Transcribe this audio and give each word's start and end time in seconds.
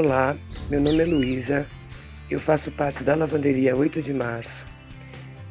Olá, 0.00 0.36
meu 0.70 0.80
nome 0.80 1.02
é 1.02 1.04
Luísa, 1.04 1.68
eu 2.30 2.38
faço 2.38 2.70
parte 2.70 3.02
da 3.02 3.16
lavanderia 3.16 3.74
8 3.74 4.00
de 4.00 4.14
março 4.14 4.64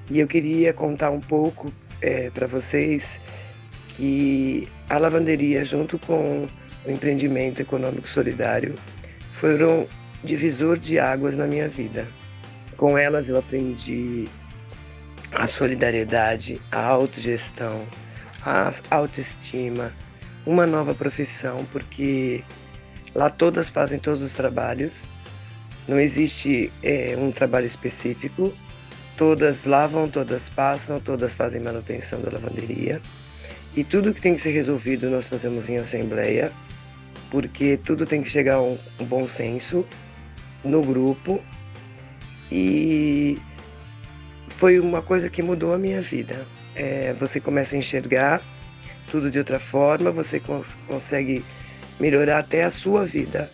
e 0.09 0.19
eu 0.19 0.25
queria 0.25 0.71
contar 0.71 1.11
um 1.11 1.19
pouco 1.19 1.69
é, 2.01 2.29
para 2.29 2.47
vocês 2.47 3.19
que 3.89 4.65
a 4.89 4.97
lavanderia, 4.97 5.65
junto 5.65 5.99
com 5.99 6.47
o 6.85 6.89
empreendimento 6.89 7.61
econômico 7.61 8.07
solidário, 8.07 8.75
foram 9.33 9.85
divisor 10.23 10.79
de 10.79 10.97
águas 10.97 11.35
na 11.35 11.45
minha 11.45 11.67
vida. 11.67 12.07
Com 12.77 12.97
elas 12.97 13.27
eu 13.27 13.37
aprendi 13.37 14.29
a 15.33 15.45
solidariedade, 15.45 16.61
a 16.71 16.85
autogestão, 16.85 17.85
a 18.45 18.71
autoestima, 18.91 19.93
uma 20.45 20.65
nova 20.65 20.95
profissão, 20.95 21.67
porque 21.69 22.45
Lá 23.17 23.31
todas 23.31 23.71
fazem 23.71 23.97
todos 23.97 24.21
os 24.21 24.35
trabalhos, 24.35 25.03
não 25.87 25.99
existe 25.99 26.71
é, 26.83 27.15
um 27.17 27.31
trabalho 27.31 27.65
específico. 27.65 28.55
Todas 29.17 29.65
lavam, 29.65 30.07
todas 30.07 30.49
passam, 30.49 30.99
todas 30.99 31.33
fazem 31.33 31.59
manutenção 31.59 32.21
da 32.21 32.29
lavanderia. 32.29 33.01
E 33.75 33.83
tudo 33.83 34.13
que 34.13 34.21
tem 34.21 34.35
que 34.35 34.41
ser 34.41 34.51
resolvido 34.51 35.09
nós 35.09 35.27
fazemos 35.27 35.67
em 35.67 35.77
assembleia, 35.77 36.51
porque 37.31 37.77
tudo 37.83 38.05
tem 38.05 38.21
que 38.21 38.29
chegar 38.29 38.57
a 38.57 38.61
um, 38.61 38.77
um 38.99 39.05
bom 39.05 39.27
senso 39.27 39.83
no 40.63 40.83
grupo. 40.83 41.43
E 42.51 43.41
foi 44.49 44.79
uma 44.79 45.01
coisa 45.01 45.27
que 45.27 45.41
mudou 45.41 45.73
a 45.73 45.79
minha 45.79 46.03
vida. 46.03 46.45
É, 46.75 47.13
você 47.13 47.39
começa 47.39 47.75
a 47.75 47.79
enxergar 47.79 48.43
tudo 49.09 49.31
de 49.31 49.39
outra 49.39 49.59
forma, 49.59 50.11
você 50.11 50.39
cons 50.39 50.77
consegue 50.85 51.43
melhorar 51.99 52.39
até 52.39 52.63
a 52.63 52.71
sua 52.71 53.05
vida. 53.05 53.51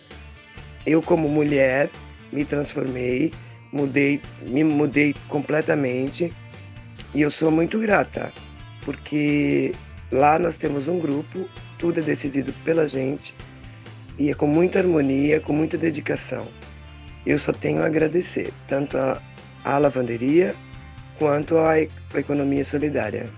Eu 0.86 1.02
como 1.02 1.28
mulher 1.28 1.90
me 2.32 2.44
transformei, 2.44 3.32
mudei, 3.72 4.20
me 4.42 4.62
mudei 4.64 5.14
completamente 5.28 6.32
e 7.14 7.22
eu 7.22 7.30
sou 7.30 7.50
muito 7.50 7.78
grata, 7.78 8.32
porque 8.84 9.72
lá 10.10 10.38
nós 10.38 10.56
temos 10.56 10.88
um 10.88 10.98
grupo, 10.98 11.48
tudo 11.78 12.00
é 12.00 12.02
decidido 12.02 12.52
pela 12.64 12.88
gente 12.88 13.34
e 14.18 14.30
é 14.30 14.34
com 14.34 14.46
muita 14.46 14.78
harmonia, 14.78 15.40
com 15.40 15.52
muita 15.52 15.78
dedicação. 15.78 16.48
Eu 17.24 17.38
só 17.38 17.52
tenho 17.52 17.82
a 17.82 17.86
agradecer, 17.86 18.52
tanto 18.68 18.98
à 18.98 19.78
lavanderia 19.78 20.54
quanto 21.18 21.56
à 21.58 21.80
economia 22.14 22.64
solidária. 22.64 23.30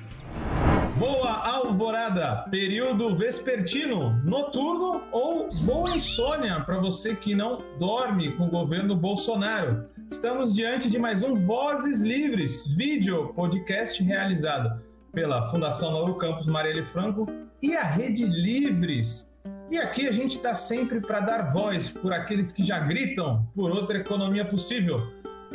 Alvorada, 1.66 2.46
período 2.48 3.16
vespertino, 3.16 4.22
noturno 4.24 5.02
ou 5.10 5.50
boa 5.64 5.96
insônia 5.96 6.60
para 6.60 6.78
você 6.78 7.16
que 7.16 7.34
não 7.34 7.58
dorme 7.76 8.30
com 8.36 8.44
o 8.44 8.50
governo 8.50 8.94
Bolsonaro. 8.94 9.84
Estamos 10.08 10.54
diante 10.54 10.88
de 10.88 10.96
mais 10.96 11.24
um 11.24 11.34
Vozes 11.34 12.02
Livres, 12.02 12.68
vídeo 12.68 13.32
podcast 13.34 14.00
realizado 14.00 14.80
pela 15.12 15.50
Fundação 15.50 15.90
Novo 15.90 16.14
Campus 16.14 16.46
Marielle 16.46 16.84
Franco 16.84 17.26
e 17.60 17.76
a 17.76 17.82
Rede 17.82 18.24
Livres. 18.24 19.36
E 19.68 19.76
aqui 19.76 20.06
a 20.06 20.12
gente 20.12 20.36
está 20.36 20.54
sempre 20.54 21.00
para 21.00 21.18
dar 21.18 21.52
voz 21.52 21.90
por 21.90 22.12
aqueles 22.12 22.52
que 22.52 22.64
já 22.64 22.78
gritam 22.78 23.44
por 23.56 23.72
outra 23.72 23.98
economia 23.98 24.44
possível. 24.44 24.98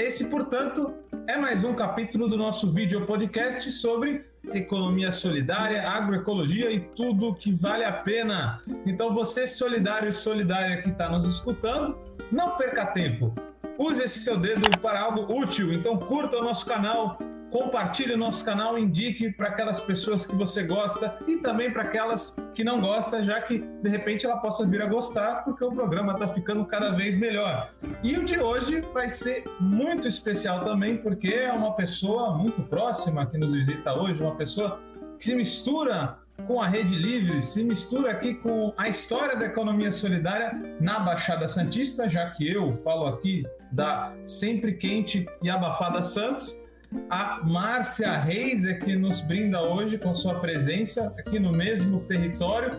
Esse, 0.02 0.32
portanto, 0.32 0.96
é 1.28 1.38
mais 1.38 1.64
um 1.64 1.76
capítulo 1.76 2.28
do 2.28 2.36
nosso 2.36 2.72
vídeo 2.72 3.06
podcast 3.06 3.72
sobre 3.72 4.26
economia 4.52 5.12
solidária, 5.12 5.88
agroecologia 5.88 6.72
e 6.72 6.80
tudo 6.80 7.36
que 7.36 7.54
vale 7.54 7.84
a 7.84 7.92
pena. 7.92 8.60
Então, 8.84 9.14
você 9.14 9.46
solidário 9.46 10.10
e 10.10 10.12
solidária 10.12 10.82
que 10.82 10.90
está 10.90 11.08
nos 11.08 11.28
escutando, 11.28 12.00
não 12.32 12.58
perca 12.58 12.88
tempo. 12.88 13.32
Use 13.78 14.02
esse 14.02 14.18
seu 14.18 14.40
dedo 14.40 14.68
para 14.80 15.00
algo 15.00 15.32
útil. 15.40 15.72
Então, 15.72 15.96
curta 16.00 16.38
o 16.38 16.44
nosso 16.44 16.66
canal, 16.66 17.20
compartilhe 17.52 18.14
o 18.14 18.18
nosso 18.18 18.44
canal, 18.44 18.80
indique 18.80 19.30
para 19.32 19.50
aquelas 19.50 19.80
pessoas 19.80 20.26
que 20.26 20.34
você 20.34 20.64
gosta 20.64 21.20
e 21.28 21.38
também 21.38 21.72
para 21.72 21.84
aquelas 21.84 22.38
que 22.56 22.64
não 22.64 22.80
gostam, 22.80 23.24
já 23.24 23.42
que 23.42 23.60
de 23.60 23.90
repente 23.90 24.26
ela 24.26 24.38
possa 24.38 24.66
vir 24.66 24.82
a 24.82 24.88
gostar, 24.88 25.44
porque 25.44 25.64
o 25.64 25.72
programa 25.72 26.14
está 26.14 26.30
ficando 26.30 26.66
cada 26.66 26.92
vez 26.92 27.18
melhor. 27.18 27.72
E 28.02 28.18
o 28.18 28.24
de 28.24 28.40
hoje 28.40 28.82
vai 28.94 29.10
ser 29.10 29.44
muito 29.60 30.08
especial 30.08 30.64
também, 30.64 30.98
porque 30.98 31.28
é 31.28 31.52
uma 31.52 31.74
pessoa 31.74 32.38
muito 32.38 32.62
próxima 32.64 33.26
que 33.26 33.38
nos 33.38 33.52
visita 33.52 33.94
hoje, 33.94 34.24
uma 34.24 34.36
pessoa 34.36 34.80
que 35.20 35.26
se 35.26 35.36
mistura 35.36 36.18
com 36.48 36.62
a 36.62 36.68
Rede 36.68 36.96
Livre, 36.96 37.42
se 37.42 37.64
mistura 37.64 38.12
aqui 38.12 38.34
com 38.36 38.74
a 38.78 38.88
história 38.88 39.36
da 39.36 39.46
economia 39.46 39.92
solidária 39.92 40.60
na 40.80 41.00
Baixada 41.02 41.48
Santista, 41.48 42.10
já 42.10 42.32
que 42.32 42.50
eu 42.50 42.76
falo 42.78 43.06
aqui 43.08 43.46
da 43.72 44.14
sempre 44.26 44.74
quente 44.74 45.26
e 45.44 45.50
abafada 45.50 46.02
Santos 46.04 46.61
a 47.10 47.42
Márcia 47.44 48.18
Reis 48.18 48.66
é 48.66 48.74
que 48.74 48.96
nos 48.96 49.22
brinda 49.22 49.62
hoje 49.62 49.98
com 49.98 50.16
sua 50.16 50.40
presença 50.40 51.14
aqui 51.18 51.40
no 51.40 51.52
mesmo 51.52 52.02
território 52.02 52.72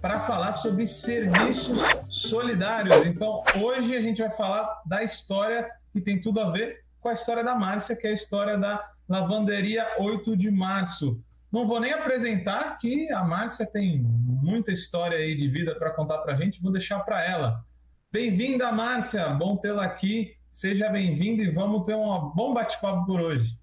para 0.00 0.20
falar 0.20 0.52
sobre 0.54 0.86
serviços 0.86 1.80
solidários. 2.08 3.04
Então, 3.04 3.42
hoje 3.60 3.96
a 3.96 4.00
gente 4.00 4.22
vai 4.22 4.30
falar 4.30 4.82
da 4.86 5.02
história 5.02 5.68
que 5.92 6.00
tem 6.00 6.20
tudo 6.20 6.40
a 6.40 6.50
ver 6.50 6.84
com 7.00 7.08
a 7.08 7.14
história 7.14 7.44
da 7.44 7.54
Márcia, 7.54 7.96
que 7.96 8.06
é 8.06 8.10
a 8.10 8.14
história 8.14 8.56
da 8.56 8.82
Lavanderia 9.08 9.86
8 9.98 10.36
de 10.36 10.50
Março. 10.50 11.20
Não 11.50 11.66
vou 11.66 11.80
nem 11.80 11.92
apresentar 11.92 12.78
que 12.78 13.10
a 13.10 13.24
Márcia 13.24 13.66
tem 13.66 14.00
muita 14.02 14.70
história 14.70 15.18
aí 15.18 15.34
de 15.36 15.48
vida 15.48 15.74
para 15.74 15.90
contar 15.90 16.18
para 16.18 16.34
a 16.34 16.36
gente, 16.36 16.60
vou 16.62 16.72
deixar 16.72 17.00
para 17.00 17.24
ela. 17.24 17.64
Bem-vinda, 18.12 18.70
Márcia, 18.70 19.28
bom 19.30 19.56
tê-la 19.56 19.84
aqui. 19.84 20.34
Seja 20.50 20.88
bem-vinda 20.88 21.42
e 21.42 21.50
vamos 21.50 21.84
ter 21.84 21.94
um 21.94 22.32
bom 22.34 22.54
bate-papo 22.54 23.06
por 23.06 23.20
hoje. 23.20 23.57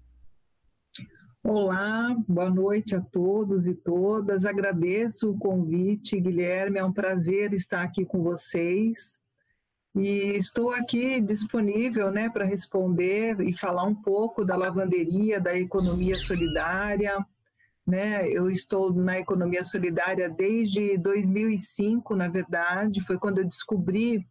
Olá, 1.48 2.12
boa 2.26 2.50
noite 2.50 2.96
a 2.96 3.00
todos 3.00 3.68
e 3.68 3.74
todas. 3.74 4.44
Agradeço 4.44 5.30
o 5.30 5.38
convite, 5.38 6.20
Guilherme. 6.20 6.80
É 6.80 6.84
um 6.84 6.92
prazer 6.92 7.52
estar 7.52 7.82
aqui 7.82 8.04
com 8.04 8.20
vocês. 8.20 9.20
E 9.94 10.36
estou 10.36 10.72
aqui 10.72 11.20
disponível 11.20 12.10
né, 12.10 12.28
para 12.28 12.44
responder 12.44 13.40
e 13.40 13.56
falar 13.56 13.84
um 13.84 13.94
pouco 13.94 14.44
da 14.44 14.56
lavanderia, 14.56 15.40
da 15.40 15.56
economia 15.56 16.16
solidária. 16.16 17.24
Né? 17.86 18.28
Eu 18.28 18.50
estou 18.50 18.92
na 18.92 19.16
economia 19.16 19.62
solidária 19.64 20.28
desde 20.28 20.98
2005, 20.98 22.16
na 22.16 22.26
verdade, 22.26 23.00
foi 23.02 23.18
quando 23.18 23.38
eu 23.38 23.44
descobri, 23.44 24.26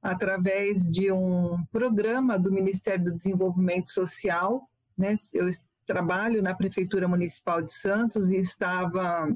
através 0.00 0.88
de 0.88 1.10
um 1.10 1.64
programa 1.72 2.38
do 2.38 2.52
Ministério 2.52 3.06
do 3.06 3.16
Desenvolvimento 3.16 3.90
Social, 3.90 4.70
né? 4.96 5.16
eu 5.32 5.48
trabalho 5.90 6.40
na 6.40 6.54
Prefeitura 6.54 7.08
Municipal 7.08 7.60
de 7.60 7.72
Santos 7.72 8.30
e 8.30 8.36
estava, 8.36 9.28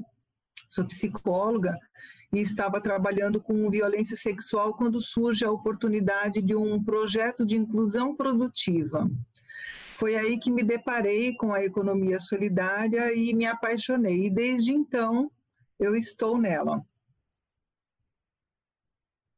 sou 0.69 0.85
psicóloga, 0.85 1.77
e 2.31 2.39
estava 2.39 2.79
trabalhando 2.79 3.41
com 3.41 3.69
violência 3.69 4.15
sexual 4.15 4.73
quando 4.73 5.01
surge 5.01 5.43
a 5.43 5.51
oportunidade 5.51 6.41
de 6.41 6.55
um 6.55 6.81
projeto 6.81 7.45
de 7.45 7.57
inclusão 7.57 8.15
produtiva. 8.15 9.05
Foi 9.97 10.15
aí 10.15 10.39
que 10.39 10.49
me 10.49 10.63
deparei 10.63 11.35
com 11.35 11.53
a 11.53 11.63
economia 11.63 12.21
solidária 12.21 13.13
e 13.13 13.33
me 13.33 13.45
apaixonei, 13.45 14.27
e 14.27 14.29
desde 14.29 14.71
então 14.71 15.29
eu 15.77 15.93
estou 15.93 16.37
nela. 16.37 16.81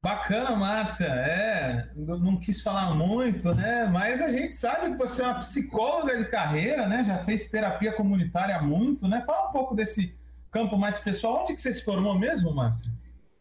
Bacana, 0.08 0.56
Márcia. 0.56 1.06
É, 1.06 1.90
não 1.94 2.40
quis 2.40 2.62
falar 2.62 2.96
muito, 2.96 3.54
né? 3.54 3.90
Mas 3.92 4.22
a 4.22 4.32
gente 4.32 4.56
sabe 4.56 4.92
que 4.92 4.98
você 4.98 5.22
é 5.22 5.26
uma 5.26 5.40
psicóloga 5.40 6.18
de 6.18 6.24
carreira, 6.24 6.88
né? 6.88 7.04
Já 7.04 7.18
fez 7.18 7.50
terapia 7.50 7.92
comunitária 7.92 8.62
muito, 8.62 9.06
né? 9.06 9.22
Fala 9.26 9.50
um 9.50 9.52
pouco 9.52 9.76
desse 9.76 10.18
campo 10.50 10.78
mais 10.78 10.98
pessoal. 10.98 11.42
Onde 11.42 11.56
que 11.56 11.62
você 11.62 11.74
se 11.74 11.84
formou 11.84 12.18
mesmo, 12.18 12.56
Márcia? 12.56 12.90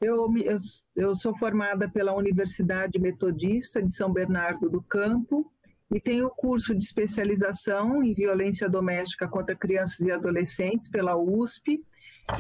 Eu, 0.00 0.26
eu, 0.38 0.56
eu 0.96 1.14
sou 1.14 1.38
formada 1.38 1.88
pela 1.88 2.12
Universidade 2.16 2.98
Metodista 2.98 3.80
de 3.80 3.92
São 3.92 4.12
Bernardo 4.12 4.68
do 4.68 4.82
Campo 4.82 5.48
e 5.92 6.00
tenho 6.00 6.28
curso 6.30 6.74
de 6.74 6.84
especialização 6.84 8.02
em 8.02 8.12
violência 8.12 8.68
doméstica 8.68 9.28
contra 9.28 9.54
crianças 9.54 10.00
e 10.00 10.10
adolescentes 10.10 10.88
pela 10.88 11.16
USP 11.16 11.80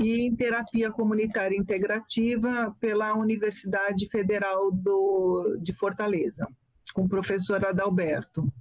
e 0.00 0.26
em 0.26 0.34
terapia 0.34 0.90
comunitária 0.90 1.56
integrativa 1.56 2.74
pela 2.80 3.14
Universidade 3.14 4.08
Federal 4.08 4.72
do, 4.72 5.58
de 5.62 5.72
Fortaleza, 5.72 6.46
com 6.92 7.02
o 7.02 7.08
professor 7.08 7.64
Adalberto. 7.64 8.52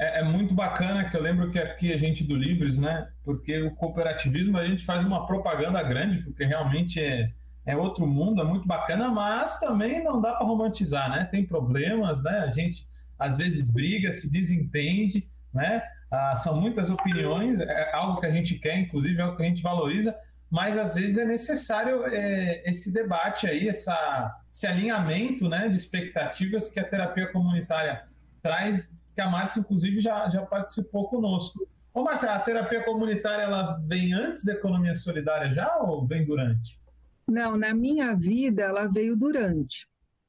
É, 0.00 0.20
é, 0.20 0.24
muito 0.24 0.54
bacana 0.54 1.08
que 1.10 1.16
eu 1.16 1.22
lembro 1.22 1.50
que 1.50 1.58
aqui 1.58 1.92
a 1.92 1.98
gente 1.98 2.24
do 2.24 2.34
Livres, 2.34 2.78
né? 2.78 3.08
Porque 3.22 3.60
o 3.60 3.74
cooperativismo 3.74 4.56
a 4.56 4.66
gente 4.66 4.84
faz 4.84 5.04
uma 5.04 5.26
propaganda 5.26 5.82
grande, 5.82 6.22
porque 6.22 6.44
realmente 6.44 6.98
é, 6.98 7.30
é 7.66 7.76
outro 7.76 8.06
mundo, 8.06 8.40
é 8.40 8.44
muito 8.44 8.66
bacana, 8.66 9.10
mas 9.10 9.60
também 9.60 10.02
não 10.02 10.20
dá 10.20 10.32
para 10.32 10.46
romantizar, 10.46 11.10
né? 11.10 11.28
Tem 11.30 11.46
problemas, 11.46 12.22
né? 12.22 12.38
A 12.38 12.48
gente 12.48 12.86
às 13.18 13.36
vezes 13.36 13.70
briga, 13.70 14.12
se 14.12 14.30
desentende, 14.30 15.28
né? 15.52 15.82
Ah, 16.10 16.36
são 16.36 16.60
muitas 16.60 16.90
opiniões, 16.90 17.58
é 17.60 17.90
algo 17.94 18.20
que 18.20 18.26
a 18.26 18.30
gente 18.30 18.58
quer, 18.58 18.78
inclusive 18.78 19.18
é 19.18 19.22
algo 19.22 19.36
que 19.36 19.42
a 19.42 19.46
gente 19.46 19.62
valoriza, 19.62 20.14
mas 20.50 20.76
às 20.76 20.94
vezes 20.94 21.16
é 21.16 21.24
necessário 21.24 22.04
é, 22.06 22.62
esse 22.68 22.92
debate 22.92 23.46
aí, 23.46 23.68
essa, 23.68 24.36
esse 24.52 24.66
alinhamento 24.66 25.48
né, 25.48 25.68
de 25.68 25.76
expectativas 25.76 26.68
que 26.68 26.78
a 26.78 26.84
terapia 26.84 27.32
comunitária 27.32 28.04
traz, 28.42 28.92
que 29.14 29.20
a 29.22 29.30
Márcia, 29.30 29.60
inclusive, 29.60 30.02
já, 30.02 30.28
já 30.28 30.42
participou 30.42 31.08
conosco. 31.08 31.66
Ô, 31.94 32.02
Márcia, 32.02 32.32
a 32.32 32.38
terapia 32.38 32.84
comunitária 32.84 33.44
ela 33.44 33.78
vem 33.86 34.12
antes 34.12 34.44
da 34.44 34.52
economia 34.52 34.94
solidária 34.94 35.54
já 35.54 35.78
ou 35.78 36.06
vem 36.06 36.26
durante? 36.26 36.78
Não, 37.26 37.56
na 37.56 37.72
minha 37.72 38.14
vida 38.14 38.62
ela 38.62 38.86
veio 38.86 39.16
durante. 39.16 39.86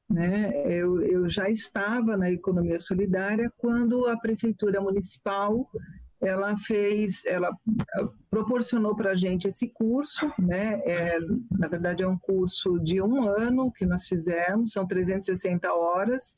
Né? 0.08 0.52
Eu, 0.66 1.00
eu 1.02 1.28
já 1.30 1.48
estava 1.48 2.16
na 2.16 2.30
economia 2.30 2.78
solidária 2.78 3.50
quando 3.56 4.06
a 4.06 4.16
prefeitura 4.18 4.80
municipal 4.80 5.68
ela 6.20 6.56
fez, 6.58 7.22
ela 7.26 7.50
proporcionou 8.30 8.96
para 8.96 9.10
a 9.10 9.14
gente 9.14 9.48
esse 9.48 9.68
curso, 9.68 10.32
né? 10.38 10.80
É, 10.84 11.18
na 11.50 11.68
verdade 11.68 12.02
é 12.02 12.08
um 12.08 12.18
curso 12.18 12.78
de 12.80 13.00
um 13.00 13.28
ano 13.28 13.70
que 13.70 13.84
nós 13.84 14.08
fizemos, 14.08 14.72
são 14.72 14.86
360 14.86 15.72
horas, 15.72 16.34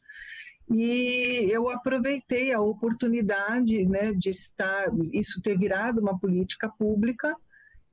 e 0.69 1.49
eu 1.49 1.71
aproveitei 1.71 2.53
a 2.53 2.61
oportunidade, 2.61 3.87
né, 3.87 4.13
de 4.13 4.31
estar, 4.31 4.87
isso 5.13 5.41
ter 5.41 5.57
virado 5.57 6.01
uma 6.01 6.19
política 6.19 6.69
pública, 6.69 7.37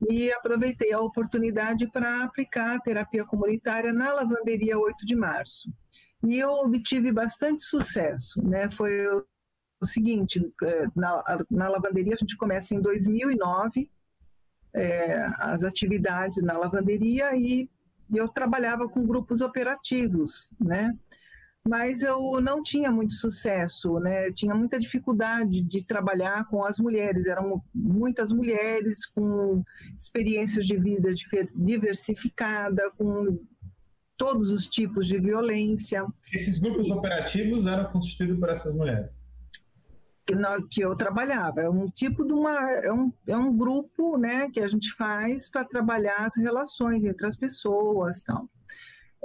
e 0.08 0.32
aproveitei 0.32 0.92
a 0.92 1.00
oportunidade 1.00 1.86
para 1.90 2.24
aplicar 2.24 2.74
a 2.74 2.80
terapia 2.80 3.24
comunitária 3.24 3.92
na 3.92 4.12
lavanderia 4.12 4.78
8 4.78 5.06
de 5.06 5.14
março. 5.14 5.72
E 6.22 6.38
eu 6.38 6.50
obtive 6.50 7.12
bastante 7.12 7.62
sucesso, 7.62 8.42
né? 8.42 8.70
Foi 8.70 9.06
o 9.80 9.86
seguinte, 9.86 10.40
é, 10.62 10.86
na, 10.96 11.22
na 11.50 11.68
lavanderia 11.68 12.14
a 12.14 12.18
gente 12.18 12.36
começa 12.36 12.74
em 12.74 12.80
2009, 12.80 13.90
é, 14.72 15.30
as 15.38 15.62
atividades 15.62 16.42
na 16.42 16.58
lavanderia 16.58 17.36
e 17.36 17.68
eu 18.12 18.28
trabalhava 18.28 18.88
com 18.88 19.06
grupos 19.06 19.40
operativos, 19.40 20.50
né? 20.60 20.96
Mas 21.66 22.02
eu 22.02 22.40
não 22.42 22.62
tinha 22.62 22.90
muito 22.90 23.14
sucesso, 23.14 23.98
né? 23.98 24.28
Eu 24.28 24.34
tinha 24.34 24.54
muita 24.54 24.78
dificuldade 24.78 25.62
de 25.62 25.82
trabalhar 25.82 26.46
com 26.48 26.62
as 26.64 26.78
mulheres. 26.78 27.26
Eram 27.26 27.62
muitas 27.74 28.30
mulheres 28.30 29.06
com 29.06 29.64
experiências 29.98 30.66
de 30.66 30.76
vida 30.76 31.10
diversificada, 31.54 32.90
com 32.98 33.38
todos 34.16 34.50
os 34.50 34.66
tipos 34.66 35.06
de 35.06 35.18
violência. 35.18 36.04
Esses 36.32 36.58
grupos 36.58 36.90
operativos 36.90 37.66
eram 37.66 37.90
constituídos 37.90 38.38
por 38.38 38.50
essas 38.50 38.74
mulheres? 38.74 39.24
que, 40.26 40.34
nós, 40.34 40.64
que 40.70 40.80
eu 40.82 40.96
trabalhava. 40.96 41.62
É 41.62 41.68
um 41.68 41.88
tipo 41.88 42.24
de 42.24 42.32
uma. 42.32 42.70
É 42.70 42.92
um, 42.92 43.12
é 43.26 43.36
um 43.36 43.56
grupo 43.56 44.16
né, 44.16 44.50
que 44.50 44.60
a 44.60 44.68
gente 44.68 44.92
faz 44.94 45.48
para 45.48 45.64
trabalhar 45.64 46.26
as 46.26 46.36
relações 46.36 47.04
entre 47.04 47.26
as 47.26 47.36
pessoas 47.36 48.22
tal. 48.22 48.48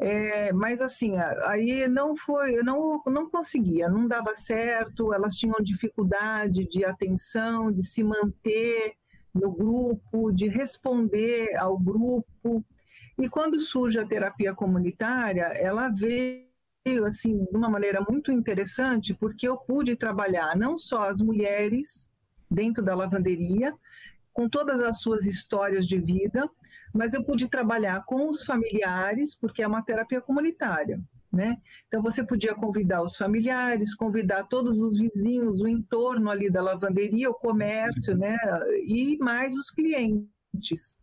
É, 0.01 0.53
mas 0.53 0.79
assim, 0.79 1.17
aí 1.45 1.85
não 1.89 2.15
foi, 2.15 2.57
eu 2.57 2.63
não, 2.63 3.01
não 3.05 3.29
conseguia, 3.29 3.89
não 3.89 4.07
dava 4.07 4.33
certo, 4.33 5.13
elas 5.13 5.35
tinham 5.35 5.57
dificuldade 5.61 6.65
de 6.65 6.85
atenção, 6.85 7.69
de 7.69 7.83
se 7.83 8.01
manter 8.01 8.93
no 9.33 9.51
grupo, 9.51 10.31
de 10.31 10.47
responder 10.47 11.53
ao 11.57 11.77
grupo. 11.77 12.63
E 13.17 13.27
quando 13.27 13.59
surge 13.59 13.99
a 13.99 14.05
terapia 14.05 14.53
comunitária, 14.53 15.43
ela 15.55 15.89
veio 15.89 17.05
assim 17.05 17.43
de 17.43 17.57
uma 17.57 17.69
maneira 17.69 17.99
muito 18.01 18.31
interessante, 18.31 19.13
porque 19.13 19.47
eu 19.47 19.57
pude 19.57 19.97
trabalhar 19.97 20.55
não 20.55 20.77
só 20.77 21.09
as 21.09 21.19
mulheres 21.19 22.07
dentro 22.49 22.81
da 22.83 22.95
lavanderia, 22.95 23.73
com 24.31 24.47
todas 24.47 24.79
as 24.81 25.01
suas 25.01 25.25
histórias 25.25 25.85
de 25.85 25.99
vida, 25.99 26.49
mas 26.93 27.13
eu 27.13 27.23
pude 27.23 27.47
trabalhar 27.49 28.03
com 28.05 28.29
os 28.29 28.43
familiares, 28.43 29.35
porque 29.35 29.61
é 29.61 29.67
uma 29.67 29.83
terapia 29.83 30.21
comunitária. 30.21 30.99
Né? 31.31 31.57
Então 31.87 32.01
você 32.01 32.23
podia 32.23 32.55
convidar 32.55 33.03
os 33.03 33.15
familiares, 33.15 33.93
convidar 33.93 34.45
todos 34.45 34.81
os 34.81 34.97
vizinhos, 34.97 35.61
o 35.61 35.67
entorno 35.67 36.27
ali 36.29 36.49
da 36.49 36.59
lavanderia, 36.59 37.29
o 37.29 37.35
comércio, 37.35 38.17
né? 38.17 38.35
E 38.83 39.15
mais 39.19 39.55
os 39.55 39.69
clientes. 39.69 40.97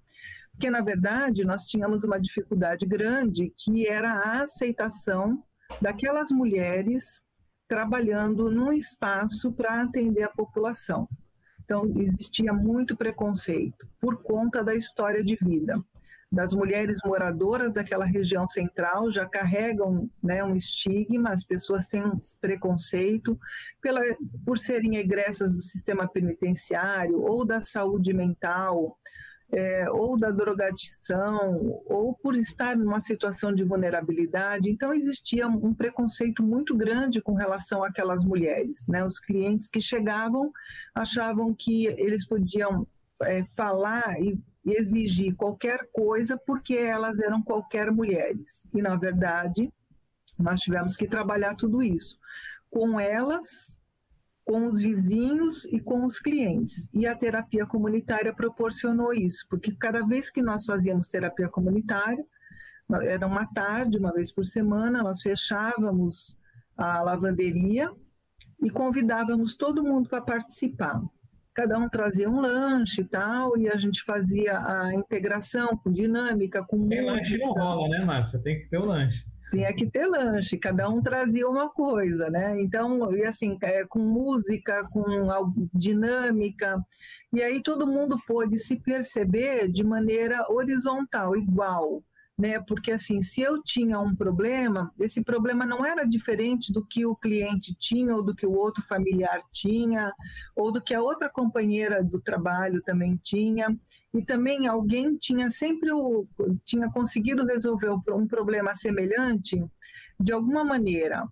Porque 0.50 0.69
na 0.69 0.81
verdade 0.81 1.44
nós 1.44 1.65
tínhamos 1.65 2.03
uma 2.03 2.19
dificuldade 2.19 2.85
grande 2.87 3.53
que 3.56 3.87
era 3.87 4.11
a 4.11 4.43
aceitação 4.43 5.44
daquelas 5.81 6.31
mulheres 6.33 7.23
trabalhando 7.69 8.50
num 8.50 8.73
espaço 8.73 9.53
para 9.53 9.83
atender 9.83 10.25
a 10.25 10.31
população. 10.31 11.09
Então, 11.67 11.93
existia 11.97 12.53
muito 12.53 12.97
preconceito 12.97 13.87
por 14.01 14.23
conta 14.23 14.63
da 14.63 14.73
história 14.73 15.23
de 15.23 15.35
vida. 15.35 15.75
Das 16.31 16.53
mulheres 16.53 16.99
moradoras 17.05 17.73
daquela 17.73 18.05
região 18.05 18.47
central 18.47 19.11
já 19.11 19.27
carregam 19.27 20.09
né, 20.23 20.43
um 20.45 20.55
estigma, 20.57 21.31
as 21.31 21.43
pessoas 21.43 21.87
têm 21.87 22.05
um 22.05 22.19
preconceito 22.41 23.39
pela, 23.81 24.01
por 24.45 24.59
serem 24.59 24.97
egressas 24.97 25.53
do 25.55 25.61
sistema 25.61 26.09
penitenciário 26.09 27.21
ou 27.21 27.45
da 27.45 27.61
saúde 27.61 28.12
mental, 28.12 28.97
é, 29.53 29.89
ou 29.91 30.19
da 30.19 30.31
drogadição, 30.31 31.81
ou 31.87 32.15
por 32.15 32.35
estar 32.35 32.77
numa 32.77 33.01
situação 33.01 33.55
de 33.55 33.63
vulnerabilidade. 33.63 34.69
Então, 34.69 34.93
existia 34.93 35.47
um 35.47 35.73
preconceito 35.73 36.43
muito 36.43 36.77
grande 36.77 37.21
com 37.21 37.35
relação 37.35 37.85
àquelas 37.85 38.25
mulheres. 38.25 38.87
Né? 38.87 39.05
Os 39.05 39.19
clientes 39.19 39.69
que 39.69 39.81
chegavam 39.81 40.53
achavam 40.95 41.55
que 41.55 41.87
eles 41.87 42.27
podiam 42.27 42.87
é, 43.23 43.45
falar 43.55 44.21
e 44.21 44.39
exigir 44.65 45.35
qualquer 45.37 45.89
coisa 45.93 46.37
porque 46.37 46.75
elas 46.75 47.19
eram 47.21 47.41
qualquer 47.41 47.91
mulheres. 47.93 48.65
E, 48.75 48.83
na 48.83 48.97
verdade, 48.97 49.73
nós 50.39 50.61
tivemos 50.61 50.97
que 50.97 51.07
trabalhar 51.07 51.55
tudo 51.55 51.83
isso 51.83 52.19
com 52.69 53.01
elas 53.01 53.75
com 54.47 54.69
os 54.69 54.79
vizinhos 54.79 55.65
e 55.65 55.81
com 55.81 56.07
os 56.07 56.21
clientes. 56.21 56.89
E 56.95 57.05
a 57.05 57.17
terapia 57.17 57.67
comunitária 57.67 58.33
proporcionou 58.33 59.13
isso, 59.13 59.45
porque 59.51 59.75
cada 59.75 60.07
vez 60.07 60.31
que 60.31 60.41
nós 60.41 60.65
fazíamos 60.65 61.09
terapia 61.09 61.49
comunitária, 61.49 62.25
era 63.03 63.27
uma 63.27 63.45
tarde, 63.45 63.99
uma 63.99 64.13
vez 64.13 64.31
por 64.31 64.47
semana, 64.47 65.03
nós 65.03 65.21
fechávamos 65.21 66.39
a 66.77 67.03
lavanderia 67.03 67.91
e 68.63 68.71
convidávamos 68.71 69.57
todo 69.57 69.83
mundo 69.83 70.09
para 70.09 70.23
participar. 70.23 71.03
Cada 71.57 71.79
um 71.79 71.89
trazia 71.89 72.29
um 72.29 72.39
lanche 72.39 73.01
e 73.01 73.05
tal, 73.05 73.57
e 73.57 73.67
a 73.67 73.77
gente 73.77 74.03
fazia 74.05 74.59
a 74.59 74.95
integração 74.95 75.75
com 75.79 75.91
dinâmica, 75.91 76.63
com 76.63 76.87
Sem 76.87 77.01
lanche 77.01 77.39
não 77.39 77.53
rola, 77.53 77.89
né, 77.89 78.05
Márcia? 78.05 78.39
Tem 78.39 78.61
que 78.61 78.69
ter 78.69 78.77
o 78.77 78.85
lanche 78.85 79.25
tinha 79.51 79.73
que 79.73 79.87
ter 79.87 80.07
lanche, 80.07 80.57
cada 80.57 80.89
um 80.89 81.01
trazia 81.01 81.49
uma 81.49 81.69
coisa, 81.71 82.29
né? 82.29 82.61
Então, 82.61 83.13
e 83.13 83.25
assim, 83.25 83.57
é, 83.63 83.85
com 83.85 84.01
música, 84.01 84.83
com 84.91 85.05
dinâmica, 85.73 86.85
e 87.33 87.43
aí 87.43 87.63
todo 87.63 87.87
mundo 87.87 88.19
pôde 88.27 88.59
se 88.59 88.77
perceber 88.77 89.69
de 89.69 89.85
maneira 89.85 90.45
horizontal, 90.51 91.37
igual, 91.37 92.03
né? 92.38 92.61
Porque 92.61 92.93
assim, 92.93 93.23
se 93.23 93.40
eu 93.40 93.62
tinha 93.62 93.99
um 93.99 94.14
problema, 94.14 94.93
esse 94.99 95.23
problema 95.23 95.64
não 95.64 95.85
era 95.85 96.05
diferente 96.05 96.73
do 96.73 96.85
que 96.85 97.07
o 97.07 97.16
cliente 97.16 97.75
tinha 97.78 98.14
ou 98.14 98.23
do 98.23 98.35
que 98.35 98.47
o 98.47 98.52
outro 98.52 98.83
familiar 98.85 99.43
tinha, 99.52 100.12
ou 100.55 100.71
do 100.71 100.83
que 100.83 100.95
a 100.95 101.00
outra 101.00 101.31
companheira 101.31 102.05
do 102.05 102.21
trabalho 102.21 102.83
também 102.83 103.19
tinha 103.23 103.75
e 104.14 104.23
também 104.23 104.66
alguém 104.66 105.16
tinha 105.16 105.50
sempre 105.50 105.93
o, 105.93 106.26
tinha 106.64 106.90
conseguido 106.90 107.45
resolver 107.45 107.90
um 107.90 108.26
problema 108.26 108.75
semelhante 108.75 109.62
de 110.19 110.33
alguma 110.33 110.64
maneira 110.64 111.26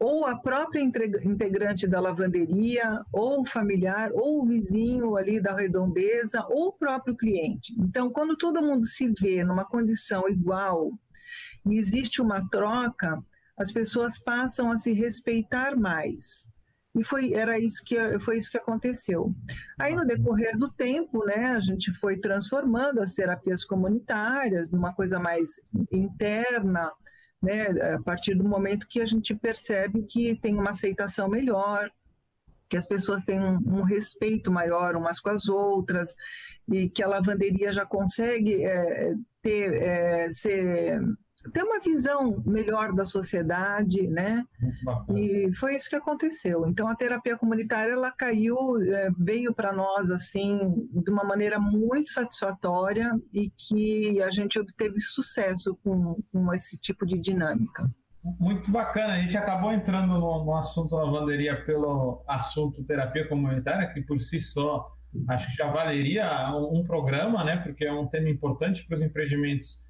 ou 0.00 0.24
a 0.24 0.34
própria 0.34 0.80
integrante 0.80 1.86
da 1.86 2.00
lavanderia, 2.00 3.04
ou 3.12 3.42
o 3.42 3.46
familiar, 3.46 4.10
ou 4.14 4.42
o 4.42 4.46
vizinho 4.46 5.14
ali 5.14 5.38
da 5.38 5.54
redondeza, 5.54 6.42
ou 6.48 6.68
o 6.68 6.72
próprio 6.72 7.14
cliente. 7.14 7.74
Então, 7.78 8.10
quando 8.10 8.34
todo 8.34 8.62
mundo 8.62 8.86
se 8.86 9.12
vê 9.20 9.44
numa 9.44 9.66
condição 9.66 10.26
igual 10.26 10.90
e 11.66 11.76
existe 11.76 12.22
uma 12.22 12.48
troca, 12.48 13.22
as 13.58 13.70
pessoas 13.70 14.18
passam 14.18 14.72
a 14.72 14.78
se 14.78 14.94
respeitar 14.94 15.76
mais. 15.76 16.48
E 16.94 17.04
foi, 17.04 17.34
era 17.34 17.58
isso 17.58 17.84
que, 17.84 18.18
foi 18.20 18.38
isso 18.38 18.50
que 18.50 18.56
aconteceu. 18.56 19.34
Aí, 19.78 19.94
no 19.94 20.06
decorrer 20.06 20.56
do 20.56 20.72
tempo, 20.72 21.24
né, 21.26 21.52
a 21.52 21.60
gente 21.60 21.92
foi 21.92 22.16
transformando 22.16 23.00
as 23.00 23.12
terapias 23.12 23.64
comunitárias 23.64 24.70
numa 24.70 24.94
coisa 24.94 25.18
mais 25.18 25.50
interna, 25.92 26.90
né, 27.42 27.68
a 27.94 28.02
partir 28.02 28.34
do 28.34 28.44
momento 28.44 28.86
que 28.86 29.00
a 29.00 29.06
gente 29.06 29.34
percebe 29.34 30.02
que 30.02 30.34
tem 30.36 30.54
uma 30.54 30.70
aceitação 30.70 31.28
melhor, 31.28 31.90
que 32.68 32.76
as 32.76 32.86
pessoas 32.86 33.24
têm 33.24 33.40
um, 33.40 33.58
um 33.66 33.82
respeito 33.82 34.50
maior 34.50 34.94
umas 34.94 35.18
com 35.18 35.30
as 35.30 35.48
outras, 35.48 36.14
e 36.70 36.88
que 36.88 37.02
a 37.02 37.08
lavanderia 37.08 37.72
já 37.72 37.84
consegue 37.84 38.64
é, 38.64 39.14
ter, 39.42 39.82
é, 39.82 40.30
ser 40.30 41.00
ter 41.52 41.62
uma 41.62 41.80
visão 41.80 42.42
melhor 42.44 42.92
da 42.92 43.04
sociedade, 43.04 44.06
né? 44.06 44.44
E 45.14 45.50
foi 45.56 45.76
isso 45.76 45.88
que 45.88 45.96
aconteceu. 45.96 46.66
Então 46.66 46.86
a 46.88 46.94
terapia 46.94 47.36
comunitária 47.36 47.92
ela 47.92 48.12
caiu, 48.12 48.80
é, 48.82 49.10
veio 49.18 49.54
para 49.54 49.72
nós 49.72 50.10
assim 50.10 50.58
de 50.92 51.10
uma 51.10 51.24
maneira 51.24 51.58
muito 51.58 52.10
satisfatória 52.10 53.10
e 53.32 53.50
que 53.50 54.22
a 54.22 54.30
gente 54.30 54.58
obteve 54.58 55.00
sucesso 55.00 55.76
com, 55.82 56.22
com 56.32 56.52
esse 56.52 56.76
tipo 56.76 57.06
de 57.06 57.18
dinâmica. 57.18 57.86
Muito 58.38 58.70
bacana. 58.70 59.14
A 59.14 59.18
gente 59.18 59.36
acabou 59.36 59.72
entrando 59.72 60.18
no, 60.18 60.44
no 60.44 60.56
assunto 60.56 60.94
lavanderia 60.94 61.64
pelo 61.64 62.22
assunto 62.28 62.84
terapia 62.84 63.26
comunitária, 63.26 63.90
que 63.92 64.02
por 64.02 64.20
si 64.20 64.38
só 64.38 64.94
acho 65.28 65.50
que 65.50 65.56
já 65.56 65.70
valeria 65.70 66.54
um, 66.54 66.80
um 66.80 66.84
programa, 66.84 67.42
né? 67.42 67.56
Porque 67.56 67.84
é 67.84 67.92
um 67.92 68.06
tema 68.06 68.28
importante 68.28 68.86
para 68.86 68.94
os 68.94 69.02
empreendimentos 69.02 69.82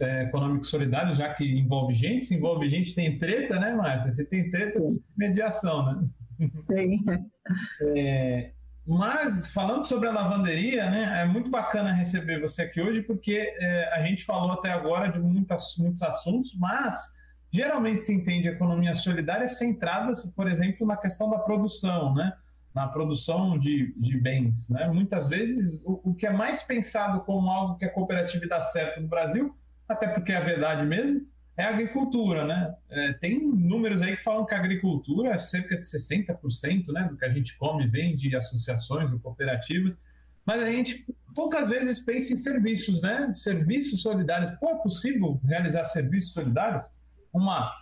é, 0.00 0.24
econômicos 0.24 0.70
solidários, 0.70 1.16
já 1.16 1.32
que 1.34 1.44
envolve 1.44 1.94
gente, 1.94 2.24
se 2.24 2.34
envolve 2.34 2.68
gente, 2.68 2.94
tem 2.94 3.18
treta, 3.18 3.58
né, 3.58 3.74
Márcia? 3.74 4.12
Você 4.12 4.24
tem 4.24 4.50
treta, 4.50 4.78
com 4.78 4.90
mediação, 5.16 5.84
né? 5.86 6.48
Tem. 6.68 7.04
É, 7.82 8.52
mas, 8.86 9.52
falando 9.52 9.84
sobre 9.84 10.08
a 10.08 10.12
lavanderia, 10.12 10.90
né, 10.90 11.20
é 11.20 11.26
muito 11.26 11.50
bacana 11.50 11.92
receber 11.92 12.40
você 12.40 12.62
aqui 12.62 12.80
hoje, 12.80 13.02
porque 13.02 13.54
é, 13.58 13.92
a 13.92 14.02
gente 14.02 14.24
falou 14.24 14.52
até 14.52 14.70
agora 14.70 15.08
de 15.08 15.18
muitas, 15.18 15.74
muitos 15.78 16.02
assuntos, 16.02 16.56
mas 16.58 17.14
geralmente 17.52 18.06
se 18.06 18.14
entende 18.14 18.48
economia 18.48 18.94
solidária 18.94 19.46
centrada, 19.46 20.12
por 20.34 20.48
exemplo, 20.48 20.86
na 20.86 20.96
questão 20.96 21.28
da 21.28 21.38
produção, 21.38 22.14
né? 22.14 22.32
na 22.74 22.88
produção 22.88 23.58
de, 23.58 23.94
de 23.96 24.18
bens. 24.18 24.68
Né? 24.68 24.88
Muitas 24.88 25.28
vezes, 25.28 25.80
o, 25.84 26.10
o 26.10 26.14
que 26.14 26.26
é 26.26 26.32
mais 26.32 26.62
pensado 26.62 27.20
como 27.20 27.48
algo 27.48 27.76
que 27.76 27.84
a 27.84 27.90
cooperativa 27.90 28.46
dá 28.46 28.60
certo 28.62 29.00
no 29.00 29.08
Brasil 29.08 29.54
até 29.88 30.08
porque 30.08 30.32
é 30.32 30.36
a 30.36 30.44
verdade 30.44 30.84
mesmo, 30.84 31.26
é 31.56 31.64
a 31.64 31.70
agricultura, 31.70 32.44
né? 32.44 32.74
É, 32.90 33.12
tem 33.14 33.38
números 33.38 34.02
aí 34.02 34.16
que 34.16 34.24
falam 34.24 34.44
que 34.44 34.54
a 34.54 34.58
agricultura 34.58 35.30
é 35.30 35.38
cerca 35.38 35.76
de 35.76 35.84
60% 35.84 36.92
né, 36.92 37.08
do 37.08 37.16
que 37.16 37.24
a 37.24 37.32
gente 37.32 37.56
come 37.56 37.86
vem 37.86 38.16
de 38.16 38.34
associações 38.34 39.12
ou 39.12 39.20
cooperativas, 39.20 39.96
mas 40.44 40.62
a 40.62 40.70
gente 40.70 41.06
poucas 41.34 41.68
vezes 41.68 42.00
pensa 42.00 42.32
em 42.32 42.36
serviços, 42.36 43.02
né? 43.02 43.32
Serviços 43.32 44.02
solidários. 44.02 44.50
Pô, 44.52 44.70
é 44.70 44.76
possível 44.76 45.40
realizar 45.44 45.84
serviços 45.84 46.32
solidários? 46.32 46.84
Uma 47.32 47.72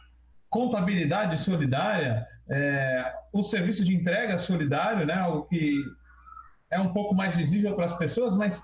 contabilidade 0.49 1.37
solidária, 1.39 2.27
é, 2.49 3.15
um 3.33 3.43
serviço 3.43 3.85
de 3.85 3.95
entrega 3.95 4.39
solidário, 4.39 5.07
né? 5.07 5.15
Algo 5.15 5.45
que 5.49 5.75
é 6.71 6.79
um 6.79 6.93
pouco 6.93 7.15
mais 7.15 7.35
visível 7.35 7.75
para 7.75 7.87
as 7.87 7.97
pessoas, 7.97 8.35
mas 8.35 8.63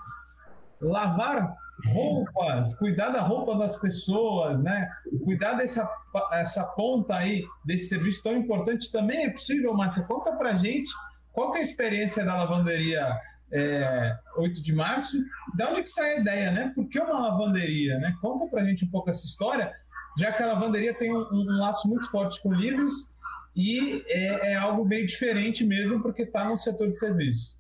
lavar 0.81 1.55
roupas, 1.87 2.75
cuidar 2.77 3.11
da 3.11 3.23
roupa 3.23 3.57
das 3.57 3.77
pessoas, 3.81 4.63
né? 4.63 4.89
Cuidar 5.25 5.55
dessa 5.55 5.89
essa 6.33 6.65
ponta 6.65 7.15
aí 7.15 7.45
desse 7.65 7.89
serviço 7.89 8.23
tão 8.23 8.37
importante 8.37 8.91
também 8.91 9.25
é 9.25 9.31
possível, 9.31 9.75
Márcia. 9.75 10.05
Conta 10.05 10.33
pra 10.33 10.57
gente 10.57 10.91
qual 11.33 11.53
que 11.53 11.59
é 11.59 11.61
a 11.61 11.65
experiência 11.65 12.25
da 12.25 12.35
lavanderia 12.35 13.17
é, 13.53 14.17
8 14.37 14.61
de 14.61 14.75
março, 14.75 15.17
da 15.57 15.71
onde 15.71 15.83
que 15.83 15.89
sai 15.89 16.17
a 16.17 16.21
ideia, 16.21 16.51
né? 16.51 16.73
Por 16.75 16.89
que 16.89 16.99
uma 16.99 17.29
lavanderia, 17.29 17.99
né? 17.99 18.15
Conta 18.21 18.47
pra 18.47 18.65
gente 18.65 18.85
um 18.85 18.91
pouco 18.91 19.11
essa 19.11 19.27
história, 19.27 19.73
já 20.19 20.33
que 20.33 20.43
a 20.43 20.47
lavanderia 20.47 20.95
tem 20.95 21.15
um, 21.15 21.27
um 21.33 21.59
laço 21.59 21.89
muito 21.89 22.11
forte 22.11 22.43
com 22.43 22.53
livros 22.53 23.15
e 23.55 24.05
é, 24.09 24.53
é 24.53 24.55
algo 24.55 24.85
bem 24.85 25.07
diferente 25.07 25.65
mesmo 25.65 26.03
porque 26.03 26.23
está 26.23 26.49
no 26.49 26.59
setor 26.59 26.91
de 26.91 26.99
serviço. 26.99 27.58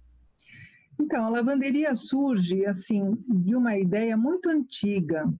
Então, 1.00 1.24
a 1.24 1.28
lavanderia 1.28 1.94
surge 1.94 2.66
assim 2.66 3.16
de 3.28 3.54
uma 3.54 3.78
ideia 3.78 4.16
muito 4.16 4.48
antiga. 4.48 5.32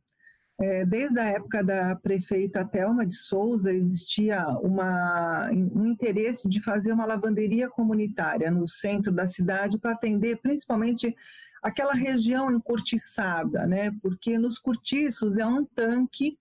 É, 0.61 0.85
desde 0.85 1.19
a 1.21 1.25
época 1.25 1.63
da 1.63 1.95
prefeita 1.95 2.65
Thelma 2.65 3.07
de 3.07 3.15
Souza, 3.15 3.73
existia 3.73 4.47
uma, 4.61 5.49
um 5.53 5.87
interesse 5.87 6.49
de 6.49 6.61
fazer 6.61 6.93
uma 6.93 7.05
lavanderia 7.05 7.69
comunitária 7.69 8.51
no 8.51 8.67
centro 8.67 9.13
da 9.13 9.29
cidade 9.29 9.79
para 9.79 9.93
atender 9.93 10.39
principalmente 10.39 11.15
aquela 11.63 11.93
região 11.93 12.51
encurtiçada, 12.51 13.67
né? 13.67 13.93
porque 14.03 14.37
nos 14.37 14.59
cortiços 14.59 15.39
é 15.39 15.47
um 15.47 15.65
tanque 15.65 16.37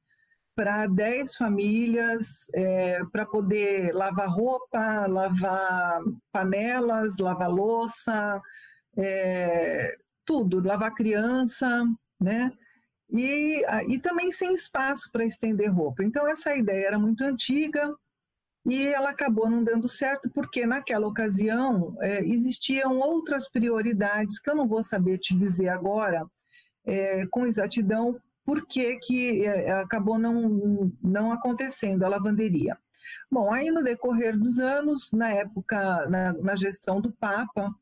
para 0.55 0.87
10 0.87 1.35
famílias, 1.35 2.47
é, 2.55 2.99
para 3.11 3.23
poder 3.27 3.93
lavar 3.93 4.27
roupa, 4.27 5.05
lavar 5.05 6.01
panelas, 6.31 7.15
lavar 7.19 7.51
louça, 7.51 8.41
é, 8.97 9.97
tudo, 10.25 10.61
lavar 10.61 10.93
criança, 10.93 11.85
né? 12.19 12.51
E, 13.09 13.63
e 13.87 13.99
também 13.99 14.31
sem 14.31 14.53
espaço 14.55 15.09
para 15.11 15.23
estender 15.23 15.71
roupa. 15.71 16.03
Então, 16.03 16.27
essa 16.27 16.55
ideia 16.55 16.87
era 16.87 16.99
muito 16.99 17.23
antiga 17.23 17.95
e 18.65 18.85
ela 18.85 19.11
acabou 19.11 19.49
não 19.49 19.63
dando 19.63 19.87
certo, 19.87 20.29
porque 20.29 20.65
naquela 20.65 21.07
ocasião 21.07 21.95
é, 22.01 22.21
existiam 22.25 22.99
outras 22.99 23.47
prioridades 23.49 24.39
que 24.39 24.49
eu 24.49 24.55
não 24.55 24.67
vou 24.67 24.83
saber 24.83 25.19
te 25.19 25.33
dizer 25.33 25.69
agora 25.69 26.27
é, 26.85 27.25
com 27.27 27.45
exatidão 27.45 28.19
por 28.45 28.65
que, 28.65 28.97
que 28.97 29.45
é, 29.45 29.71
acabou 29.71 30.19
não, 30.19 30.91
não 31.01 31.31
acontecendo 31.31 32.03
a 32.03 32.09
lavanderia. 32.09 32.77
Bom, 33.31 33.53
aí 33.53 33.71
no 33.71 33.83
decorrer 33.83 34.37
dos 34.37 34.59
anos, 34.59 35.11
na 35.13 35.29
época, 35.29 36.09
na, 36.09 36.33
na 36.33 36.55
gestão 36.57 36.99
do 36.99 37.11
Papa, 37.11 37.73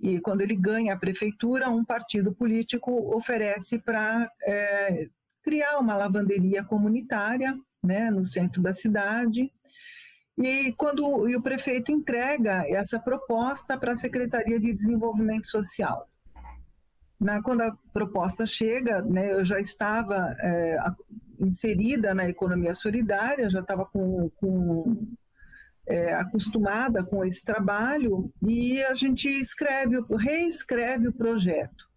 e 0.00 0.20
quando 0.20 0.42
ele 0.42 0.54
ganha 0.54 0.94
a 0.94 0.98
prefeitura, 0.98 1.68
um 1.68 1.84
partido 1.84 2.32
político 2.32 3.14
oferece 3.16 3.78
para 3.78 4.30
é, 4.42 5.08
criar 5.42 5.78
uma 5.78 5.96
lavanderia 5.96 6.62
comunitária 6.62 7.58
né, 7.82 8.10
no 8.10 8.24
centro 8.24 8.62
da 8.62 8.72
cidade. 8.72 9.52
E 10.36 10.72
quando 10.74 11.28
e 11.28 11.34
o 11.34 11.42
prefeito 11.42 11.90
entrega 11.90 12.64
essa 12.68 12.98
proposta 13.00 13.76
para 13.76 13.92
a 13.92 13.96
Secretaria 13.96 14.60
de 14.60 14.72
Desenvolvimento 14.72 15.48
Social. 15.48 16.08
Na, 17.18 17.42
quando 17.42 17.62
a 17.62 17.76
proposta 17.92 18.46
chega, 18.46 19.02
né, 19.02 19.32
eu 19.32 19.44
já 19.44 19.58
estava 19.58 20.36
é, 20.40 20.78
inserida 21.40 22.14
na 22.14 22.28
economia 22.28 22.76
solidária, 22.76 23.50
já 23.50 23.58
estava 23.58 23.84
com, 23.84 24.30
com 24.36 25.08
é, 25.88 26.12
acostumada 26.14 27.02
com 27.02 27.24
esse 27.24 27.42
trabalho 27.42 28.30
e 28.42 28.82
a 28.82 28.94
gente 28.94 29.28
escreve, 29.28 29.98
reescreve 30.18 31.08
o 31.08 31.12
projeto. 31.12 31.88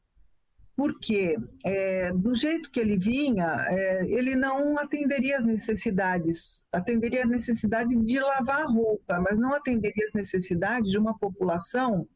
Porque 0.75 1.38
é, 1.65 2.12
do 2.13 2.33
jeito 2.33 2.71
que 2.71 2.79
ele 2.79 2.98
vinha, 2.98 3.65
é, 3.67 4.05
ele 4.07 4.36
não 4.36 4.79
atenderia 4.79 5.38
as 5.38 5.45
necessidades, 5.45 6.63
atenderia 6.71 7.24
a 7.24 7.27
necessidade 7.27 7.95
de 7.95 8.19
lavar 8.19 8.65
roupa, 8.65 9.19
mas 9.19 9.38
não 9.38 9.53
atenderia 9.53 10.05
as 10.05 10.13
necessidades 10.13 10.89
de 10.89 10.98
uma 10.98 11.17
população 11.19 12.07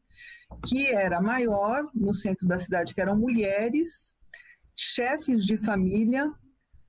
que 0.66 0.88
era 0.88 1.20
maior 1.20 1.84
no 1.94 2.14
centro 2.14 2.48
da 2.48 2.58
cidade, 2.58 2.94
que 2.94 3.00
eram 3.00 3.16
mulheres, 3.16 4.16
chefes 4.74 5.44
de 5.44 5.58
família, 5.58 6.32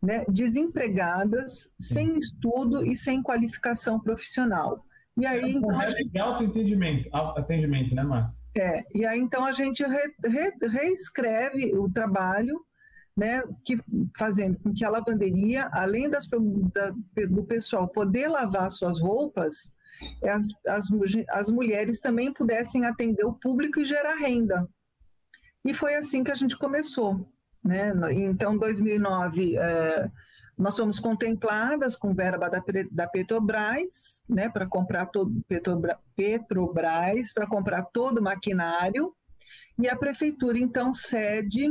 né, 0.02 0.24
desempregadas, 0.30 1.70
sem 1.80 2.18
estudo 2.18 2.86
e 2.86 2.96
sem 2.96 3.22
qualificação 3.22 4.00
profissional. 4.00 4.86
E 5.18 5.26
aí, 5.26 5.42
é 5.42 5.50
então, 5.50 5.80
a 5.80 5.90
gente... 5.90 6.10
de 6.10 6.20
autoentendimento, 6.20 7.16
atendimento, 7.16 7.96
né, 7.96 8.04
Márcia? 8.04 8.38
É, 8.56 8.84
e 8.94 9.06
aí 9.06 9.20
então 9.20 9.46
a 9.46 9.52
gente 9.52 9.84
re, 9.84 10.16
re, 10.26 10.52
reescreve 10.68 11.78
o 11.78 11.92
trabalho, 11.92 12.60
né, 13.16 13.42
que, 13.64 13.78
fazendo 14.18 14.60
com 14.60 14.74
que 14.74 14.86
a 14.86 14.90
lavanderia, 14.90 15.70
além 15.72 16.10
das, 16.10 16.28
da, 16.28 16.94
do 17.30 17.44
pessoal 17.44 17.88
poder 17.88 18.28
lavar 18.28 18.70
suas 18.72 19.00
roupas, 19.00 19.58
as, 20.24 20.48
as, 20.68 20.88
as 21.30 21.50
mulheres 21.50 22.00
também 22.00 22.32
pudessem 22.32 22.86
atender 22.86 23.26
o 23.26 23.34
público 23.34 23.80
e 23.80 23.86
gerar 23.86 24.16
renda. 24.16 24.68
E 25.66 25.74
foi 25.74 25.96
assim 25.96 26.24
que 26.24 26.32
a 26.32 26.36
gente 26.36 26.58
começou. 26.58 27.28
Né? 27.68 27.94
Então, 28.14 28.58
2009, 28.58 29.58
é, 29.58 30.10
nós 30.58 30.76
fomos 30.76 31.00
contempladas 31.00 31.96
com 31.96 32.16
verba 32.16 32.50
da, 32.50 32.64
da 32.92 33.08
Petrobras, 33.08 34.24
né, 34.28 34.50
para 34.50 34.66
comprar 34.66 35.06
todo 35.08 35.44
Petrobras, 35.48 35.98
Petrobras 36.16 37.34
para 37.34 37.46
comprar 37.46 37.84
todo 37.94 38.20
o 38.20 38.24
maquinário, 38.24 39.14
e 39.78 39.88
a 39.88 39.96
prefeitura 39.96 40.58
então 40.58 40.94
cede 40.94 41.70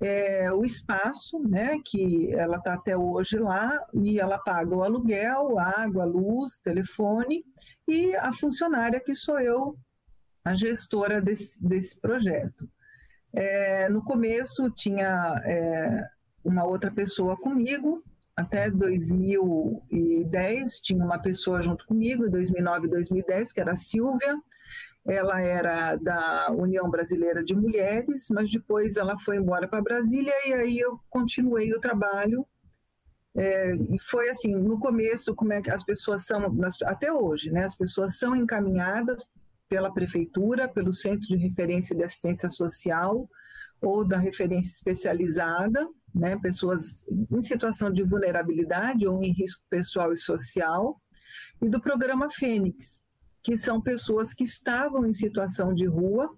é, 0.00 0.52
o 0.52 0.64
espaço, 0.64 1.38
né, 1.40 1.78
que 1.84 2.32
ela 2.34 2.58
está 2.58 2.74
até 2.74 2.96
hoje 2.96 3.38
lá, 3.38 3.80
e 3.94 4.20
ela 4.20 4.38
paga 4.38 4.76
o 4.76 4.82
aluguel, 4.82 5.58
água, 5.58 6.04
luz, 6.04 6.58
telefone, 6.62 7.44
e 7.86 8.14
a 8.16 8.32
funcionária 8.34 9.00
que 9.00 9.14
sou 9.14 9.40
eu, 9.40 9.76
a 10.44 10.54
gestora 10.54 11.20
desse, 11.20 11.60
desse 11.62 11.98
projeto. 11.98 12.68
É, 13.40 13.88
no 13.88 14.02
começo 14.02 14.68
tinha 14.70 15.40
é, 15.44 16.04
uma 16.44 16.64
outra 16.64 16.90
pessoa 16.90 17.36
comigo, 17.36 18.02
até 18.34 18.68
2010 18.68 20.80
tinha 20.80 21.04
uma 21.04 21.20
pessoa 21.20 21.62
junto 21.62 21.86
comigo, 21.86 22.26
em 22.26 22.30
2009 22.30 22.88
e 22.88 22.90
2010, 22.90 23.52
que 23.52 23.60
era 23.60 23.72
a 23.72 23.76
Silvia. 23.76 24.36
Ela 25.06 25.40
era 25.40 25.94
da 25.96 26.50
União 26.50 26.90
Brasileira 26.90 27.44
de 27.44 27.54
Mulheres, 27.54 28.26
mas 28.32 28.50
depois 28.50 28.96
ela 28.96 29.16
foi 29.20 29.36
embora 29.36 29.68
para 29.68 29.82
Brasília 29.82 30.34
e 30.48 30.52
aí 30.52 30.78
eu 30.80 30.98
continuei 31.08 31.72
o 31.72 31.80
trabalho 31.80 32.44
É, 33.36 33.72
foi 34.10 34.28
assim, 34.30 34.54
no 34.56 34.78
começo, 34.80 35.34
como 35.34 35.52
é 35.52 35.62
que 35.62 35.70
as 35.70 35.84
pessoas 35.84 36.24
são, 36.26 36.40
até 36.84 37.12
hoje, 37.12 37.50
né? 37.52 37.64
As 37.64 37.76
pessoas 37.76 38.18
são 38.18 38.34
encaminhadas 38.34 39.24
pela 39.68 39.92
prefeitura, 39.92 40.68
pelo 40.68 40.92
Centro 40.92 41.28
de 41.28 41.36
Referência 41.36 41.94
de 41.94 42.02
Assistência 42.02 42.48
Social 42.48 43.28
ou 43.80 44.04
da 44.04 44.18
referência 44.18 44.72
especializada, 44.72 45.86
né? 46.14 46.36
Pessoas 46.38 47.04
em 47.08 47.42
situação 47.42 47.92
de 47.92 48.02
vulnerabilidade 48.02 49.06
ou 49.06 49.22
em 49.22 49.32
risco 49.32 49.62
pessoal 49.70 50.12
e 50.12 50.16
social, 50.16 51.00
e 51.62 51.68
do 51.68 51.80
programa 51.80 52.28
Fênix, 52.30 53.00
que 53.42 53.56
são 53.56 53.80
pessoas 53.80 54.34
que 54.34 54.42
estavam 54.42 55.06
em 55.06 55.14
situação 55.14 55.72
de 55.72 55.86
rua, 55.86 56.28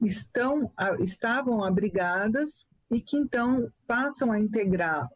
estão, 0.00 0.72
estavam 0.98 1.62
abrigadas 1.62 2.66
e 2.90 3.00
que 3.00 3.16
então 3.16 3.70
passam 3.86 4.32
a 4.32 4.40
integrar 4.40 5.08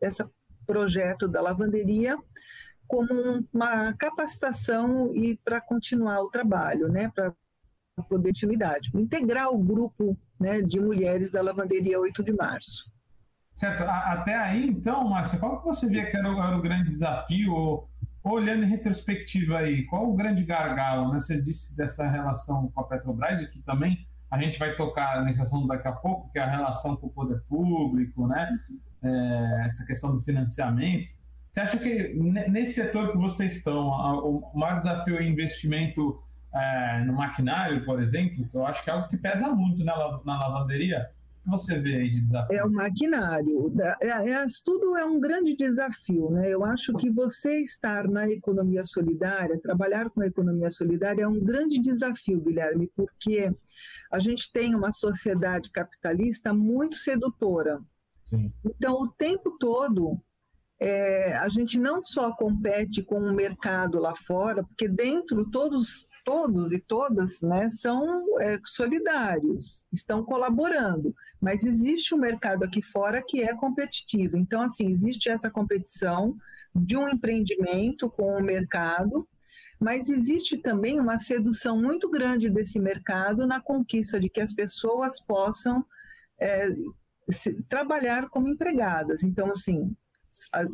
esse 0.00 0.24
projeto 0.66 1.28
da 1.28 1.40
lavanderia 1.40 2.16
como 2.88 3.46
uma 3.52 3.92
capacitação 3.92 5.14
e 5.14 5.36
para 5.44 5.60
continuar 5.60 6.22
o 6.22 6.30
trabalho, 6.30 6.88
né, 6.88 7.12
para 7.14 7.32
poder 8.08 8.30
intimidade, 8.30 8.90
integrar 8.94 9.52
o 9.52 9.58
grupo 9.58 10.16
né, 10.40 10.62
de 10.62 10.80
mulheres 10.80 11.30
da 11.30 11.42
lavanderia 11.42 12.00
8 12.00 12.24
de 12.24 12.32
março. 12.32 12.90
Certo. 13.52 13.82
Até 13.82 14.36
aí, 14.36 14.68
então, 14.68 15.08
Márcia, 15.08 15.38
qual 15.38 15.58
que 15.58 15.66
você 15.66 15.88
via 15.88 16.08
que 16.08 16.16
era 16.16 16.32
o, 16.32 16.40
era 16.40 16.56
o 16.56 16.62
grande 16.62 16.90
desafio, 16.90 17.52
ou, 17.52 17.90
olhando 18.22 18.64
em 18.64 18.68
retrospectiva 18.68 19.58
aí, 19.58 19.84
qual 19.86 20.08
o 20.08 20.14
grande 20.14 20.44
gargalo? 20.44 21.12
Né? 21.12 21.18
Você 21.18 21.40
disse 21.40 21.76
dessa 21.76 22.08
relação 22.08 22.70
com 22.70 22.80
a 22.80 22.84
Petrobras, 22.84 23.40
e 23.40 23.48
que 23.48 23.60
também 23.60 24.06
a 24.30 24.40
gente 24.40 24.58
vai 24.58 24.76
tocar 24.76 25.24
nesse 25.24 25.42
assunto 25.42 25.66
daqui 25.66 25.88
a 25.88 25.92
pouco, 25.92 26.30
que 26.30 26.38
é 26.38 26.42
a 26.42 26.50
relação 26.50 26.96
com 26.96 27.08
o 27.08 27.10
poder 27.10 27.42
público, 27.48 28.26
né? 28.26 28.48
É, 29.02 29.62
essa 29.66 29.84
questão 29.84 30.14
do 30.14 30.20
financiamento. 30.22 31.12
Você 31.52 31.60
acha 31.60 31.78
que 31.78 32.14
nesse 32.14 32.74
setor 32.74 33.12
que 33.12 33.18
vocês 33.18 33.56
estão, 33.56 33.88
o 33.88 34.52
maior 34.54 34.78
desafio 34.78 35.16
é 35.16 35.24
investimento 35.24 36.22
é, 36.54 37.04
no 37.04 37.14
maquinário, 37.14 37.84
por 37.84 38.00
exemplo, 38.00 38.48
eu 38.52 38.66
acho 38.66 38.82
que 38.82 38.90
é 38.90 38.92
algo 38.92 39.08
que 39.08 39.16
pesa 39.16 39.48
muito 39.48 39.84
na, 39.84 39.94
na 40.24 40.48
lavanderia? 40.48 41.10
O 41.40 41.44
que 41.44 41.50
você 41.50 41.78
vê 41.78 41.96
aí 41.96 42.10
de 42.10 42.20
desafio? 42.20 42.56
É 42.56 42.64
o 42.64 42.70
maquinário. 42.70 43.72
É, 44.00 44.30
é, 44.30 44.46
tudo 44.64 44.96
é 44.96 45.04
um 45.04 45.18
grande 45.18 45.56
desafio. 45.56 46.30
Né? 46.30 46.50
Eu 46.50 46.64
acho 46.64 46.92
que 46.94 47.10
você 47.10 47.62
estar 47.62 48.06
na 48.06 48.28
economia 48.28 48.84
solidária, 48.84 49.60
trabalhar 49.60 50.10
com 50.10 50.20
a 50.20 50.26
economia 50.26 50.70
solidária 50.70 51.22
é 51.22 51.28
um 51.28 51.40
grande 51.40 51.80
desafio, 51.80 52.40
Guilherme, 52.40 52.90
porque 52.94 53.50
a 54.12 54.18
gente 54.18 54.52
tem 54.52 54.74
uma 54.74 54.92
sociedade 54.92 55.70
capitalista 55.70 56.52
muito 56.52 56.96
sedutora. 56.96 57.80
Sim. 58.24 58.52
Então, 58.64 58.94
o 59.00 59.08
tempo 59.08 59.56
todo 59.58 60.20
é, 60.80 61.34
a 61.34 61.48
gente 61.48 61.78
não 61.78 62.02
só 62.04 62.30
compete 62.32 63.02
com 63.02 63.18
o 63.18 63.34
mercado 63.34 63.98
lá 63.98 64.14
fora, 64.26 64.62
porque 64.62 64.86
dentro 64.86 65.50
todos, 65.50 66.06
todos 66.24 66.72
e 66.72 66.80
todas 66.80 67.40
né, 67.40 67.68
são 67.68 68.24
é, 68.40 68.60
solidários, 68.64 69.84
estão 69.92 70.24
colaborando, 70.24 71.14
mas 71.40 71.64
existe 71.64 72.14
um 72.14 72.18
mercado 72.18 72.62
aqui 72.62 72.80
fora 72.80 73.22
que 73.26 73.42
é 73.42 73.54
competitivo. 73.56 74.36
Então, 74.36 74.62
assim, 74.62 74.92
existe 74.92 75.28
essa 75.28 75.50
competição 75.50 76.36
de 76.74 76.96
um 76.96 77.08
empreendimento 77.08 78.08
com 78.08 78.36
o 78.36 78.42
mercado, 78.42 79.28
mas 79.80 80.08
existe 80.08 80.58
também 80.58 81.00
uma 81.00 81.18
sedução 81.18 81.80
muito 81.80 82.08
grande 82.08 82.50
desse 82.50 82.78
mercado 82.78 83.46
na 83.46 83.60
conquista 83.60 84.20
de 84.20 84.28
que 84.28 84.40
as 84.40 84.52
pessoas 84.52 85.20
possam 85.20 85.84
é, 86.38 86.68
se, 87.30 87.62
trabalhar 87.64 88.28
como 88.28 88.48
empregadas. 88.48 89.22
Então, 89.22 89.50
assim, 89.50 89.94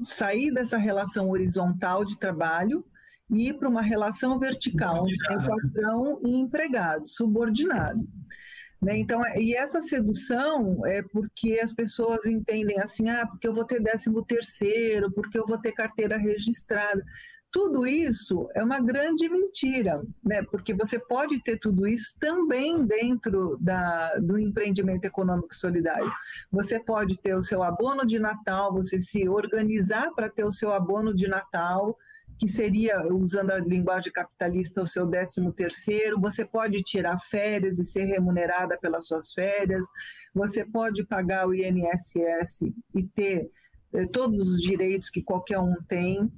sair 0.03 0.53
dessa 0.53 0.77
relação 0.77 1.31
horizontal 1.31 2.05
de 2.05 2.19
trabalho 2.19 2.85
e 3.31 3.49
ir 3.49 3.55
para 3.55 3.69
uma 3.69 3.83
relação 3.83 4.39
vertical, 4.39 5.03
onde 5.03 5.17
tem 5.17 5.37
patrão 5.37 6.21
e 6.25 6.31
empregado, 6.31 7.09
subordinado. 7.09 8.07
Né? 8.85 8.99
Então, 8.99 9.25
é, 9.25 9.41
e 9.41 9.55
essa 9.55 9.81
sedução 9.83 10.85
é 10.87 11.03
porque 11.03 11.59
as 11.59 11.73
pessoas 11.73 12.27
entendem 12.27 12.79
assim, 12.81 13.09
ah, 13.09 13.27
porque 13.27 13.49
eu 13.49 13.55
vou 13.55 13.65
ter 13.65 13.83
décimo 13.83 14.25
terceiro, 14.25 15.11
porque 15.13 15.39
eu 15.39 15.47
vou 15.47 15.59
ter 15.59 15.73
carteira 15.73 16.19
registrada. 16.19 17.03
Tudo 17.55 17.87
isso 17.87 18.51
é 18.53 18.65
uma 18.65 18.81
grande 18.81 19.29
mentira, 19.29 20.03
né? 20.25 20.43
porque 20.43 20.75
você 20.75 20.99
pode 20.99 21.41
ter 21.41 21.57
tudo 21.57 21.87
isso 21.87 22.13
também 22.19 22.85
dentro 22.85 23.57
da, 23.61 24.17
do 24.17 24.37
empreendimento 24.37 25.05
econômico 25.05 25.55
solidário. 25.55 26.11
Você 26.51 26.81
pode 26.81 27.17
ter 27.17 27.37
o 27.37 27.45
seu 27.45 27.63
abono 27.63 28.05
de 28.05 28.19
Natal, 28.19 28.73
você 28.73 28.99
se 28.99 29.29
organizar 29.29 30.11
para 30.17 30.29
ter 30.29 30.45
o 30.45 30.51
seu 30.51 30.73
abono 30.73 31.15
de 31.15 31.29
Natal, 31.29 31.97
que 32.41 32.49
seria, 32.49 33.07
usando 33.15 33.53
a 33.53 33.61
linguagem 33.61 34.13
capitalista, 34.13 34.83
o 34.83 34.87
seu 34.89 35.07
décimo 35.07 35.53
terceiro, 35.53 36.21
você 36.21 36.45
pode 36.45 36.83
tirar 36.83 37.21
férias 37.31 37.79
e 37.79 37.85
ser 37.85 38.03
remunerada 38.03 38.77
pelas 38.79 39.07
suas 39.07 39.33
férias, 39.33 39.87
você 40.35 40.65
pode 40.65 41.05
pagar 41.05 41.47
o 41.47 41.55
INSS 41.55 42.63
e 42.97 43.05
ter 43.15 43.49
eh, 43.93 44.07
todos 44.09 44.41
os 44.41 44.61
direitos 44.61 45.09
que 45.09 45.23
qualquer 45.23 45.61
um 45.61 45.77
tem, 45.87 46.29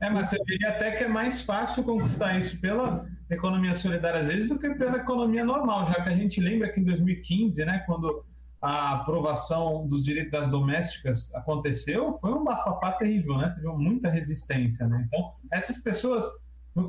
é, 0.00 0.10
mas 0.10 0.28
você 0.28 0.38
diria 0.44 0.70
até 0.70 0.92
que 0.92 1.04
é 1.04 1.08
mais 1.08 1.42
fácil 1.42 1.82
conquistar 1.82 2.36
isso 2.36 2.60
pela 2.60 3.06
economia 3.30 3.74
solidária, 3.74 4.20
às 4.20 4.28
vezes, 4.28 4.48
do 4.48 4.58
que 4.58 4.68
pela 4.74 4.98
economia 4.98 5.44
normal, 5.44 5.86
já 5.86 5.94
que 6.02 6.08
a 6.08 6.16
gente 6.16 6.40
lembra 6.40 6.72
que 6.72 6.80
em 6.80 6.84
2015, 6.84 7.64
né, 7.64 7.82
quando 7.86 8.24
a 8.60 8.94
aprovação 8.94 9.86
dos 9.86 10.04
direitos 10.04 10.32
das 10.32 10.48
domésticas 10.48 11.34
aconteceu, 11.34 12.12
foi 12.14 12.32
um 12.32 12.42
bafafá 12.42 12.92
terrível, 12.92 13.36
né? 13.36 13.50
Teve 13.54 13.68
muita 13.68 14.08
resistência, 14.08 14.86
né? 14.88 15.04
Então, 15.06 15.32
essas 15.52 15.78
pessoas 15.78 16.24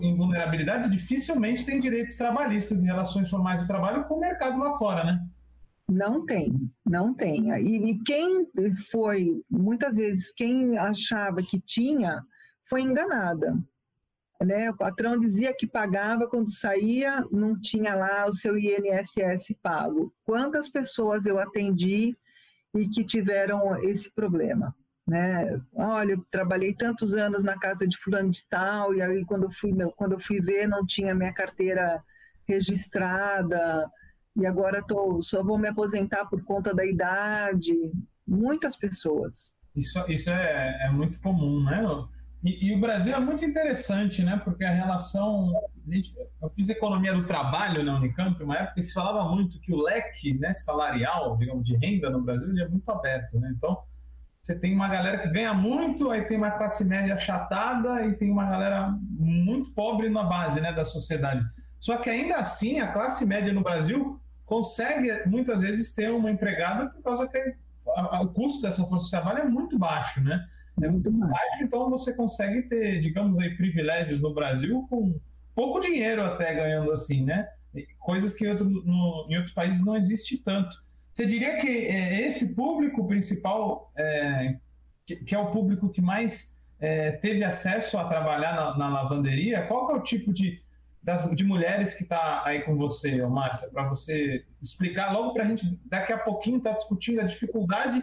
em 0.01 0.15
vulnerabilidade 0.15 0.89
dificilmente 0.89 1.65
têm 1.65 1.79
direitos 1.79 2.17
trabalhistas 2.17 2.83
em 2.83 2.87
relações 2.87 3.29
formais 3.29 3.61
do 3.61 3.67
trabalho 3.67 4.05
com 4.05 4.15
o 4.15 4.19
mercado 4.19 4.59
lá 4.59 4.73
fora, 4.77 5.03
né? 5.03 5.25
Não 5.89 6.25
tem, 6.25 6.69
não 6.85 7.13
tem. 7.13 7.49
E, 7.61 7.91
e 7.91 8.03
quem 8.03 8.45
foi, 8.91 9.41
muitas 9.49 9.95
vezes, 9.95 10.33
quem 10.33 10.77
achava 10.77 11.41
que 11.41 11.61
tinha, 11.61 12.21
foi 12.69 12.81
enganada. 12.81 13.57
Né? 14.41 14.69
O 14.69 14.77
patrão 14.77 15.19
dizia 15.19 15.55
que 15.57 15.65
pagava, 15.65 16.27
quando 16.27 16.51
saía, 16.51 17.25
não 17.31 17.59
tinha 17.59 17.95
lá 17.95 18.27
o 18.27 18.33
seu 18.33 18.57
INSS 18.57 19.55
pago. 19.61 20.13
Quantas 20.23 20.69
pessoas 20.69 21.25
eu 21.25 21.39
atendi 21.39 22.15
e 22.75 22.87
que 22.87 23.03
tiveram 23.03 23.75
esse 23.83 24.11
problema? 24.11 24.75
Né? 25.07 25.59
Olha, 25.73 26.11
eu 26.11 26.25
trabalhei 26.29 26.73
tantos 26.73 27.15
anos 27.15 27.43
na 27.43 27.57
casa 27.57 27.87
de 27.87 27.97
fulano 27.97 28.29
de 28.29 28.45
tal, 28.47 28.93
e 28.93 29.01
aí 29.01 29.25
quando 29.25 29.43
eu 29.43 29.51
fui, 29.51 29.73
quando 29.95 30.11
eu 30.11 30.19
fui 30.19 30.39
ver, 30.39 30.67
não 30.67 30.85
tinha 30.85 31.15
minha 31.15 31.33
carteira 31.33 32.03
registrada, 32.47 33.89
e 34.35 34.45
agora 34.45 34.83
tô, 34.83 35.21
só 35.21 35.41
vou 35.41 35.57
me 35.57 35.67
aposentar 35.67 36.25
por 36.25 36.43
conta 36.43 36.73
da 36.73 36.85
idade. 36.85 37.73
Muitas 38.27 38.75
pessoas. 38.75 39.51
Isso, 39.75 39.99
isso 40.07 40.29
é, 40.29 40.87
é 40.87 40.91
muito 40.91 41.19
comum, 41.21 41.63
né? 41.63 41.81
E, 42.47 42.67
e, 42.67 42.73
o 42.73 42.79
Brasil 42.79 43.13
é 43.13 43.19
muito 43.19 43.43
interessante, 43.43 44.23
né? 44.23 44.39
Porque 44.41 44.63
a 44.63 44.71
relação. 44.71 45.51
Gente, 45.85 46.13
eu 46.41 46.49
fiz 46.49 46.69
economia 46.69 47.13
do 47.13 47.25
trabalho 47.25 47.83
na 47.83 47.97
Unicamp, 47.97 48.41
uma 48.41 48.57
época 48.57 48.81
se 48.81 48.93
falava 48.93 49.29
muito 49.29 49.59
que 49.59 49.73
o 49.73 49.81
leque 49.81 50.37
né, 50.37 50.53
salarial, 50.53 51.37
digamos, 51.37 51.63
de 51.63 51.75
renda 51.75 52.09
no 52.09 52.21
Brasil 52.21 52.49
é 52.57 52.67
muito 52.69 52.89
aberto, 52.89 53.37
né? 53.39 53.53
Então, 53.55 53.77
você 54.41 54.57
tem 54.57 54.73
uma 54.73 54.87
galera 54.87 55.17
que 55.17 55.29
ganha 55.29 55.53
muito, 55.53 56.09
aí 56.09 56.21
tem 56.21 56.37
uma 56.37 56.51
classe 56.51 56.85
média 56.85 57.15
achatada 57.15 58.05
e 58.05 58.15
tem 58.15 58.31
uma 58.31 58.45
galera 58.45 58.97
muito 59.09 59.71
pobre 59.71 60.09
na 60.09 60.23
base 60.23 60.61
né, 60.61 60.71
da 60.71 60.85
sociedade. 60.85 61.43
Só 61.81 61.97
que 61.97 62.09
ainda 62.09 62.37
assim, 62.37 62.79
a 62.79 62.87
classe 62.87 63.25
média 63.25 63.51
no 63.51 63.61
Brasil 63.61 64.21
consegue 64.45 65.09
muitas 65.25 65.59
vezes 65.59 65.93
ter 65.93 66.11
uma 66.11 66.31
empregada 66.31 66.89
por 66.91 67.03
causa 67.03 67.27
que 67.27 67.37
a, 67.95 68.17
a, 68.17 68.21
o 68.21 68.29
custo 68.29 68.61
dessa 68.61 68.85
força 68.85 69.05
de 69.05 69.11
trabalho 69.11 69.39
é 69.39 69.45
muito 69.45 69.77
baixo, 69.77 70.23
né? 70.23 70.45
É 70.81 70.89
muito 70.89 71.11
baixo, 71.11 71.63
então 71.63 71.89
você 71.89 72.13
consegue 72.13 72.63
ter, 72.63 72.99
digamos 73.01 73.39
aí, 73.39 73.55
privilégios 73.55 74.21
no 74.21 74.33
Brasil 74.33 74.85
com 74.89 75.19
pouco 75.55 75.79
dinheiro 75.79 76.23
até 76.23 76.53
ganhando 76.53 76.91
assim, 76.91 77.23
né? 77.23 77.47
Coisas 77.99 78.33
que 78.33 78.45
em, 78.45 78.49
outro, 78.49 78.69
no, 78.69 79.27
em 79.29 79.37
outros 79.37 79.53
países 79.53 79.83
não 79.83 79.95
existe 79.95 80.37
tanto. 80.37 80.77
Você 81.13 81.25
diria 81.25 81.57
que 81.57 81.67
é, 81.67 82.27
esse 82.27 82.53
público 82.53 83.07
principal, 83.07 83.91
é, 83.97 84.55
que, 85.05 85.15
que, 85.15 85.33
é 85.33 85.39
o 85.39 85.51
público 85.51 85.89
que 85.89 86.01
mais 86.01 86.55
é, 86.79 87.11
teve 87.11 87.43
acesso 87.43 87.97
a 87.97 88.07
trabalhar 88.07 88.55
na, 88.55 88.77
na, 88.77 88.89
lavanderia, 88.89 89.65
qual 89.65 89.91
é 89.91 89.95
o 89.95 90.03
tipo 90.03 90.31
de, 90.31 90.61
das, 91.01 91.29
de 91.31 91.43
mulheres 91.43 91.95
que 91.95 92.03
está 92.03 92.43
aí 92.45 92.61
com 92.61 92.75
você, 92.75 93.25
Márcia, 93.25 93.67
para 93.69 93.89
você 93.89 94.45
explicar 94.61 95.11
logo 95.11 95.33
para 95.33 95.43
a 95.43 95.47
gente, 95.47 95.79
daqui 95.85 96.13
a 96.13 96.19
pouquinho, 96.19 96.57
estar 96.57 96.69
tá 96.69 96.75
discutindo 96.75 97.21
a 97.21 97.25
dificuldade 97.25 97.99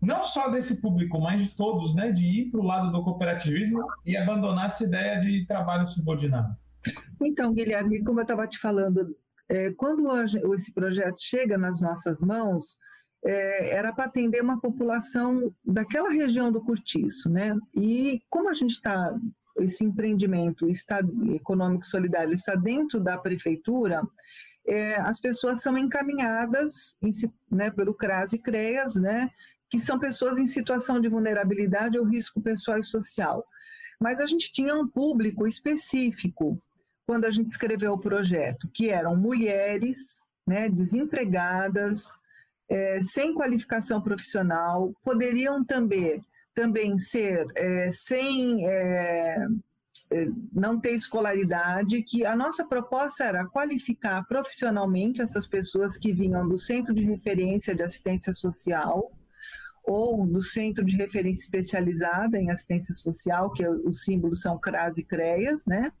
não 0.00 0.22
só 0.22 0.48
desse 0.48 0.80
público, 0.80 1.20
mas 1.20 1.42
de 1.42 1.56
todos, 1.56 1.94
né, 1.94 2.12
de 2.12 2.24
ir 2.24 2.50
para 2.50 2.60
o 2.60 2.64
lado 2.64 2.92
do 2.92 3.02
cooperativismo 3.02 3.84
e 4.04 4.16
abandonar 4.16 4.66
essa 4.66 4.84
ideia 4.84 5.20
de 5.20 5.46
trabalho 5.46 5.86
subordinado? 5.86 6.54
Então, 7.22 7.52
Guilherme, 7.52 8.04
como 8.04 8.20
eu 8.20 8.24
estava 8.24 8.46
te 8.46 8.58
falando, 8.58 9.16
é, 9.48 9.72
quando 9.72 10.06
esse 10.54 10.72
projeto 10.72 11.20
chega 11.20 11.56
nas 11.56 11.80
nossas 11.80 12.20
mãos, 12.20 12.78
é, 13.24 13.70
era 13.70 13.92
para 13.92 14.04
atender 14.04 14.42
uma 14.42 14.60
população 14.60 15.52
daquela 15.64 16.10
região 16.10 16.52
do 16.52 16.60
Curtiço, 16.60 17.30
né? 17.30 17.56
E 17.74 18.20
como 18.28 18.50
a 18.50 18.54
gente 18.54 18.72
está, 18.72 19.14
esse 19.58 19.82
empreendimento 19.82 20.68
está, 20.68 21.00
econômico 21.34 21.86
solidário 21.86 22.34
está 22.34 22.54
dentro 22.54 23.00
da 23.00 23.16
prefeitura, 23.16 24.02
é, 24.66 24.96
as 24.96 25.20
pessoas 25.20 25.60
são 25.60 25.76
encaminhadas 25.76 26.96
em, 27.02 27.10
né, 27.50 27.70
pelo 27.70 27.94
CRAS 27.94 28.32
e 28.32 28.38
CREAS, 28.38 28.94
né? 28.94 29.30
Que 29.70 29.78
são 29.80 29.98
pessoas 29.98 30.38
em 30.38 30.46
situação 30.46 31.00
de 31.00 31.08
vulnerabilidade 31.08 31.98
ou 31.98 32.04
risco 32.04 32.40
pessoal 32.40 32.78
e 32.78 32.84
social. 32.84 33.44
Mas 34.00 34.20
a 34.20 34.26
gente 34.26 34.52
tinha 34.52 34.74
um 34.74 34.86
público 34.86 35.46
específico 35.46 36.60
quando 37.06 37.24
a 37.24 37.30
gente 37.30 37.50
escreveu 37.50 37.92
o 37.92 38.00
projeto, 38.00 38.68
que 38.72 38.88
eram 38.88 39.16
mulheres, 39.16 39.98
né, 40.46 40.68
desempregadas, 40.68 42.04
é, 42.68 43.00
sem 43.02 43.34
qualificação 43.34 44.00
profissional, 44.00 44.92
poderiam 45.02 45.62
também, 45.64 46.24
também 46.54 46.98
ser 46.98 47.46
é, 47.54 47.90
sem 47.90 48.66
é, 48.66 49.46
é, 50.10 50.28
não 50.52 50.80
ter 50.80 50.92
escolaridade, 50.92 52.02
que 52.02 52.24
a 52.24 52.34
nossa 52.34 52.64
proposta 52.64 53.24
era 53.24 53.46
qualificar 53.46 54.24
profissionalmente 54.26 55.20
essas 55.20 55.46
pessoas 55.46 55.98
que 55.98 56.12
vinham 56.12 56.48
do 56.48 56.56
Centro 56.56 56.94
de 56.94 57.02
Referência 57.02 57.74
de 57.74 57.82
Assistência 57.82 58.32
Social 58.32 59.12
ou 59.84 60.26
do 60.26 60.42
Centro 60.42 60.84
de 60.84 60.96
Referência 60.96 61.42
Especializada 61.42 62.38
em 62.38 62.50
Assistência 62.50 62.94
Social, 62.94 63.52
que 63.52 63.62
é, 63.62 63.70
os 63.70 64.02
símbolos 64.02 64.40
são 64.40 64.58
CRAS 64.58 64.98
e 64.98 65.04
CREAS, 65.04 65.64
né? 65.66 65.92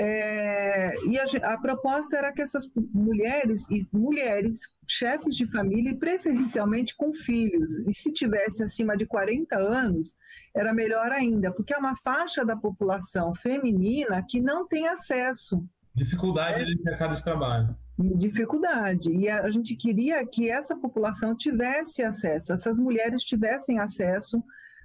É, 0.00 0.94
e 1.06 1.18
a, 1.18 1.54
a, 1.54 1.58
proposta 1.58 2.16
era 2.16 2.32
que 2.32 2.40
essas 2.40 2.72
mulheres 2.94 3.66
e 3.68 3.84
mulheres 3.92 4.60
chefes 4.86 5.34
de 5.34 5.44
família, 5.50 5.96
preferencialmente 5.96 6.96
com 6.96 7.12
filhos, 7.12 7.80
e 7.80 7.92
se 7.92 8.12
tivesse 8.12 8.62
acima 8.62 8.96
de 8.96 9.04
40 9.06 9.58
anos, 9.58 10.14
era 10.54 10.72
melhor 10.72 11.10
ainda, 11.10 11.50
porque 11.50 11.74
é 11.74 11.78
uma 11.78 11.96
faixa 11.96 12.44
da 12.44 12.56
população 12.56 13.34
feminina 13.34 14.24
que 14.28 14.40
não 14.40 14.68
tem 14.68 14.86
acesso. 14.86 15.66
Dificuldade 15.92 16.62
é, 16.62 16.64
de 16.64 16.80
mercado 16.80 17.16
de 17.16 17.24
trabalho. 17.24 17.76
Dificuldade. 17.98 19.10
E 19.10 19.28
a 19.28 19.50
gente 19.50 19.74
queria 19.74 20.24
que 20.24 20.48
essa 20.48 20.76
população 20.76 21.34
tivesse 21.34 22.02
acesso, 22.02 22.52
essas 22.52 22.78
mulheres 22.78 23.24
tivessem 23.24 23.80
acesso 23.80 24.42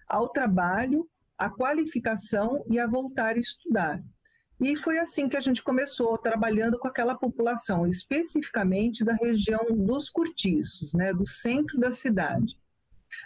ao 0.08 0.30
trabalho, 0.30 1.08
à 1.38 1.48
qualificação 1.50 2.66
e 2.70 2.80
a 2.80 2.88
voltar 2.88 3.36
a 3.36 3.40
estudar. 3.40 4.02
E 4.60 4.76
foi 4.78 4.98
assim 4.98 5.30
que 5.30 5.38
a 5.38 5.42
gente 5.42 5.62
começou, 5.62 6.18
trabalhando 6.18 6.80
com 6.80 6.88
aquela 6.88 7.16
população, 7.16 7.86
especificamente 7.86 9.04
da 9.04 9.14
região 9.14 9.66
dos 9.72 10.10
cortiços, 10.10 10.94
né, 10.94 11.14
do 11.14 11.26
centro 11.26 11.80
da 11.80 11.92
cidade. 11.92 12.58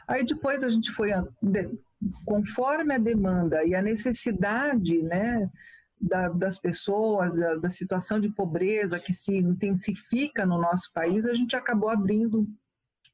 Aí 0.07 0.25
depois 0.25 0.63
a 0.63 0.69
gente 0.69 0.91
foi, 0.91 1.11
conforme 2.25 2.95
a 2.95 2.97
demanda 2.97 3.63
e 3.63 3.75
a 3.75 3.81
necessidade 3.81 5.01
né, 5.01 5.49
da, 5.99 6.29
das 6.29 6.59
pessoas, 6.59 7.35
da, 7.35 7.55
da 7.55 7.69
situação 7.69 8.19
de 8.19 8.29
pobreza 8.29 8.99
que 8.99 9.13
se 9.13 9.37
intensifica 9.37 10.45
no 10.45 10.59
nosso 10.59 10.91
país, 10.93 11.25
a 11.25 11.33
gente 11.33 11.55
acabou 11.55 11.89
abrindo 11.89 12.47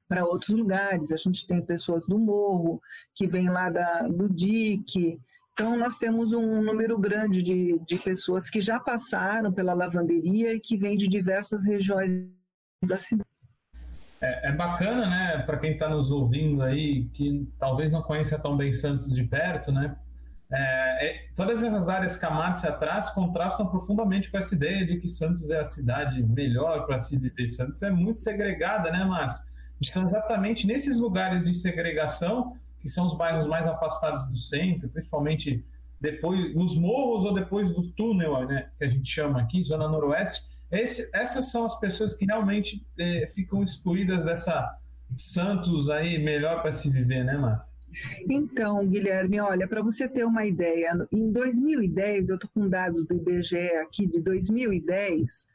para 0.07 0.25
outros 0.25 0.49
lugares. 0.49 1.11
A 1.11 1.17
gente 1.17 1.47
tem 1.47 1.61
pessoas 1.61 2.05
do 2.05 2.19
morro, 2.19 2.81
que 3.13 3.27
vêm 3.27 3.49
lá 3.49 3.69
da, 3.69 4.07
do 4.07 4.29
DIC, 4.29 5.19
então, 5.53 5.77
nós 5.77 5.99
temos 5.99 6.33
um 6.33 6.63
número 6.63 6.97
grande 6.97 7.43
de, 7.43 7.79
de 7.87 7.97
pessoas 7.99 8.49
que 8.49 8.59
já 8.59 8.79
passaram 8.79 9.53
pela 9.53 9.73
lavanderia 9.73 10.51
e 10.55 10.59
que 10.59 10.75
vêm 10.75 10.97
de 10.97 11.07
diversas 11.07 11.63
regiões 11.63 12.27
da 12.83 12.97
cidade. 12.97 13.29
É, 14.19 14.49
é 14.49 14.51
bacana, 14.51 15.07
né, 15.07 15.43
para 15.43 15.57
quem 15.59 15.73
está 15.73 15.87
nos 15.87 16.11
ouvindo 16.11 16.63
aí, 16.63 17.05
que 17.13 17.47
talvez 17.59 17.91
não 17.91 18.01
conheça 18.01 18.39
tão 18.39 18.57
bem 18.57 18.73
Santos 18.73 19.13
de 19.13 19.23
perto, 19.25 19.71
né? 19.71 19.95
É, 20.55 21.07
é, 21.07 21.25
todas 21.35 21.63
essas 21.63 21.89
áreas 21.89 22.15
que 22.15 22.25
a 22.25 22.29
Márcia 22.29 22.71
traz 22.73 23.09
contrastam 23.09 23.65
profundamente 23.65 24.29
com 24.29 24.37
essa 24.37 24.53
ideia 24.53 24.85
de 24.85 24.99
que 24.99 25.09
Santos 25.09 25.49
é 25.49 25.59
a 25.59 25.65
cidade 25.65 26.21
melhor 26.21 26.85
para 26.85 26.99
se 26.99 27.17
viver. 27.17 27.49
Santos 27.49 27.81
é 27.81 27.89
muito 27.89 28.21
segregada, 28.21 28.91
né, 28.91 29.03
Márcia? 29.03 29.45
São 29.81 30.05
exatamente 30.05 30.67
nesses 30.67 30.99
lugares 30.99 31.45
de 31.45 31.53
segregação 31.53 32.55
que 32.79 32.87
são 32.87 33.07
os 33.07 33.17
bairros 33.17 33.47
mais 33.47 33.65
afastados 33.65 34.25
do 34.25 34.37
centro, 34.37 34.89
principalmente 34.89 35.65
depois 35.99 36.53
nos 36.53 36.77
morros 36.77 37.23
ou 37.23 37.33
depois 37.33 37.73
do 37.73 37.89
túnel, 37.91 38.45
né, 38.45 38.69
que 38.77 38.83
a 38.83 38.89
gente 38.89 39.09
chama 39.09 39.41
aqui, 39.41 39.63
zona 39.63 39.87
noroeste. 39.87 40.43
Esse, 40.69 41.09
essas 41.13 41.49
são 41.49 41.65
as 41.65 41.79
pessoas 41.79 42.13
que 42.13 42.25
realmente 42.25 42.85
é, 42.99 43.25
ficam 43.27 43.63
excluídas 43.63 44.25
dessa 44.25 44.77
Santos 45.15 45.89
aí 45.89 46.17
melhor 46.17 46.61
para 46.61 46.71
se 46.71 46.89
viver, 46.89 47.23
né, 47.23 47.37
Márcia? 47.37 47.72
Então, 48.29 48.85
Guilherme, 48.87 49.39
olha, 49.39 49.67
para 49.67 49.81
você 49.81 50.07
ter 50.07 50.25
uma 50.25 50.45
ideia, 50.45 51.07
em 51.11 51.31
2010, 51.31 52.29
eu 52.29 52.35
estou 52.35 52.49
com 52.53 52.69
dados 52.69 53.05
do 53.05 53.15
IBGE 53.15 53.57
aqui 53.81 54.07
de 54.07 54.19
2010, 54.21 55.47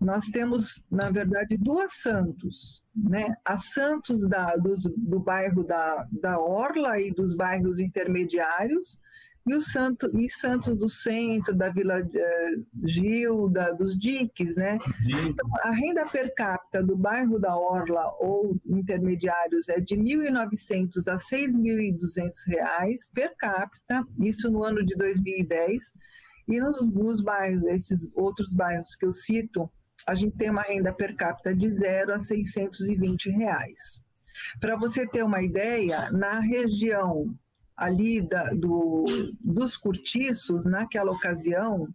nós 0.00 0.26
temos, 0.26 0.84
na 0.90 1.10
verdade, 1.10 1.56
duas 1.56 1.94
Santos, 1.94 2.82
né? 2.94 3.34
A 3.44 3.56
Santos 3.56 4.28
da, 4.28 4.54
dos, 4.56 4.82
do 4.96 5.18
bairro 5.18 5.64
da, 5.64 6.06
da 6.12 6.38
Orla 6.38 7.00
e 7.00 7.10
dos 7.10 7.34
bairros 7.34 7.80
intermediários, 7.80 9.00
e 9.46 9.54
o 9.54 9.60
Santo, 9.60 10.10
e 10.18 10.28
Santos 10.28 10.76
do 10.76 10.88
Centro, 10.88 11.54
da 11.54 11.68
Vila 11.68 12.00
uh, 12.00 12.66
Gil, 12.84 13.48
da, 13.48 13.70
dos 13.70 13.96
diques, 13.96 14.56
né? 14.56 14.76
Então, 15.06 15.48
a 15.62 15.70
renda 15.70 16.04
per 16.06 16.34
capita 16.34 16.82
do 16.82 16.96
bairro 16.96 17.38
da 17.38 17.56
Orla 17.56 18.12
ou 18.18 18.58
intermediários 18.66 19.68
é 19.68 19.78
de 19.78 19.94
1.900 19.96 21.06
a 21.06 21.16
6.200 21.16 22.32
reais 22.48 23.08
per 23.14 23.36
capita, 23.36 24.04
isso 24.18 24.50
no 24.50 24.64
ano 24.64 24.84
de 24.84 24.96
2010. 24.96 25.92
E 26.48 26.60
nos, 26.60 26.92
nos 26.92 27.20
bairros, 27.20 27.64
esses 27.66 28.10
outros 28.14 28.52
bairros 28.52 28.96
que 28.96 29.06
eu 29.06 29.12
cito, 29.12 29.70
a 30.08 30.14
gente 30.14 30.36
tem 30.36 30.50
uma 30.50 30.62
renda 30.62 30.92
per 30.92 31.14
capita 31.14 31.54
de 31.54 31.72
0 31.72 32.14
a 32.14 32.20
620 32.20 33.30
reais. 33.30 34.04
Para 34.60 34.76
você 34.76 35.06
ter 35.06 35.22
uma 35.22 35.40
ideia, 35.42 36.10
na 36.10 36.40
região 36.40 37.32
ali 37.76 38.20
da, 38.22 38.50
do, 38.54 39.04
dos 39.40 39.76
cortiços, 39.76 40.64
naquela 40.64 41.12
ocasião 41.12 41.88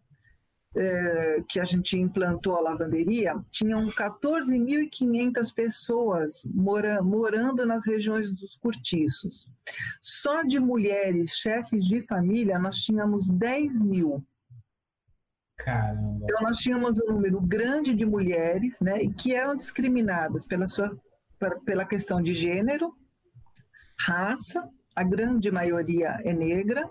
é, 0.76 1.44
que 1.50 1.60
a 1.60 1.66
gente 1.66 1.98
implantou 1.98 2.56
a 2.56 2.62
lavanderia, 2.62 3.36
tinham 3.50 3.88
14.500 3.90 5.54
pessoas 5.54 6.46
mora, 6.46 7.02
morando 7.02 7.66
nas 7.66 7.86
regiões 7.86 8.32
dos 8.34 8.56
cortiços. 8.56 9.48
Só 10.02 10.44
de 10.44 10.60
mulheres, 10.60 11.32
chefes 11.32 11.86
de 11.86 12.02
família, 12.04 12.58
nós 12.58 12.78
tínhamos 12.78 13.30
10 13.30 13.84
mil. 13.84 14.26
Caramba. 15.58 16.24
Então, 16.24 16.42
nós 16.42 16.58
tínhamos 16.60 16.98
um 17.04 17.14
número 17.14 17.40
grande 17.42 17.94
de 17.94 18.06
mulheres 18.06 18.80
né, 18.80 19.00
que 19.18 19.36
eram 19.36 19.56
discriminadas 19.56 20.46
pela, 20.46 20.68
sua, 20.70 20.98
pela 21.66 21.86
questão 21.86 22.22
de 22.22 22.34
gênero, 22.34 22.96
raça, 24.00 24.68
a 24.96 25.04
grande 25.04 25.50
maioria 25.52 26.20
é 26.24 26.34
negra, 26.34 26.90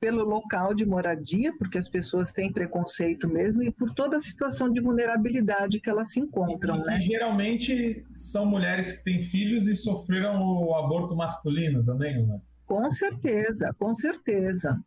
pelo 0.00 0.24
local 0.24 0.74
de 0.74 0.84
moradia, 0.84 1.52
porque 1.58 1.78
as 1.78 1.88
pessoas 1.88 2.32
têm 2.32 2.52
preconceito 2.52 3.28
mesmo, 3.28 3.62
e 3.62 3.70
por 3.70 3.92
toda 3.94 4.16
a 4.16 4.20
situação 4.20 4.70
de 4.70 4.80
vulnerabilidade 4.80 5.80
que 5.80 5.88
elas 5.88 6.12
se 6.12 6.20
encontram. 6.20 6.76
E, 6.76 6.84
né? 6.84 7.00
geralmente 7.00 8.04
são 8.12 8.46
mulheres 8.46 8.92
que 8.92 9.04
têm 9.04 9.22
filhos 9.22 9.66
e 9.66 9.74
sofreram 9.74 10.42
o 10.42 10.74
aborto 10.74 11.16
masculino 11.16 11.84
também, 11.84 12.26
mas... 12.26 12.52
Com 12.66 12.90
certeza, 12.90 13.74
com 13.78 13.94
certeza 13.94 14.78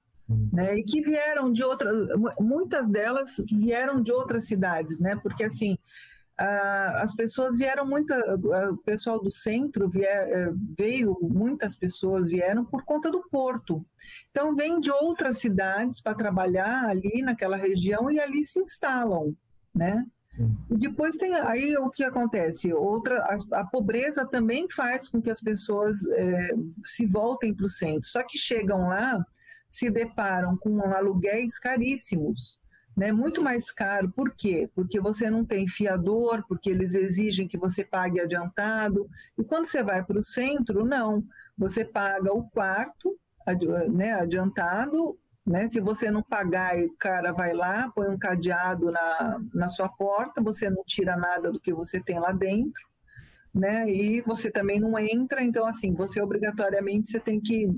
né? 0.51 0.77
E 0.77 0.83
que 0.83 1.01
vieram 1.01 1.51
de 1.51 1.63
outras, 1.63 2.09
muitas 2.39 2.89
delas 2.89 3.41
vieram 3.49 4.01
de 4.01 4.11
outras 4.11 4.45
cidades, 4.45 4.99
né? 4.99 5.15
Porque 5.21 5.45
assim, 5.45 5.77
as 6.37 7.15
pessoas 7.15 7.57
vieram 7.57 7.85
muita, 7.85 8.35
o 8.35 8.77
pessoal 8.77 9.19
do 9.19 9.31
centro 9.31 9.89
vier, 9.89 10.29
eh, 10.29 10.51
veio, 10.77 11.17
muitas 11.21 11.75
pessoas 11.75 12.27
vieram 12.27 12.63
por 12.63 12.83
conta 12.83 13.11
do 13.11 13.27
porto. 13.29 13.83
Então 14.29 14.55
vêm 14.55 14.79
de 14.79 14.91
outras 14.91 15.39
cidades 15.39 15.99
para 15.99 16.15
trabalhar 16.15 16.85
ali 16.85 17.21
naquela 17.23 17.57
região 17.57 18.11
e 18.11 18.19
ali 18.19 18.45
se 18.45 18.59
instalam, 18.59 19.35
né? 19.73 20.05
E 20.69 20.77
depois 20.77 21.15
tem 21.15 21.33
aí 21.33 21.75
o 21.77 21.89
que 21.89 22.03
acontece, 22.03 22.71
outra 22.71 23.17
a, 23.51 23.61
a 23.61 23.65
pobreza 23.65 24.23
também 24.23 24.69
faz 24.69 25.09
com 25.09 25.19
que 25.19 25.31
as 25.31 25.41
pessoas 25.41 26.05
é, 26.05 26.49
se 26.83 27.07
voltem 27.07 27.55
para 27.55 27.65
o 27.65 27.69
centro. 27.69 28.07
Só 28.07 28.23
que 28.23 28.37
chegam 28.37 28.89
lá 28.89 29.25
se 29.69 29.89
deparam 29.89 30.55
com 30.57 30.79
aluguéis 30.81 31.57
caríssimos, 31.59 32.59
né? 32.97 33.11
Muito 33.11 33.43
mais 33.43 33.69
caro. 33.69 34.09
Por 34.09 34.31
quê? 34.31 34.67
Porque 34.73 34.99
você 34.99 35.29
não 35.29 35.45
tem 35.45 35.67
fiador, 35.67 36.43
porque 36.47 36.71
eles 36.71 36.95
exigem 36.95 37.47
que 37.47 37.57
você 37.57 37.85
pague 37.85 38.19
adiantado. 38.19 39.07
E 39.37 39.43
quando 39.43 39.67
você 39.67 39.83
vai 39.83 40.03
para 40.03 40.19
o 40.19 40.23
centro, 40.23 40.83
não. 40.83 41.23
Você 41.55 41.85
paga 41.85 42.33
o 42.33 42.49
quarto 42.49 43.15
né, 43.89 44.13
adiantado, 44.13 45.17
né? 45.45 45.67
Se 45.67 45.79
você 45.79 46.09
não 46.09 46.23
pagar, 46.23 46.75
o 46.75 46.97
cara 46.97 47.31
vai 47.31 47.53
lá, 47.53 47.89
põe 47.95 48.09
um 48.09 48.17
cadeado 48.17 48.91
na, 48.91 49.39
na 49.53 49.69
sua 49.69 49.87
porta, 49.87 50.41
você 50.41 50.67
não 50.67 50.83
tira 50.83 51.15
nada 51.15 51.51
do 51.51 51.59
que 51.59 51.71
você 51.71 52.01
tem 52.01 52.19
lá 52.19 52.31
dentro. 52.31 52.86
Né? 53.53 53.89
E 53.89 54.21
você 54.21 54.51
também 54.51 54.79
não 54.79 54.97
entra, 54.97 55.43
então 55.43 55.65
assim, 55.65 55.93
você 55.93 56.21
obrigatoriamente 56.21 57.09
você 57.09 57.19
tem 57.19 57.39
que 57.39 57.69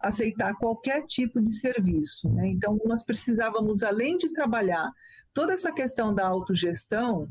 aceitar 0.00 0.54
qualquer 0.54 1.06
tipo 1.06 1.40
de 1.40 1.52
serviço, 1.52 2.28
né? 2.30 2.48
Então 2.48 2.78
nós 2.84 3.04
precisávamos 3.04 3.82
além 3.82 4.16
de 4.16 4.32
trabalhar 4.32 4.90
toda 5.34 5.52
essa 5.52 5.72
questão 5.72 6.14
da 6.14 6.26
autogestão, 6.26 7.28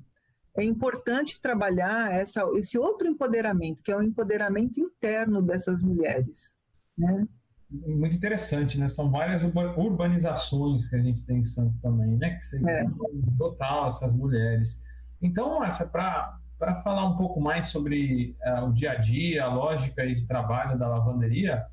é 0.55 0.63
importante 0.63 1.41
trabalhar 1.41 2.11
essa, 2.11 2.43
esse 2.55 2.77
outro 2.77 3.07
empoderamento, 3.07 3.83
que 3.83 3.91
é 3.91 3.97
o 3.97 4.01
empoderamento 4.01 4.79
interno 4.79 5.41
dessas 5.41 5.81
mulheres, 5.81 6.55
né? 6.97 7.27
Muito 7.69 8.15
interessante, 8.15 8.79
né? 8.79 8.87
São 8.87 9.11
várias 9.11 9.43
urbanizações 9.43 10.89
que 10.89 10.95
a 10.95 11.01
gente 11.01 11.25
tem 11.25 11.39
em 11.39 11.43
Santos 11.43 11.79
também, 11.79 12.15
né? 12.15 12.35
Que 12.35 12.39
se 12.39 12.69
é. 12.69 12.85
total 13.37 13.89
essas 13.89 14.13
mulheres. 14.13 14.83
Então, 15.21 15.59
Márcia, 15.59 15.85
para 15.87 16.39
para 16.57 16.75
falar 16.81 17.05
um 17.05 17.15
pouco 17.15 17.39
mais 17.39 17.67
sobre 17.67 18.35
uh, 18.45 18.65
o 18.65 18.73
dia 18.73 18.91
a 18.91 18.95
dia, 18.95 19.43
a 19.43 19.53
lógica 19.53 20.05
de 20.07 20.25
trabalho 20.25 20.77
da 20.77 20.87
lavanderia, 20.87 21.65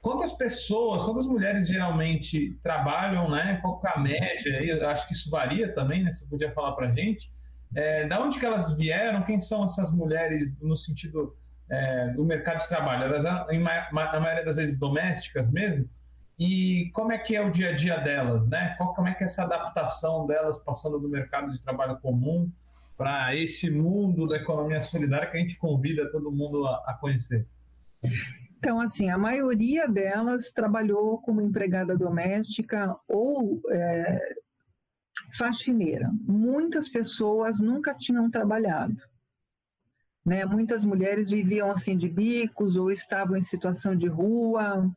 quantas 0.00 0.32
pessoas, 0.32 1.02
quantas 1.02 1.26
mulheres 1.26 1.66
geralmente 1.66 2.56
trabalham, 2.62 3.28
né? 3.28 3.58
Qual 3.60 3.80
é 3.84 3.88
a 3.88 3.98
média? 3.98 4.62
Eu 4.62 4.88
acho 4.88 5.08
que 5.08 5.14
isso 5.14 5.28
varia 5.28 5.74
também, 5.74 6.04
né? 6.04 6.12
Você 6.12 6.24
podia 6.26 6.52
falar 6.52 6.72
para 6.72 6.86
a 6.86 6.90
gente. 6.92 7.34
É, 7.74 8.06
da 8.06 8.20
onde 8.22 8.38
que 8.38 8.46
elas 8.46 8.76
vieram? 8.76 9.22
Quem 9.22 9.40
são 9.40 9.64
essas 9.64 9.92
mulheres 9.92 10.56
no 10.60 10.76
sentido 10.76 11.36
é, 11.68 12.10
do 12.10 12.24
mercado 12.24 12.60
de 12.60 12.68
trabalho? 12.68 13.04
Elas, 13.04 13.24
em, 13.50 13.58
na 13.58 14.20
maioria 14.20 14.44
das 14.44 14.56
vezes, 14.56 14.78
domésticas 14.78 15.50
mesmo? 15.50 15.88
E 16.38 16.90
como 16.94 17.10
é 17.10 17.18
que 17.18 17.34
é 17.34 17.40
o 17.40 17.50
dia 17.50 17.70
a 17.70 17.74
dia 17.74 17.98
delas, 17.98 18.46
né? 18.46 18.74
Qual, 18.78 18.94
como 18.94 19.08
é 19.08 19.14
que 19.14 19.24
é 19.24 19.26
essa 19.26 19.42
adaptação 19.42 20.26
delas 20.26 20.58
passando 20.58 21.00
do 21.00 21.08
mercado 21.08 21.50
de 21.50 21.60
trabalho 21.60 21.98
comum 21.98 22.48
para 22.96 23.34
esse 23.36 23.70
mundo 23.70 24.26
da 24.26 24.36
economia 24.36 24.80
solidária 24.80 25.30
que 25.30 25.36
a 25.36 25.40
gente 25.40 25.58
convida 25.58 26.10
todo 26.10 26.32
mundo 26.32 26.66
a, 26.66 26.76
a 26.86 26.94
conhecer? 26.94 27.46
Então, 28.58 28.80
assim, 28.80 29.10
a 29.10 29.18
maioria 29.18 29.86
delas 29.86 30.50
trabalhou 30.50 31.18
como 31.18 31.42
empregada 31.42 31.96
doméstica 31.96 32.96
ou 33.06 33.60
é, 33.70 34.36
faxineira. 35.36 36.10
Muitas 36.22 36.88
pessoas 36.88 37.60
nunca 37.60 37.94
tinham 37.94 38.30
trabalhado. 38.30 38.96
Né? 40.24 40.44
Muitas 40.44 40.84
mulheres 40.84 41.30
viviam 41.30 41.70
assim 41.70 41.96
de 41.96 42.08
bicos 42.08 42.76
ou 42.76 42.90
estavam 42.90 43.36
em 43.36 43.42
situação 43.42 43.94
de 43.94 44.08
rua 44.08 44.90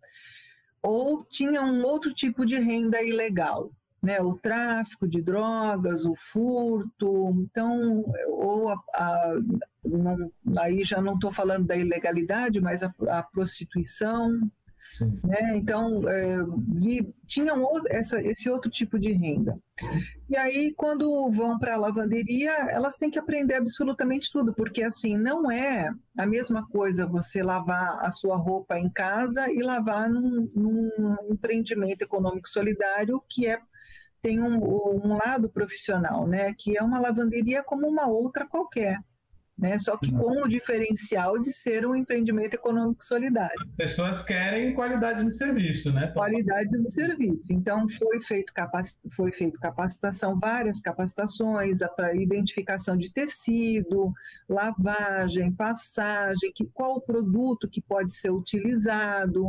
ou 0.82 1.24
tinham 1.26 1.66
um 1.66 1.86
outro 1.86 2.14
tipo 2.14 2.46
de 2.46 2.58
renda 2.58 3.04
ilegal 3.04 3.70
né, 4.02 4.22
o 4.22 4.34
tráfico 4.34 5.08
de 5.08 5.22
drogas, 5.22 6.06
o 6.06 6.16
furto, 6.16 7.32
então, 7.42 8.06
ou 8.28 8.70
a, 8.70 8.76
a, 8.94 9.36
não, 9.84 10.32
aí 10.58 10.84
já 10.84 11.02
não 11.02 11.16
estou 11.16 11.32
falando 11.32 11.68
da 11.68 11.76
ilegalidade, 11.76 12.62
mas 12.62 12.82
a, 12.82 12.94
a 13.10 13.24
prostituição, 13.24 14.40
né? 15.24 15.56
então 15.56 16.10
é, 16.10 16.38
vi, 16.70 17.14
tinham 17.28 17.64
essa, 17.90 18.22
esse 18.22 18.50
outro 18.50 18.72
tipo 18.72 18.98
de 18.98 19.12
renda. 19.12 19.56
E 20.30 20.36
aí, 20.36 20.74
quando 20.76 21.30
vão 21.32 21.58
para 21.60 21.76
a 21.76 21.78
lavanderia, 21.78 22.52
elas 22.70 22.96
têm 22.96 23.10
que 23.12 23.20
aprender 23.20 23.56
absolutamente 23.56 24.32
tudo, 24.32 24.54
porque 24.54 24.84
assim, 24.84 25.18
não 25.18 25.52
é 25.52 25.92
a 26.18 26.26
mesma 26.26 26.68
coisa 26.68 27.06
você 27.06 27.44
lavar 27.44 28.00
a 28.04 28.12
sua 28.12 28.38
roupa 28.38 28.80
em 28.80 28.90
casa 28.90 29.52
e 29.52 29.62
lavar 29.62 30.10
num, 30.10 30.50
num 30.56 31.16
empreendimento 31.30 32.02
econômico 32.02 32.50
solidário 32.50 33.22
que 33.30 33.46
é 33.48 33.60
tem 34.22 34.42
um, 34.42 34.58
um 35.06 35.18
lado 35.18 35.50
profissional, 35.50 36.28
né? 36.28 36.54
Que 36.58 36.78
é 36.78 36.84
uma 36.84 37.00
lavanderia 37.00 37.64
como 37.64 37.88
uma 37.88 38.08
outra 38.08 38.46
qualquer. 38.46 39.00
Né? 39.58 39.78
Só 39.78 39.98
que 39.98 40.10
com 40.10 40.42
o 40.42 40.48
diferencial 40.48 41.38
de 41.38 41.52
ser 41.52 41.86
um 41.86 41.94
empreendimento 41.94 42.54
econômico 42.54 43.04
solidário. 43.04 43.60
As 43.62 43.76
pessoas 43.76 44.24
querem 44.24 44.74
qualidade 44.74 45.22
de 45.22 45.36
serviço, 45.36 45.92
né? 45.92 46.08
Qualidade 46.14 46.70
do 46.70 46.90
serviço. 46.90 47.52
Então 47.52 47.86
foi 47.90 48.22
feito, 48.22 48.54
capac... 48.54 48.90
foi 49.12 49.34
feito 49.34 49.60
capacitação, 49.60 50.40
várias 50.40 50.80
capacitações 50.80 51.80
para 51.98 52.16
identificação 52.16 52.96
de 52.96 53.12
tecido, 53.12 54.14
lavagem, 54.48 55.52
passagem, 55.52 56.54
que 56.56 56.66
qual 56.74 56.96
o 56.96 57.02
produto 57.02 57.68
que 57.68 57.82
pode 57.82 58.14
ser 58.14 58.30
utilizado, 58.30 59.46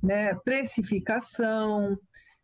né? 0.00 0.32
Precificação. 0.44 1.98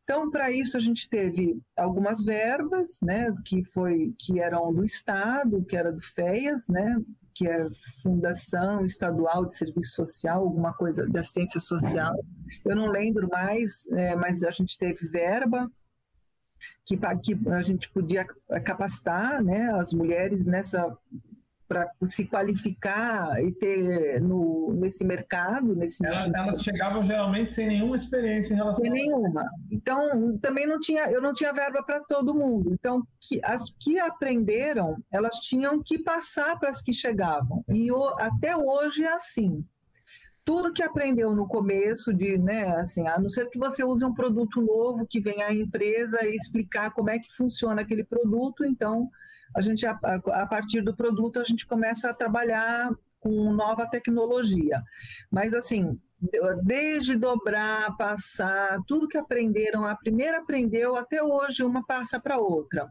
Então, 0.09 0.31
para 0.31 0.53
isso 0.53 0.77
a 0.77 0.81
gente 0.81 1.09
teve 1.09 1.61
algumas 1.77 2.23
verbas, 2.23 2.97
né, 3.03 3.35
que 3.45 3.65
foi 3.65 4.15
que 4.17 4.39
eram 4.39 4.73
do 4.73 4.85
Estado, 4.85 5.65
que 5.65 5.77
era 5.77 5.91
do 5.91 6.01
FEAS, 6.01 6.69
né, 6.69 7.03
que 7.35 7.49
é 7.49 7.67
Fundação 8.05 8.87
Estadual 8.87 9.47
de 9.47 9.57
Serviço 9.57 9.97
Social, 9.97 10.43
alguma 10.43 10.73
coisa 10.73 11.05
de 11.09 11.19
assistência 11.19 11.59
social. 11.59 12.15
Eu 12.65 12.77
não 12.77 12.87
lembro 12.87 13.29
mais, 13.29 13.85
é, 13.89 14.15
mas 14.15 14.45
a 14.45 14.53
gente 14.53 14.79
teve 14.79 15.09
verba 15.09 15.69
que, 16.85 16.97
que 16.97 17.49
a 17.49 17.63
gente 17.63 17.91
podia 17.91 18.25
capacitar, 18.65 19.43
né, 19.43 19.73
as 19.73 19.93
mulheres 19.93 20.47
nessa 20.47 20.97
para 21.69 21.91
se 22.07 22.25
qualificar 22.27 23.43
e 23.43 23.53
ter 23.53 24.21
no, 24.21 24.73
nesse 24.75 25.05
mercado, 25.05 25.75
nesse 25.75 26.05
elas, 26.05 26.33
elas, 26.33 26.63
chegavam 26.63 27.03
geralmente 27.05 27.53
sem 27.53 27.67
nenhuma 27.67 27.97
experiência 27.97 28.55
em 28.55 28.57
relação 28.57 28.85
sem 28.85 28.91
a... 28.91 28.95
nenhuma. 28.95 29.45
Então 29.71 30.39
também 30.39 30.67
não 30.67 30.79
tinha, 30.79 31.11
eu 31.11 31.21
não 31.21 31.33
tinha 31.33 31.53
verba 31.53 31.83
para 31.83 32.01
todo 32.01 32.35
mundo. 32.35 32.73
Então 32.73 33.03
que, 33.21 33.41
as 33.45 33.65
que 33.81 33.99
aprenderam, 33.99 34.97
elas 35.11 35.37
tinham 35.41 35.83
que 35.83 35.99
passar 35.99 36.59
para 36.59 36.71
as 36.71 36.81
que 36.81 36.93
chegavam. 36.93 37.65
E 37.69 37.91
o, 37.91 38.09
até 38.19 38.57
hoje 38.57 39.05
é 39.05 39.13
assim. 39.13 39.65
Tudo 40.45 40.73
que 40.73 40.83
aprendeu 40.83 41.35
no 41.35 41.49
começo 41.49 42.15
de, 42.15 42.39
né, 42.39 42.69
assim, 42.77 43.05
a 43.09 43.19
não 43.19 43.29
ser 43.29 43.51
que 43.51 43.59
você 43.59 43.83
use 43.83 44.05
um 44.05 44.15
produto 44.15 44.63
novo 44.63 45.05
que 45.05 45.19
venha 45.19 45.47
a 45.47 45.53
empresa 45.53 46.25
e 46.25 46.37
explicar 46.37 46.93
como 46.93 47.11
é 47.11 47.19
que 47.19 47.35
funciona 47.37 47.83
aquele 47.83 48.05
produto, 48.05 48.65
então 48.65 49.11
a 49.57 49.61
gente, 49.63 49.87
a, 49.87 49.93
a 49.93 50.47
partir 50.47 50.83
do 50.83 50.95
produto, 50.95 51.41
a 51.41 51.45
gente 51.45 51.67
começa 51.67 52.11
a 52.11 52.15
trabalhar 52.15 52.91
com 53.19 53.53
nova 53.53 53.87
tecnologia. 53.89 54.83
Mas, 55.33 55.55
assim, 55.55 55.99
desde 56.63 57.17
dobrar, 57.17 57.97
passar, 57.97 58.79
tudo 58.87 59.09
que 59.09 59.17
aprenderam, 59.17 59.87
a 59.87 59.97
primeira 59.97 60.39
aprendeu, 60.39 60.95
até 60.95 61.23
hoje 61.23 61.65
uma 61.65 61.85
passa 61.87 62.21
para 62.21 62.39
outra. 62.39 62.87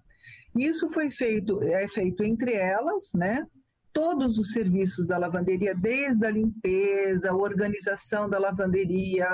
Isso 0.55 0.89
foi 0.89 1.11
feito, 1.11 1.61
é 1.61 1.87
feito 1.87 2.23
entre 2.23 2.53
elas, 2.53 3.11
né? 3.13 3.45
Todos 3.93 4.39
os 4.39 4.51
serviços 4.51 5.05
da 5.05 5.19
lavanderia, 5.19 5.75
desde 5.75 6.25
a 6.25 6.31
limpeza, 6.31 7.29
a 7.29 7.35
organização 7.35 8.27
da 8.27 8.39
lavanderia, 8.39 9.27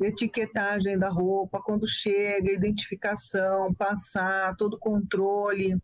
etiquetagem 0.00 0.98
da 0.98 1.08
roupa, 1.08 1.60
quando 1.64 1.88
chega, 1.88 2.52
identificação, 2.52 3.74
passar, 3.74 4.54
todo 4.56 4.74
o 4.74 4.78
controle 4.78 5.76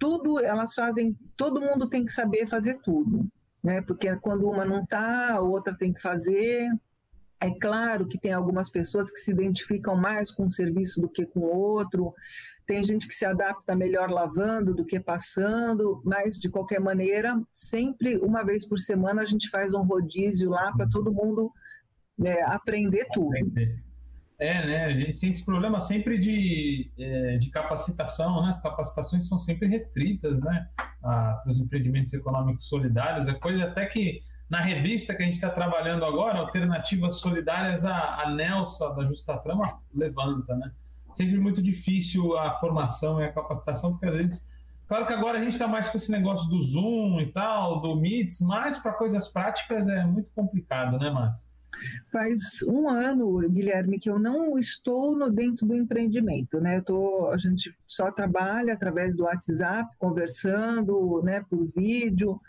tudo 0.00 0.40
elas 0.40 0.74
fazem, 0.74 1.14
todo 1.36 1.60
mundo 1.60 1.88
tem 1.88 2.04
que 2.04 2.12
saber 2.12 2.48
fazer 2.48 2.80
tudo, 2.82 3.28
né? 3.62 3.82
Porque 3.82 4.16
quando 4.16 4.48
uma 4.48 4.64
não 4.64 4.82
está, 4.82 5.34
a 5.34 5.40
outra 5.40 5.76
tem 5.76 5.92
que 5.92 6.00
fazer. 6.00 6.68
É 7.42 7.50
claro 7.58 8.06
que 8.06 8.18
tem 8.18 8.32
algumas 8.32 8.70
pessoas 8.70 9.10
que 9.10 9.18
se 9.18 9.30
identificam 9.30 9.96
mais 9.96 10.30
com 10.30 10.44
um 10.44 10.50
serviço 10.50 11.00
do 11.00 11.08
que 11.08 11.24
com 11.24 11.40
o 11.40 11.56
outro, 11.56 12.12
tem 12.66 12.84
gente 12.84 13.08
que 13.08 13.14
se 13.14 13.24
adapta 13.24 13.74
melhor 13.74 14.10
lavando 14.10 14.74
do 14.74 14.84
que 14.84 15.00
passando, 15.00 16.02
mas 16.04 16.38
de 16.38 16.50
qualquer 16.50 16.80
maneira, 16.80 17.40
sempre 17.52 18.18
uma 18.18 18.42
vez 18.42 18.66
por 18.66 18.78
semana 18.78 19.22
a 19.22 19.26
gente 19.26 19.48
faz 19.48 19.72
um 19.72 19.82
rodízio 19.82 20.50
lá 20.50 20.70
para 20.72 20.88
todo 20.88 21.12
mundo 21.12 21.50
é, 22.22 22.42
aprender 22.42 23.06
tudo. 23.12 23.28
Aprender. 23.28 23.89
É, 24.40 24.66
né? 24.66 24.84
A 24.86 24.92
gente 24.94 25.20
tem 25.20 25.28
esse 25.28 25.44
problema 25.44 25.80
sempre 25.80 26.18
de, 26.18 26.90
é, 26.98 27.36
de 27.36 27.50
capacitação, 27.50 28.42
né? 28.42 28.48
As 28.48 28.60
capacitações 28.60 29.28
são 29.28 29.38
sempre 29.38 29.68
restritas, 29.68 30.40
né? 30.40 30.66
Para 30.98 31.42
os 31.46 31.60
empreendimentos 31.60 32.10
econômicos 32.14 32.66
solidários. 32.66 33.28
É 33.28 33.34
coisa 33.34 33.64
até 33.64 33.84
que 33.84 34.22
na 34.48 34.62
revista 34.62 35.14
que 35.14 35.22
a 35.22 35.26
gente 35.26 35.34
está 35.34 35.50
trabalhando 35.50 36.06
agora, 36.06 36.38
Alternativas 36.38 37.16
Solidárias, 37.16 37.84
a, 37.84 38.22
a 38.22 38.30
Nelsa 38.30 38.88
da 38.94 39.04
Justa 39.04 39.36
Trama 39.36 39.78
levanta, 39.94 40.56
né? 40.56 40.72
Sempre 41.14 41.38
muito 41.38 41.62
difícil 41.62 42.38
a 42.38 42.54
formação 42.54 43.20
e 43.20 43.24
a 43.26 43.32
capacitação, 43.32 43.90
porque 43.92 44.06
às 44.06 44.16
vezes. 44.16 44.50
Claro 44.88 45.06
que 45.06 45.12
agora 45.12 45.38
a 45.38 45.40
gente 45.40 45.52
está 45.52 45.68
mais 45.68 45.88
com 45.88 45.98
esse 45.98 46.10
negócio 46.10 46.48
do 46.48 46.60
Zoom 46.62 47.20
e 47.20 47.30
tal, 47.30 47.80
do 47.80 47.94
Meets, 47.94 48.40
mas 48.40 48.78
para 48.78 48.92
coisas 48.92 49.28
práticas 49.28 49.86
é 49.86 50.04
muito 50.04 50.30
complicado, 50.34 50.98
né, 50.98 51.10
Márcio? 51.10 51.49
Faz 52.10 52.62
um 52.66 52.88
ano, 52.88 53.38
Guilherme, 53.48 53.98
que 53.98 54.10
eu 54.10 54.18
não 54.18 54.58
estou 54.58 55.16
no 55.16 55.30
dentro 55.30 55.66
do 55.66 55.74
empreendimento, 55.74 56.60
né? 56.60 56.78
Eu 56.78 56.84
tô, 56.84 57.30
a 57.30 57.36
gente 57.36 57.74
só 57.86 58.10
trabalha 58.10 58.72
através 58.72 59.16
do 59.16 59.24
WhatsApp, 59.24 59.90
conversando, 59.98 61.22
né, 61.22 61.44
por 61.48 61.68
vídeo. 61.74 62.40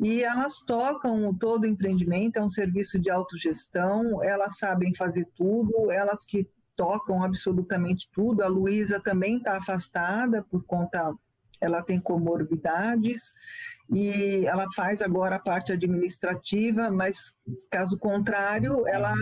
E 0.00 0.22
elas 0.22 0.60
tocam 0.60 1.32
todo 1.34 1.62
o 1.62 1.66
empreendimento, 1.66 2.36
é 2.36 2.42
um 2.42 2.50
serviço 2.50 2.98
de 2.98 3.10
autogestão, 3.10 4.22
elas 4.22 4.58
sabem 4.58 4.94
fazer 4.94 5.28
tudo, 5.36 5.90
elas 5.90 6.24
que 6.24 6.48
tocam 6.76 7.22
absolutamente 7.22 8.08
tudo. 8.12 8.42
A 8.42 8.48
Luísa 8.48 9.00
também 9.00 9.36
está 9.36 9.56
afastada 9.56 10.42
por 10.50 10.64
conta 10.64 11.14
ela 11.60 11.82
tem 11.82 12.00
comorbidades 12.00 13.30
e 13.90 14.46
ela 14.46 14.66
faz 14.74 15.02
agora 15.02 15.36
a 15.36 15.40
parte 15.40 15.72
administrativa, 15.72 16.90
mas 16.90 17.32
caso 17.70 17.98
contrário, 17.98 18.86
ela 18.86 19.14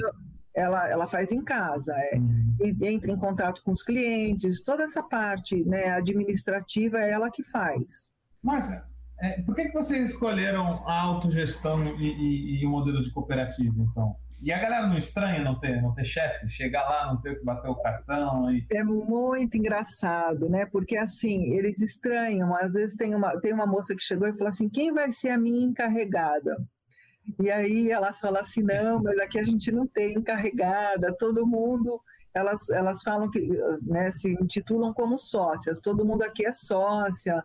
ela, 0.55 0.87
ela 0.89 1.09
faz 1.09 1.33
em 1.33 1.43
casa, 1.43 1.95
é, 1.97 2.19
uhum. 2.19 2.77
entra 2.83 3.11
em 3.11 3.17
contato 3.17 3.63
com 3.65 3.73
os 3.73 3.83
clientes, 3.83 4.63
toda 4.63 4.83
essa 4.83 5.03
parte 5.03 5.65
né, 5.65 5.89
administrativa 5.89 6.99
é 6.99 7.11
ela 7.11 7.31
que 7.31 7.43
faz. 7.45 8.11
Márcia, 8.43 8.85
é, 9.21 9.41
por 9.43 9.55
que, 9.55 9.67
que 9.67 9.73
vocês 9.73 10.11
escolheram 10.11 10.87
a 10.87 11.01
autogestão 11.01 11.83
e, 11.99 12.05
e, 12.05 12.61
e 12.63 12.67
o 12.67 12.71
modelo 12.71 13.01
de 13.01 13.11
cooperativa, 13.13 13.75
então? 13.79 14.15
E 14.43 14.53
a 14.53 14.59
galera 14.59 14.89
não 14.89 14.97
estranha 14.97 15.41
não 15.41 15.59
ter, 15.59 15.81
não 15.81 15.95
ter 15.95 16.05
chefe? 16.05 16.49
Chegar 16.49 16.83
lá, 16.83 17.07
não 17.07 17.21
ter 17.21 17.39
que 17.39 17.45
bater 17.45 17.69
o 17.69 17.77
cartão? 17.77 18.53
E... 18.53 18.67
É 18.73 18.83
muito 18.83 19.57
engraçado, 19.57 20.49
né? 20.49 20.67
Porque 20.67 20.97
assim, 20.97 21.55
eles 21.55 21.81
estranham. 21.81 22.53
Às 22.57 22.73
vezes 22.73 22.97
tem 22.97 23.15
uma, 23.15 23.41
tem 23.41 23.53
uma 23.53 23.67
moça 23.67 23.95
que 23.95 24.03
chegou 24.03 24.27
e 24.27 24.33
falou 24.33 24.49
assim: 24.49 24.69
quem 24.69 24.93
vai 24.93 25.13
ser 25.13 25.29
a 25.29 25.39
minha 25.39 25.65
encarregada? 25.65 26.57
E 27.41 27.53
aí 27.53 27.93
elas 27.93 28.19
falam 28.19 28.41
assim: 28.41 28.63
não, 28.63 29.01
mas 29.01 29.17
aqui 29.21 29.39
a 29.39 29.45
gente 29.45 29.71
não 29.71 29.87
tem 29.87 30.15
encarregada, 30.15 31.15
todo 31.17 31.47
mundo. 31.47 32.01
Elas, 32.35 32.69
elas 32.71 33.03
falam 33.03 33.31
que 33.31 33.47
né, 33.83 34.11
se 34.13 34.33
intitulam 34.33 34.93
como 34.93 35.19
sócias, 35.19 35.81
todo 35.81 36.05
mundo 36.05 36.23
aqui 36.23 36.47
é 36.47 36.53
sócia, 36.53 37.45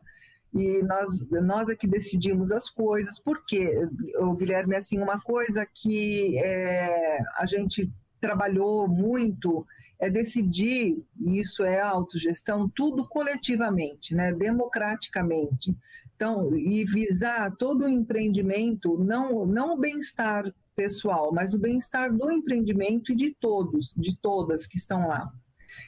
e 0.58 0.84
nós, 0.84 1.30
nós 1.30 1.70
é 1.70 1.76
que 1.76 1.88
decidimos 1.88 2.52
as 2.52 2.70
coisas. 2.70 3.20
Por 3.20 3.46
quê, 3.46 3.88
o 4.20 4.34
Guilherme? 4.34 4.76
Assim, 4.76 5.00
uma 5.00 5.20
coisa 5.20 5.66
que 5.66 6.38
é, 6.40 7.20
a 7.38 7.46
gente 7.46 7.92
trabalhou 8.20 8.88
muito 8.88 9.66
é 10.00 10.10
decidir, 10.10 11.04
e 11.20 11.40
isso 11.40 11.64
é 11.64 11.80
autogestão, 11.80 12.70
tudo 12.70 13.08
coletivamente, 13.08 14.14
né, 14.14 14.32
democraticamente. 14.32 15.76
Então, 16.16 16.56
e 16.56 16.86
visar 16.86 17.56
todo 17.56 17.86
o 17.86 17.90
empreendimento, 17.90 18.98
não, 18.98 19.46
não 19.46 19.74
o 19.74 19.78
bem-estar 19.78 20.54
pessoal, 20.76 21.32
mas 21.34 21.56
o 21.56 21.60
bem-estar 21.60 22.16
do 22.16 22.32
empreendimento 22.32 23.12
e 23.12 23.16
de 23.16 23.36
todos, 23.40 23.94
de 23.98 24.16
todas 24.18 24.68
que 24.68 24.78
estão 24.78 25.08
lá. 25.08 25.32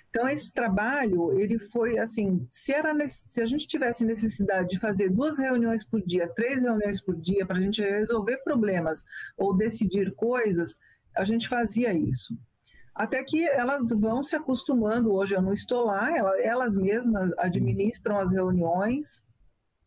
Então, 0.09 0.27
esse 0.27 0.51
trabalho, 0.51 1.39
ele 1.39 1.59
foi 1.59 1.97
assim, 1.97 2.47
se, 2.51 2.73
era, 2.73 2.93
se 3.07 3.41
a 3.41 3.45
gente 3.45 3.67
tivesse 3.67 4.05
necessidade 4.05 4.69
de 4.69 4.79
fazer 4.79 5.09
duas 5.09 5.37
reuniões 5.37 5.83
por 5.83 6.01
dia, 6.01 6.31
três 6.35 6.61
reuniões 6.61 7.01
por 7.01 7.15
dia, 7.15 7.45
para 7.45 7.57
a 7.57 7.61
gente 7.61 7.81
resolver 7.81 8.37
problemas 8.43 9.03
ou 9.37 9.55
decidir 9.55 10.13
coisas, 10.15 10.75
a 11.15 11.23
gente 11.23 11.47
fazia 11.47 11.93
isso. 11.93 12.37
Até 12.93 13.23
que 13.23 13.47
elas 13.47 13.89
vão 13.89 14.21
se 14.21 14.35
acostumando, 14.35 15.13
hoje 15.13 15.33
eu 15.35 15.41
não 15.41 15.53
estou 15.53 15.85
lá, 15.85 16.09
elas 16.39 16.73
mesmas 16.73 17.31
administram 17.37 18.19
as 18.19 18.31
reuniões, 18.31 19.21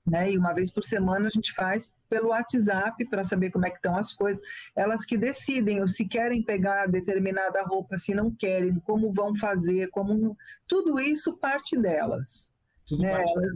né? 0.06 0.32
E 0.32 0.38
uma 0.38 0.54
vez 0.54 0.70
por 0.70 0.84
semana 0.84 1.26
a 1.26 1.30
gente 1.30 1.52
faz 1.52 1.90
pelo 2.12 2.28
WhatsApp 2.28 3.02
para 3.06 3.24
saber 3.24 3.50
como 3.50 3.64
é 3.64 3.70
que 3.70 3.76
estão 3.76 3.96
as 3.96 4.12
coisas. 4.12 4.42
Elas 4.76 5.02
que 5.06 5.16
decidem 5.16 5.88
se 5.88 6.06
querem 6.06 6.42
pegar 6.42 6.86
determinada 6.86 7.62
roupa, 7.62 7.96
se 7.96 8.14
não 8.14 8.30
querem, 8.30 8.78
como 8.80 9.10
vão 9.10 9.34
fazer, 9.34 9.88
como 9.88 10.36
tudo 10.68 11.00
isso 11.00 11.38
parte 11.38 11.74
delas. 11.74 12.50
Tudo 12.86 13.00
né? 13.02 13.12
parte 13.12 13.32
elas, 13.34 13.54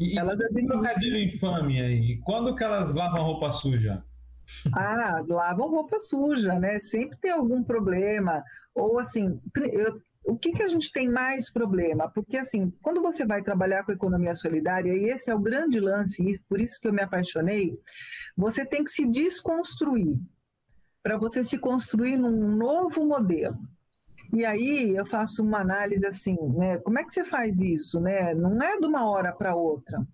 e, 0.00 0.18
elas 0.18 0.34
e 0.34 0.66
trocadilho 0.66 1.16
infame 1.16 1.80
aí. 1.80 2.18
Quando 2.24 2.56
que 2.56 2.64
elas 2.64 2.96
lavam 2.96 3.22
roupa 3.22 3.52
suja? 3.52 4.02
Ah, 4.72 5.22
lavam 5.28 5.70
roupa 5.70 6.00
suja, 6.00 6.58
né? 6.58 6.80
Sempre 6.80 7.16
tem 7.18 7.30
algum 7.30 7.62
problema. 7.62 8.42
Ou 8.74 8.98
assim, 8.98 9.40
eu, 9.72 10.00
o 10.26 10.36
que, 10.36 10.52
que 10.52 10.62
a 10.62 10.68
gente 10.68 10.90
tem 10.92 11.08
mais 11.08 11.50
problema? 11.50 12.10
Porque, 12.10 12.36
assim, 12.36 12.72
quando 12.82 13.00
você 13.00 13.24
vai 13.24 13.42
trabalhar 13.42 13.84
com 13.84 13.92
economia 13.92 14.34
solidária, 14.34 14.92
e 14.92 15.08
esse 15.08 15.30
é 15.30 15.34
o 15.34 15.38
grande 15.40 15.78
lance, 15.78 16.20
e 16.22 16.38
por 16.48 16.60
isso 16.60 16.80
que 16.80 16.88
eu 16.88 16.92
me 16.92 17.02
apaixonei, 17.02 17.78
você 18.36 18.66
tem 18.66 18.82
que 18.82 18.90
se 18.90 19.06
desconstruir 19.06 20.20
para 21.02 21.16
você 21.16 21.44
se 21.44 21.56
construir 21.56 22.16
num 22.16 22.56
novo 22.56 23.06
modelo. 23.06 23.56
E 24.34 24.44
aí 24.44 24.96
eu 24.96 25.06
faço 25.06 25.44
uma 25.44 25.60
análise 25.60 26.04
assim, 26.04 26.36
né? 26.56 26.78
Como 26.78 26.98
é 26.98 27.04
que 27.04 27.12
você 27.12 27.22
faz 27.22 27.60
isso, 27.60 28.00
né? 28.00 28.34
Não 28.34 28.60
é 28.60 28.76
de 28.80 28.84
uma 28.84 29.08
hora 29.08 29.32
para 29.32 29.54
outra. 29.54 30.04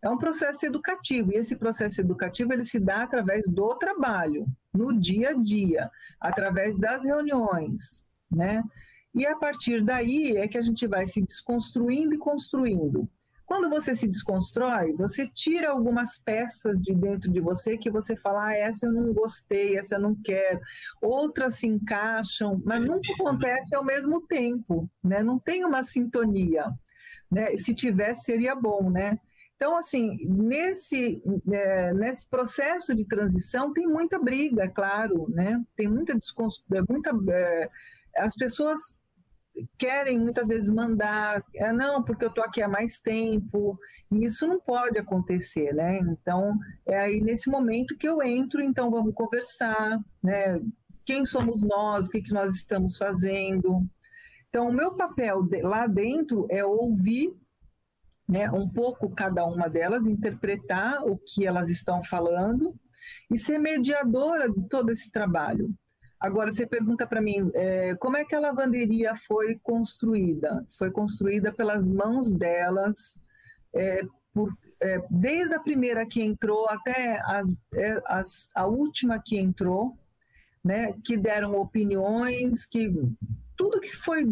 É 0.00 0.08
um 0.08 0.16
processo 0.16 0.64
educativo, 0.64 1.32
e 1.32 1.36
esse 1.36 1.54
processo 1.56 2.00
educativo 2.00 2.54
ele 2.54 2.64
se 2.64 2.80
dá 2.80 3.02
através 3.02 3.46
do 3.46 3.74
trabalho, 3.74 4.46
no 4.72 4.98
dia 4.98 5.30
a 5.30 5.34
dia, 5.34 5.90
através 6.18 6.78
das 6.78 7.02
reuniões, 7.02 8.00
né? 8.30 8.62
E 9.14 9.26
a 9.26 9.36
partir 9.36 9.82
daí 9.82 10.36
é 10.36 10.46
que 10.46 10.58
a 10.58 10.62
gente 10.62 10.86
vai 10.86 11.06
se 11.06 11.22
desconstruindo 11.22 12.14
e 12.14 12.18
construindo. 12.18 13.08
Quando 13.48 13.70
você 13.70 13.96
se 13.96 14.06
desconstrói, 14.06 14.92
você 14.92 15.26
tira 15.26 15.70
algumas 15.70 16.18
peças 16.18 16.82
de 16.82 16.94
dentro 16.94 17.32
de 17.32 17.40
você 17.40 17.78
que 17.78 17.90
você 17.90 18.14
fala, 18.14 18.48
ah, 18.48 18.54
essa 18.54 18.84
eu 18.84 18.92
não 18.92 19.10
gostei, 19.14 19.78
essa 19.78 19.94
eu 19.94 20.00
não 20.00 20.14
quero. 20.14 20.60
Outras 21.00 21.54
se 21.54 21.66
encaixam, 21.66 22.60
mas 22.62 22.78
nunca 22.84 23.10
acontece 23.18 23.74
ao 23.74 23.82
mesmo 23.82 24.20
tempo, 24.26 24.86
né? 25.02 25.22
Não 25.22 25.38
tem 25.38 25.64
uma 25.64 25.82
sintonia, 25.82 26.66
né? 27.30 27.56
Se 27.56 27.74
tivesse, 27.74 28.24
seria 28.24 28.54
bom, 28.54 28.90
né? 28.90 29.18
Então, 29.56 29.78
assim, 29.78 30.18
nesse, 30.28 31.22
é, 31.50 31.94
nesse 31.94 32.28
processo 32.28 32.94
de 32.94 33.06
transição 33.06 33.72
tem 33.72 33.86
muita 33.86 34.18
briga, 34.18 34.64
é 34.64 34.68
claro, 34.68 35.26
né? 35.30 35.58
Tem 35.74 35.88
muita 35.88 36.14
desconstrução, 36.14 36.84
muita... 36.86 37.10
É, 37.32 37.70
as 38.18 38.34
pessoas 38.34 38.78
querem 39.78 40.18
muitas 40.18 40.48
vezes 40.48 40.68
mandar, 40.68 41.42
é, 41.54 41.72
não, 41.72 42.02
porque 42.02 42.24
eu 42.24 42.28
estou 42.28 42.44
aqui 42.44 42.62
há 42.62 42.68
mais 42.68 42.98
tempo, 42.98 43.78
e 44.10 44.24
isso 44.24 44.46
não 44.46 44.60
pode 44.60 44.98
acontecer, 44.98 45.74
né? 45.74 45.98
Então, 45.98 46.58
é 46.86 46.98
aí 46.98 47.20
nesse 47.20 47.50
momento 47.50 47.96
que 47.96 48.08
eu 48.08 48.22
entro, 48.22 48.62
então 48.62 48.90
vamos 48.90 49.14
conversar, 49.14 49.98
né? 50.22 50.60
Quem 51.04 51.24
somos 51.24 51.62
nós, 51.62 52.06
o 52.06 52.10
que, 52.10 52.22
que 52.22 52.32
nós 52.32 52.54
estamos 52.54 52.96
fazendo. 52.96 53.82
Então, 54.48 54.68
o 54.68 54.72
meu 54.72 54.94
papel 54.94 55.42
de, 55.42 55.62
lá 55.62 55.86
dentro 55.86 56.46
é 56.50 56.64
ouvir 56.64 57.34
né, 58.28 58.50
um 58.50 58.68
pouco 58.68 59.08
cada 59.10 59.44
uma 59.46 59.68
delas, 59.68 60.06
interpretar 60.06 61.02
o 61.02 61.16
que 61.16 61.46
elas 61.46 61.70
estão 61.70 62.04
falando 62.04 62.74
e 63.30 63.38
ser 63.38 63.58
mediadora 63.58 64.50
de 64.50 64.68
todo 64.68 64.90
esse 64.90 65.10
trabalho. 65.10 65.74
Agora, 66.20 66.52
você 66.52 66.66
pergunta 66.66 67.06
para 67.06 67.20
mim, 67.20 67.50
é, 67.54 67.94
como 67.96 68.16
é 68.16 68.24
que 68.24 68.34
a 68.34 68.40
lavanderia 68.40 69.14
foi 69.26 69.56
construída? 69.62 70.66
Foi 70.76 70.90
construída 70.90 71.52
pelas 71.52 71.88
mãos 71.88 72.30
delas, 72.30 73.20
é, 73.74 74.02
por, 74.34 74.52
é, 74.80 75.00
desde 75.10 75.54
a 75.54 75.60
primeira 75.60 76.06
que 76.06 76.20
entrou 76.22 76.68
até 76.68 77.20
as, 77.24 77.62
é, 77.74 78.02
as, 78.06 78.48
a 78.54 78.66
última 78.66 79.22
que 79.24 79.38
entrou, 79.38 79.96
né, 80.64 80.92
que 81.04 81.16
deram 81.16 81.54
opiniões, 81.54 82.66
que 82.66 82.92
tudo 83.56 83.80
que 83.80 83.96
foi 83.96 84.24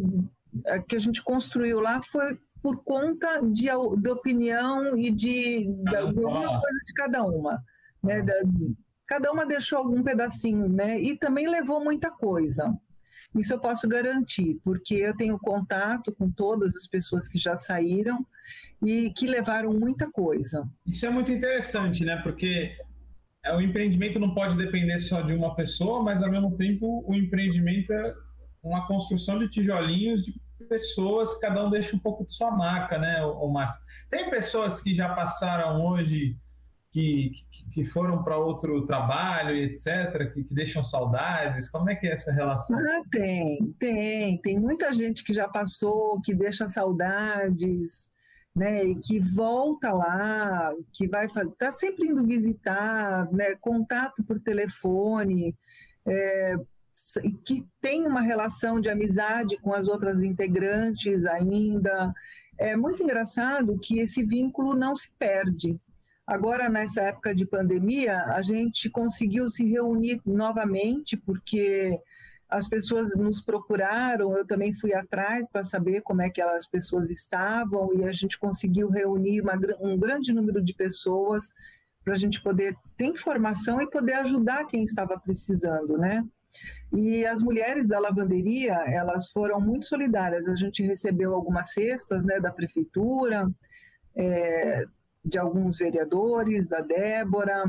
é, 0.64 0.80
que 0.80 0.96
a 0.96 1.00
gente 1.00 1.22
construiu 1.22 1.80
lá 1.80 2.02
foi 2.02 2.38
por 2.62 2.82
conta 2.82 3.40
de, 3.42 3.66
de 3.66 4.10
opinião 4.10 4.96
e 4.98 5.10
de, 5.10 5.72
de 5.72 5.96
alguma 5.96 6.42
coisa 6.42 6.78
de 6.84 6.92
cada 6.94 7.22
uma, 7.22 7.62
né, 8.02 8.22
da, 8.22 8.34
cada 9.06 9.30
uma 9.30 9.46
deixou 9.46 9.78
algum 9.78 10.02
pedacinho, 10.02 10.68
né? 10.68 11.00
E 11.00 11.16
também 11.16 11.48
levou 11.48 11.82
muita 11.82 12.10
coisa. 12.10 12.76
Isso 13.34 13.52
eu 13.52 13.58
posso 13.58 13.88
garantir, 13.88 14.58
porque 14.64 14.94
eu 14.94 15.16
tenho 15.16 15.38
contato 15.38 16.12
com 16.12 16.30
todas 16.30 16.74
as 16.74 16.86
pessoas 16.86 17.28
que 17.28 17.38
já 17.38 17.56
saíram 17.56 18.24
e 18.82 19.10
que 19.10 19.26
levaram 19.26 19.72
muita 19.72 20.10
coisa. 20.10 20.68
Isso 20.86 21.06
é 21.06 21.10
muito 21.10 21.30
interessante, 21.30 22.04
né? 22.04 22.16
Porque 22.16 22.76
é, 23.44 23.54
o 23.54 23.60
empreendimento 23.60 24.18
não 24.18 24.34
pode 24.34 24.56
depender 24.56 24.98
só 24.98 25.20
de 25.22 25.34
uma 25.34 25.54
pessoa, 25.54 26.02
mas 26.02 26.22
ao 26.22 26.30
mesmo 26.30 26.56
tempo 26.56 27.04
o 27.06 27.14
empreendimento 27.14 27.92
é 27.92 28.14
uma 28.62 28.86
construção 28.86 29.38
de 29.38 29.48
tijolinhos 29.48 30.22
de 30.22 30.34
pessoas, 30.68 31.38
cada 31.38 31.64
um 31.64 31.70
deixa 31.70 31.94
um 31.94 31.98
pouco 31.98 32.26
de 32.26 32.32
sua 32.32 32.50
marca, 32.50 32.98
né, 32.98 33.24
o 33.24 33.48
Márcio? 33.48 33.80
Tem 34.10 34.28
pessoas 34.28 34.80
que 34.80 34.94
já 34.94 35.14
passaram 35.14 35.84
hoje 35.84 36.36
que, 36.96 37.32
que 37.72 37.84
foram 37.84 38.22
para 38.22 38.38
outro 38.38 38.86
trabalho, 38.86 39.54
etc., 39.54 40.32
que, 40.32 40.44
que, 40.44 40.54
deixam 40.54 40.82
saudades? 40.82 41.68
Como 41.68 41.90
é 41.90 41.94
que 41.94 42.06
é 42.06 42.12
essa 42.12 42.32
relação? 42.32 42.78
Ah, 42.78 43.02
tem, 43.10 43.74
tem. 43.78 44.38
Tem 44.40 44.58
muita 44.58 44.94
gente 44.94 45.22
que 45.22 45.34
já 45.34 45.46
passou, 45.46 46.20
que 46.22 46.34
deixa 46.34 46.70
saudades, 46.70 48.08
né? 48.54 48.82
E 48.82 48.98
que 48.98 49.20
volta 49.20 49.92
lá, 49.92 50.72
que 50.90 51.06
vai 51.06 51.26
está 51.26 51.70
sempre 51.72 52.06
indo 52.06 52.26
visitar, 52.26 53.30
né? 53.30 53.54
Contato 53.56 54.24
por 54.24 54.40
telefone. 54.40 55.54
É, 56.06 56.56
que 57.44 57.62
tem 57.78 58.06
uma 58.06 58.22
relação 58.22 58.80
de 58.80 58.88
amizade 58.88 59.58
com 59.58 59.74
as 59.74 59.86
outras 59.86 60.22
integrantes 60.22 61.26
ainda. 61.26 62.14
É 62.58 62.74
muito 62.74 63.02
engraçado 63.02 63.78
que 63.78 63.98
esse 63.98 64.24
vínculo 64.24 64.74
não 64.74 64.96
se 64.96 65.10
perde, 65.18 65.78
Agora, 66.26 66.68
nessa 66.68 67.02
época 67.02 67.34
de 67.34 67.46
pandemia, 67.46 68.24
a 68.24 68.42
gente 68.42 68.90
conseguiu 68.90 69.48
se 69.48 69.64
reunir 69.64 70.20
novamente, 70.26 71.16
porque 71.16 72.00
as 72.48 72.68
pessoas 72.68 73.14
nos 73.16 73.40
procuraram, 73.40 74.36
eu 74.36 74.46
também 74.46 74.72
fui 74.72 74.92
atrás 74.92 75.48
para 75.48 75.64
saber 75.64 76.00
como 76.02 76.22
é 76.22 76.30
que 76.30 76.40
as 76.40 76.66
pessoas 76.66 77.10
estavam 77.10 77.94
e 77.94 78.04
a 78.04 78.12
gente 78.12 78.38
conseguiu 78.38 78.88
reunir 78.88 79.40
uma, 79.40 79.54
um 79.80 79.96
grande 79.98 80.32
número 80.32 80.62
de 80.62 80.74
pessoas 80.74 81.48
para 82.04 82.14
a 82.14 82.18
gente 82.18 82.40
poder 82.40 82.76
ter 82.96 83.06
informação 83.06 83.80
e 83.80 83.90
poder 83.90 84.14
ajudar 84.14 84.66
quem 84.66 84.84
estava 84.84 85.18
precisando, 85.18 85.98
né? 85.98 86.24
E 86.92 87.26
as 87.26 87.42
mulheres 87.42 87.88
da 87.88 87.98
lavanderia, 87.98 88.74
elas 88.86 89.28
foram 89.30 89.60
muito 89.60 89.86
solidárias. 89.86 90.46
A 90.46 90.54
gente 90.54 90.82
recebeu 90.84 91.34
algumas 91.34 91.72
cestas, 91.72 92.24
né, 92.24 92.38
da 92.40 92.52
prefeitura, 92.52 93.50
é, 94.14 94.86
de 95.26 95.38
alguns 95.38 95.78
vereadores, 95.78 96.66
da 96.66 96.80
Débora 96.80 97.64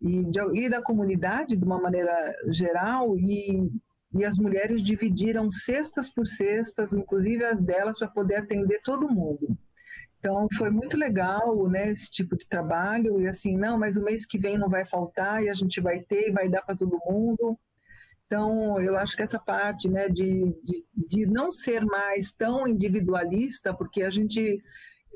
e, 0.00 0.24
de, 0.30 0.40
e 0.54 0.68
da 0.68 0.82
comunidade 0.82 1.56
de 1.56 1.64
uma 1.64 1.80
maneira 1.80 2.34
geral 2.50 3.18
e 3.18 3.70
e 4.14 4.24
as 4.24 4.38
mulheres 4.38 4.80
dividiram 4.82 5.50
cestas 5.50 6.08
por 6.08 6.26
cestas, 6.26 6.92
inclusive 6.92 7.44
as 7.44 7.60
delas, 7.60 7.98
para 7.98 8.06
poder 8.06 8.36
atender 8.36 8.80
todo 8.84 9.10
mundo. 9.10 9.58
Então 10.18 10.46
foi 10.56 10.70
muito 10.70 10.96
legal, 10.96 11.68
né, 11.68 11.90
esse 11.90 12.10
tipo 12.10 12.36
de 12.36 12.46
trabalho 12.46 13.20
e 13.20 13.26
assim, 13.26 13.56
não, 13.56 13.76
mas 13.76 13.96
o 13.96 14.04
mês 14.04 14.24
que 14.24 14.38
vem 14.38 14.56
não 14.56 14.68
vai 14.68 14.86
faltar 14.86 15.42
e 15.42 15.50
a 15.50 15.54
gente 15.54 15.80
vai 15.80 16.00
ter 16.00 16.28
e 16.28 16.32
vai 16.32 16.48
dar 16.48 16.62
para 16.62 16.76
todo 16.76 17.00
mundo. 17.04 17.58
Então 18.24 18.80
eu 18.80 18.96
acho 18.96 19.16
que 19.16 19.22
essa 19.22 19.38
parte, 19.38 19.88
né, 19.88 20.08
de, 20.08 20.44
de, 20.62 20.84
de 20.96 21.26
não 21.26 21.50
ser 21.50 21.84
mais 21.84 22.32
tão 22.32 22.66
individualista, 22.66 23.74
porque 23.74 24.02
a 24.02 24.10
gente 24.10 24.62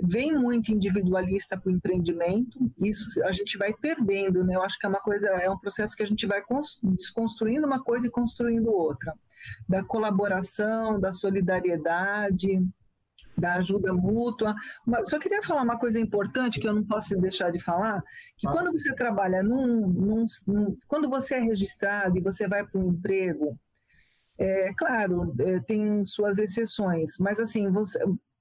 vem 0.02 0.32
muito 0.32 0.72
individualista 0.72 1.56
para 1.56 1.68
o 1.68 1.72
empreendimento, 1.72 2.58
isso 2.80 3.22
a 3.24 3.32
gente 3.32 3.58
vai 3.58 3.72
perdendo, 3.72 4.44
né? 4.44 4.54
Eu 4.54 4.62
acho 4.62 4.78
que 4.78 4.86
é 4.86 4.88
uma 4.88 5.00
coisa, 5.00 5.26
é 5.26 5.50
um 5.50 5.58
processo 5.58 5.96
que 5.96 6.02
a 6.02 6.06
gente 6.06 6.26
vai 6.26 6.42
desconstruindo 6.82 7.66
uma 7.66 7.82
coisa 7.82 8.06
e 8.06 8.10
construindo 8.10 8.72
outra. 8.72 9.14
Da 9.68 9.82
colaboração, 9.84 11.00
da 11.00 11.12
solidariedade, 11.12 12.60
da 13.36 13.54
ajuda 13.54 13.92
mútua. 13.92 14.54
Só 15.04 15.18
queria 15.18 15.42
falar 15.42 15.62
uma 15.62 15.78
coisa 15.78 15.98
importante 15.98 16.60
que 16.60 16.68
eu 16.68 16.74
não 16.74 16.84
posso 16.84 17.16
deixar 17.20 17.50
de 17.50 17.60
falar, 17.60 18.02
que 18.36 18.46
quando 18.48 18.72
você 18.72 18.94
trabalha 18.94 19.42
num, 19.42 19.86
num, 19.86 20.24
num, 20.46 20.76
quando 20.86 21.08
você 21.08 21.34
é 21.34 21.40
registrado 21.40 22.18
e 22.18 22.22
você 22.22 22.48
vai 22.48 22.66
para 22.66 22.80
um 22.80 22.90
emprego, 22.90 23.50
é 24.36 24.72
claro, 24.74 25.34
é, 25.40 25.58
tem 25.60 26.04
suas 26.04 26.38
exceções, 26.38 27.18
mas 27.18 27.40
assim, 27.40 27.68
você, 27.70 27.98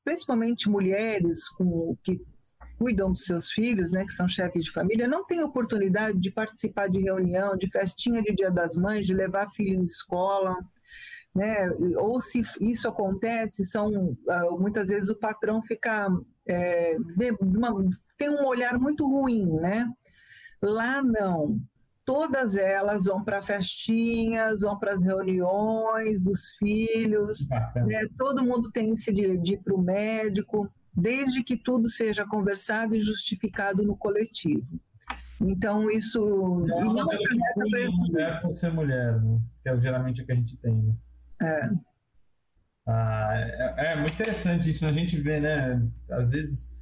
principalmente 0.07 0.69
mulheres 0.69 1.49
com, 1.49 1.97
que 2.01 2.21
cuidam 2.77 3.11
dos 3.11 3.25
seus 3.25 3.51
filhos, 3.51 3.91
né, 3.91 4.05
que 4.05 4.13
são 4.13 4.29
chefes 4.29 4.63
de 4.63 4.71
família, 4.71 5.05
não 5.05 5.25
têm 5.25 5.43
oportunidade 5.43 6.17
de 6.17 6.31
participar 6.31 6.87
de 6.87 6.99
reunião, 6.99 7.57
de 7.57 7.69
festinha 7.69 8.21
de 8.21 8.33
Dia 8.33 8.49
das 8.49 8.73
Mães, 8.77 9.05
de 9.05 9.13
levar 9.13 9.49
filho 9.49 9.81
em 9.81 9.83
escola, 9.83 10.55
né? 11.35 11.69
Ou 11.97 12.21
se 12.21 12.41
isso 12.61 12.87
acontece, 12.87 13.65
são 13.65 14.17
ah, 14.29 14.51
muitas 14.51 14.87
vezes 14.87 15.09
o 15.09 15.19
patrão 15.19 15.61
fica 15.61 16.07
é, 16.47 16.95
uma, 17.41 17.75
tem 18.17 18.29
um 18.29 18.45
olhar 18.45 18.79
muito 18.79 19.05
ruim, 19.05 19.45
né? 19.59 19.91
Lá 20.61 21.03
não 21.03 21.59
todas 22.07 22.55
elas 22.55 23.03
vão 23.03 23.21
para 23.21 23.41
festinhas, 23.41 24.61
vão 24.61 24.79
para 24.79 24.93
as 24.93 25.03
reuniões 25.03 26.21
dos 26.21 26.47
filhos, 26.57 27.49
né? 27.75 28.07
todo 28.17 28.45
mundo 28.45 28.71
tem 28.71 28.93
esse 28.93 29.13
de, 29.13 29.37
de 29.37 29.55
ir 29.55 29.57
para 29.57 29.75
o 29.75 29.81
médico, 29.81 30.71
desde 30.95 31.43
que 31.43 31.57
tudo 31.57 31.89
seja 31.89 32.25
conversado 32.25 32.95
e 32.95 33.01
justificado 33.01 33.83
no 33.83 33.97
coletivo. 33.97 34.65
Então, 35.41 35.91
isso. 35.91 36.65
É 36.71 36.81
e 36.81 36.85
não 36.85 37.11
é 37.11 37.87
mulher 37.89 38.41
por 38.41 38.53
ser 38.53 38.71
mulher, 38.71 39.21
né? 39.21 39.41
que 39.61 39.69
é 39.69 39.77
geralmente 39.77 40.21
o 40.21 40.25
que 40.25 40.31
a 40.31 40.35
gente 40.35 40.57
tem. 40.57 40.75
Né? 40.75 40.95
É. 41.41 41.69
Ah, 42.87 43.33
é, 43.35 43.91
é 43.91 43.95
muito 43.97 44.13
interessante 44.13 44.69
isso, 44.69 44.85
né? 44.85 44.91
a 44.91 44.93
gente 44.93 45.19
vê, 45.19 45.41
né? 45.41 45.85
Às 46.09 46.31
vezes 46.31 46.76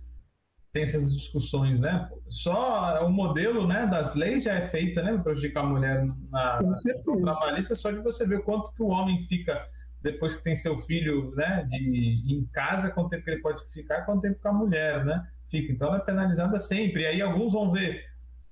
tem 0.76 0.84
essas 0.84 1.16
discussões, 1.16 1.80
né? 1.80 2.10
Só 2.28 3.06
o 3.06 3.10
modelo 3.10 3.66
né, 3.66 3.88
das 3.88 4.14
leis 4.14 4.44
já 4.44 4.56
é 4.56 4.68
feita 4.68 5.02
né, 5.02 5.14
para 5.14 5.24
prejudicar 5.24 5.64
a 5.64 5.68
mulher 5.68 6.06
na, 6.30 6.62
na 6.62 6.76
trabalhista, 7.22 7.76
só 7.76 7.92
de 7.92 8.00
você 8.00 8.28
ver 8.28 8.44
quanto 8.44 8.74
que 8.74 8.84
o 8.84 8.88
homem 8.88 9.22
fica 9.22 9.66
depois 10.02 10.36
que 10.36 10.44
tem 10.44 10.54
seu 10.54 10.78
filho 10.78 11.34
né, 11.34 11.66
de, 11.66 12.26
em 12.28 12.46
casa, 12.52 12.92
quanto 12.92 13.08
tempo 13.08 13.24
que 13.24 13.32
ele 13.32 13.42
pode 13.42 13.64
ficar, 13.72 14.02
quanto 14.02 14.24
tempo 14.24 14.42
que 14.42 14.48
a 14.50 14.52
mulher 14.52 15.06
né, 15.06 15.26
fica. 15.50 15.72
Então 15.72 15.88
ela 15.88 15.98
é 15.98 16.02
penalizada 16.02 16.60
sempre. 16.60 17.04
E 17.04 17.06
aí 17.06 17.22
alguns 17.22 17.54
vão 17.54 17.72
ver, 17.72 18.04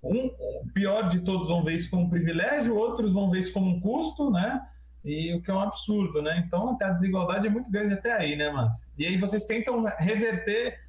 um, 0.02 0.32
pior 0.74 1.10
de 1.10 1.20
todos 1.26 1.50
vão 1.50 1.62
ver 1.62 1.74
isso 1.74 1.90
como 1.90 2.04
um 2.04 2.10
privilégio, 2.10 2.78
outros 2.78 3.12
vão 3.12 3.30
ver 3.30 3.40
isso 3.40 3.52
como 3.52 3.70
um 3.70 3.82
custo, 3.82 4.32
né? 4.32 4.66
E 5.04 5.36
o 5.36 5.42
que 5.42 5.52
é 5.52 5.54
um 5.54 5.60
absurdo, 5.60 6.22
né? 6.22 6.42
Então 6.48 6.78
a 6.82 6.90
desigualdade 6.90 7.48
é 7.48 7.50
muito 7.50 7.70
grande 7.70 7.96
até 7.96 8.14
aí, 8.14 8.38
né, 8.38 8.50
Márcio? 8.50 8.88
E 8.98 9.06
aí 9.06 9.18
vocês 9.18 9.44
tentam 9.44 9.84
reverter 10.00 10.83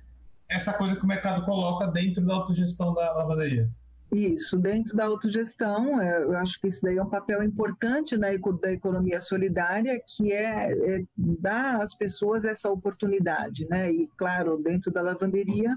essa 0.54 0.72
coisa 0.72 0.96
que 0.96 1.04
o 1.04 1.06
mercado 1.06 1.44
coloca 1.44 1.86
dentro 1.86 2.24
da 2.24 2.34
autogestão 2.34 2.94
da 2.94 3.12
lavanderia. 3.12 3.68
Isso, 4.12 4.56
dentro 4.56 4.96
da 4.96 5.06
autogestão, 5.06 6.00
é, 6.00 6.22
eu 6.22 6.36
acho 6.36 6.60
que 6.60 6.68
isso 6.68 6.80
daí 6.80 6.96
é 6.96 7.02
um 7.02 7.08
papel 7.08 7.42
importante 7.42 8.16
na, 8.16 8.28
da 8.62 8.72
economia 8.72 9.20
solidária, 9.20 10.00
que 10.06 10.30
é, 10.30 10.70
é 10.70 11.04
dar 11.16 11.82
às 11.82 11.96
pessoas 11.96 12.44
essa 12.44 12.70
oportunidade, 12.70 13.66
né? 13.68 13.90
E, 13.90 14.08
claro, 14.16 14.62
dentro 14.62 14.92
da 14.92 15.02
lavanderia, 15.02 15.76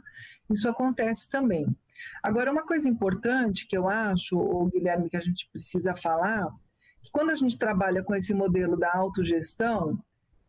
isso 0.51 0.69
acontece 0.69 1.27
também. 1.27 1.65
Agora, 2.21 2.51
uma 2.51 2.63
coisa 2.63 2.87
importante 2.87 3.67
que 3.67 3.75
eu 3.75 3.89
acho, 3.89 4.37
o 4.37 4.67
Guilherme, 4.67 5.09
que 5.09 5.17
a 5.17 5.21
gente 5.21 5.49
precisa 5.51 5.95
falar, 5.95 6.47
que 7.01 7.09
quando 7.11 7.31
a 7.31 7.35
gente 7.35 7.57
trabalha 7.57 8.03
com 8.03 8.13
esse 8.13 8.35
modelo 8.35 8.77
da 8.77 8.93
autogestão, 8.93 9.97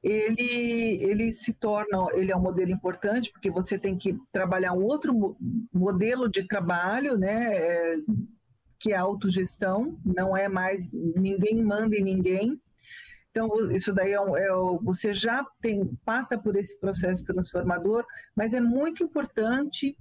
ele, 0.03 1.03
ele 1.03 1.33
se 1.33 1.53
torna, 1.53 2.07
ele 2.15 2.31
é 2.31 2.37
um 2.37 2.43
modelo 2.43 2.71
importante, 2.71 3.33
porque 3.33 3.51
você 3.51 3.79
tem 3.79 3.97
que 3.97 4.17
trabalhar 4.33 4.73
um 4.73 4.83
outro 4.83 5.37
modelo 5.73 6.29
de 6.29 6.47
trabalho, 6.47 7.19
né, 7.19 7.57
é, 7.57 7.95
que 8.79 8.93
é 8.93 8.97
a 8.97 9.03
autogestão, 9.03 9.99
não 10.05 10.37
é 10.37 10.49
mais 10.49 10.91
ninguém 10.93 11.63
manda 11.63 11.97
em 11.97 12.03
ninguém. 12.03 12.61
Então, 13.31 13.71
isso 13.71 13.93
daí 13.93 14.13
é, 14.13 14.17
é, 14.17 14.49
você 14.83 15.13
já 15.13 15.45
tem, 15.61 15.85
passa 16.05 16.39
por 16.39 16.57
esse 16.57 16.79
processo 16.79 17.25
transformador, 17.25 18.05
mas 18.37 18.55
é 18.55 18.61
muito 18.61 19.03
importante 19.03 19.97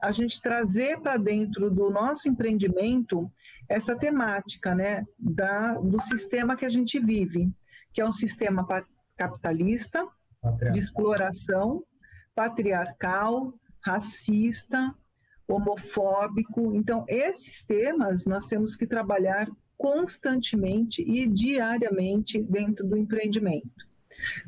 a 0.00 0.12
gente 0.12 0.40
trazer 0.40 0.98
para 1.00 1.16
dentro 1.16 1.70
do 1.70 1.90
nosso 1.90 2.28
empreendimento 2.28 3.30
essa 3.68 3.94
temática 3.94 4.74
né, 4.74 5.04
da, 5.18 5.74
do 5.74 6.00
sistema 6.00 6.56
que 6.56 6.64
a 6.64 6.70
gente 6.70 6.98
vive, 6.98 7.52
que 7.92 8.00
é 8.00 8.06
um 8.06 8.12
sistema 8.12 8.66
capitalista, 9.20 10.06
de 10.72 10.78
exploração, 10.78 11.84
patriarcal, 12.34 13.52
racista, 13.84 14.94
homofóbico. 15.46 16.74
Então, 16.74 17.04
esses 17.06 17.62
temas 17.62 18.24
nós 18.24 18.46
temos 18.46 18.74
que 18.74 18.86
trabalhar 18.86 19.46
constantemente 19.76 21.02
e 21.02 21.26
diariamente 21.26 22.42
dentro 22.42 22.86
do 22.86 22.96
empreendimento. 22.96 23.86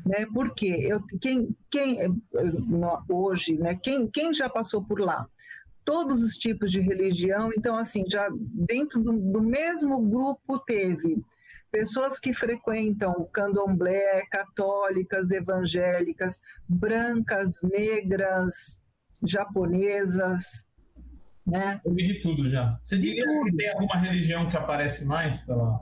Né? 0.03 0.25
Porque 0.33 0.67
eu, 0.67 0.99
quem, 1.21 1.55
quem 1.69 1.99
hoje, 3.07 3.55
né? 3.57 3.75
quem, 3.75 4.07
quem 4.07 4.33
já 4.33 4.49
passou 4.49 4.83
por 4.83 4.99
lá? 4.99 5.27
Todos 5.85 6.23
os 6.23 6.35
tipos 6.35 6.71
de 6.71 6.79
religião, 6.79 7.51
então 7.55 7.77
assim, 7.77 8.05
já 8.09 8.27
dentro 8.31 9.03
do, 9.03 9.11
do 9.11 9.41
mesmo 9.41 10.01
grupo 10.01 10.57
teve 10.59 11.21
pessoas 11.73 12.19
que 12.19 12.35
frequentam 12.35 13.13
o 13.13 13.25
candomblé, 13.25 14.27
católicas, 14.27 15.31
evangélicas, 15.31 16.39
brancas, 16.69 17.55
negras, 17.63 18.77
japonesas, 19.23 20.67
né? 21.45 21.81
Eu 21.83 21.93
vi 21.95 22.03
de 22.03 22.21
tudo 22.21 22.47
já. 22.47 22.79
Você 22.83 22.95
diria 22.97 23.25
que 23.25 23.55
tem 23.55 23.69
alguma 23.71 23.97
religião 23.97 24.47
que 24.47 24.55
aparece 24.55 25.03
mais 25.03 25.39
pela. 25.39 25.81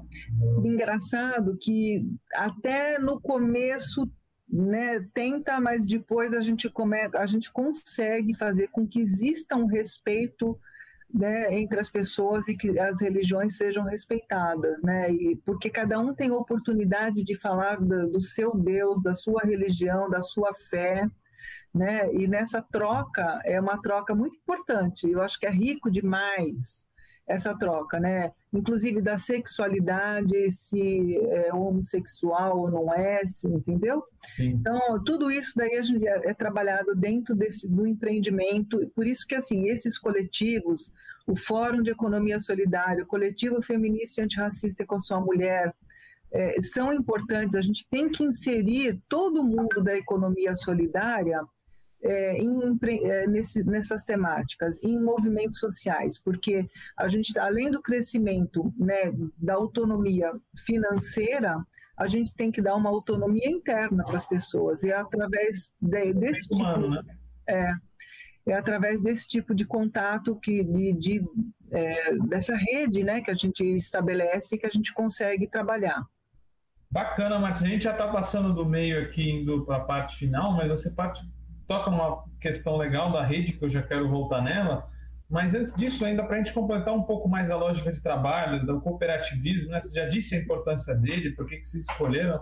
Engraçado 0.64 1.58
que 1.62 2.08
até 2.34 2.98
no 2.98 3.20
começo 3.20 4.10
né, 4.50 5.06
tenta, 5.14 5.60
mas 5.60 5.86
depois 5.86 6.34
a 6.34 6.42
gente, 6.42 6.70
come, 6.70 6.98
a 7.14 7.26
gente 7.26 7.52
consegue 7.52 8.34
fazer 8.34 8.70
com 8.70 8.88
que 8.88 9.02
exista 9.02 9.58
um 9.58 9.66
respeito 9.66 10.58
né, 11.14 11.54
entre 11.60 11.80
as 11.80 11.90
pessoas 11.90 12.48
e 12.48 12.56
que 12.56 12.80
as 12.80 13.02
religiões 13.02 13.56
sejam 13.58 13.84
respeitadas, 13.84 14.82
né? 14.82 15.12
E 15.12 15.36
porque 15.46 15.70
cada 15.70 16.00
um 16.00 16.14
tem 16.14 16.32
oportunidade 16.32 17.24
de 17.24 17.38
falar 17.38 17.78
do, 17.80 18.10
do 18.10 18.22
seu 18.22 18.56
Deus, 18.56 19.02
da 19.02 19.14
sua 19.14 19.42
religião, 19.44 20.10
da 20.10 20.22
sua 20.22 20.54
fé, 20.70 21.08
né? 21.74 22.14
E 22.14 22.28
nessa 22.28 22.62
troca 22.62 23.40
é 23.46 23.60
uma 23.60 23.82
troca 23.82 24.16
muito 24.16 24.36
importante. 24.38 25.10
Eu 25.10 25.22
acho 25.22 25.40
que 25.40 25.46
é 25.46 25.52
rico 25.52 25.90
demais 25.92 26.86
essa 27.28 27.58
troca, 27.58 28.00
né? 28.00 28.32
Inclusive 28.54 29.02
da 29.02 29.18
sexualidade, 29.18 30.52
se 30.52 31.18
é 31.32 31.54
homossexual 31.54 32.60
ou 32.60 32.72
não 32.72 32.94
é, 32.94 33.26
se, 33.26 33.48
entendeu? 33.48 34.04
Sim. 34.36 34.50
Então, 34.50 35.04
tudo 35.04 35.32
isso 35.32 35.54
daí 35.56 35.76
a 35.76 35.82
gente 35.82 36.06
é, 36.06 36.30
é 36.30 36.34
trabalhado 36.34 36.94
dentro 36.96 37.36
desse, 37.36 37.70
do 37.70 37.88
empreendimento, 37.88 38.80
por 38.96 39.08
isso 39.08 39.26
que, 39.28 39.36
assim, 39.36 39.70
esses 39.70 39.98
coletivos, 39.98 40.92
o 41.26 41.36
Fórum 41.36 41.82
de 41.82 41.92
Economia 41.92 42.40
Solidária, 42.40 43.04
o 43.04 43.08
Coletivo 43.08 43.62
Feminista 43.62 44.20
e 44.20 44.24
Antirracista 44.24 44.86
com 44.86 45.00
Sua 45.00 45.22
Mulher, 45.22 45.74
é, 46.34 46.62
são 46.62 46.94
importantes. 46.94 47.56
A 47.56 47.62
gente 47.62 47.88
tem 47.90 48.10
que 48.10 48.24
inserir 48.24 49.00
todo 49.08 49.44
mundo 49.44 49.82
da 49.84 49.98
economia 49.98 50.56
solidária 50.56 51.42
é, 52.04 52.38
em, 52.38 52.80
é, 53.04 53.28
nesse, 53.28 53.64
nessas 53.64 54.04
temáticas, 54.04 54.80
em 54.84 55.00
movimentos 55.00 55.60
sociais, 55.60 56.18
porque 56.18 56.68
a 56.98 57.08
gente, 57.08 57.38
além 57.38 57.70
do 57.70 57.82
crescimento 57.82 58.74
né, 58.78 59.14
da 59.38 59.56
autonomia 59.56 60.32
financeira, 60.66 61.64
a 61.98 62.08
gente 62.08 62.34
tem 62.34 62.52
que 62.52 62.62
dar 62.62 62.76
uma 62.76 62.90
autonomia 62.90 63.50
interna 63.50 64.04
para 64.04 64.18
as 64.18 64.26
pessoas, 64.26 64.84
e 64.84 64.90
é 64.90 64.96
através 64.96 65.70
de, 65.80 66.14
desse 66.14 66.42
tipo, 66.44 66.56
humano, 66.56 66.90
né? 66.90 67.04
é, 67.48 67.74
é 68.48 68.54
através 68.56 69.02
desse 69.02 69.28
tipo 69.28 69.54
de 69.54 69.66
contato 69.66 70.36
que 70.36 70.64
de, 70.64 70.94
de 70.94 71.26
é, 71.72 72.18
dessa 72.28 72.56
rede, 72.56 73.04
né, 73.04 73.22
que 73.22 73.32
a 73.32 73.36
gente 73.36 73.64
estabelece 73.64 74.58
que 74.58 74.66
a 74.66 74.72
gente 74.72 74.94
consegue 74.94 75.48
trabalhar. 75.48 76.04
Bacana, 76.90 77.40
Marcia. 77.40 77.68
A 77.68 77.70
gente 77.70 77.86
já 77.86 77.92
está 77.94 78.10
passando 78.10 78.54
do 78.54 78.66
meio 78.66 79.02
aqui 79.02 79.30
indo 79.30 79.66
para 79.66 79.78
a 79.78 79.86
parte 79.86 80.18
final, 80.18 80.52
mas 80.54 80.68
você 80.68 80.92
parte 80.92 81.24
toca 81.72 81.90
numa 81.90 82.26
questão 82.38 82.76
legal 82.76 83.14
da 83.14 83.26
rede, 83.26 83.54
que 83.54 83.64
eu 83.64 83.70
já 83.70 83.82
quero 83.82 84.10
voltar 84.10 84.42
nela. 84.42 84.84
Mas 85.30 85.56
antes 85.56 85.74
disso, 85.74 86.04
ainda 86.04 86.22
para 86.24 86.36
a 86.36 86.38
gente 86.40 86.52
completar 86.52 86.94
um 86.94 87.04
pouco 87.04 87.30
mais 87.30 87.50
a 87.50 87.56
lógica 87.56 87.90
de 87.94 88.02
trabalho, 88.02 88.66
do 88.66 88.82
cooperativismo, 88.82 89.70
né? 89.70 89.80
você 89.80 89.98
já 89.98 90.06
disse 90.06 90.36
a 90.36 90.40
importância 90.40 90.94
dele, 90.94 91.32
por 91.32 91.48
que, 91.48 91.58
que 91.58 91.66
vocês 91.66 91.86
escolheram 91.90 92.42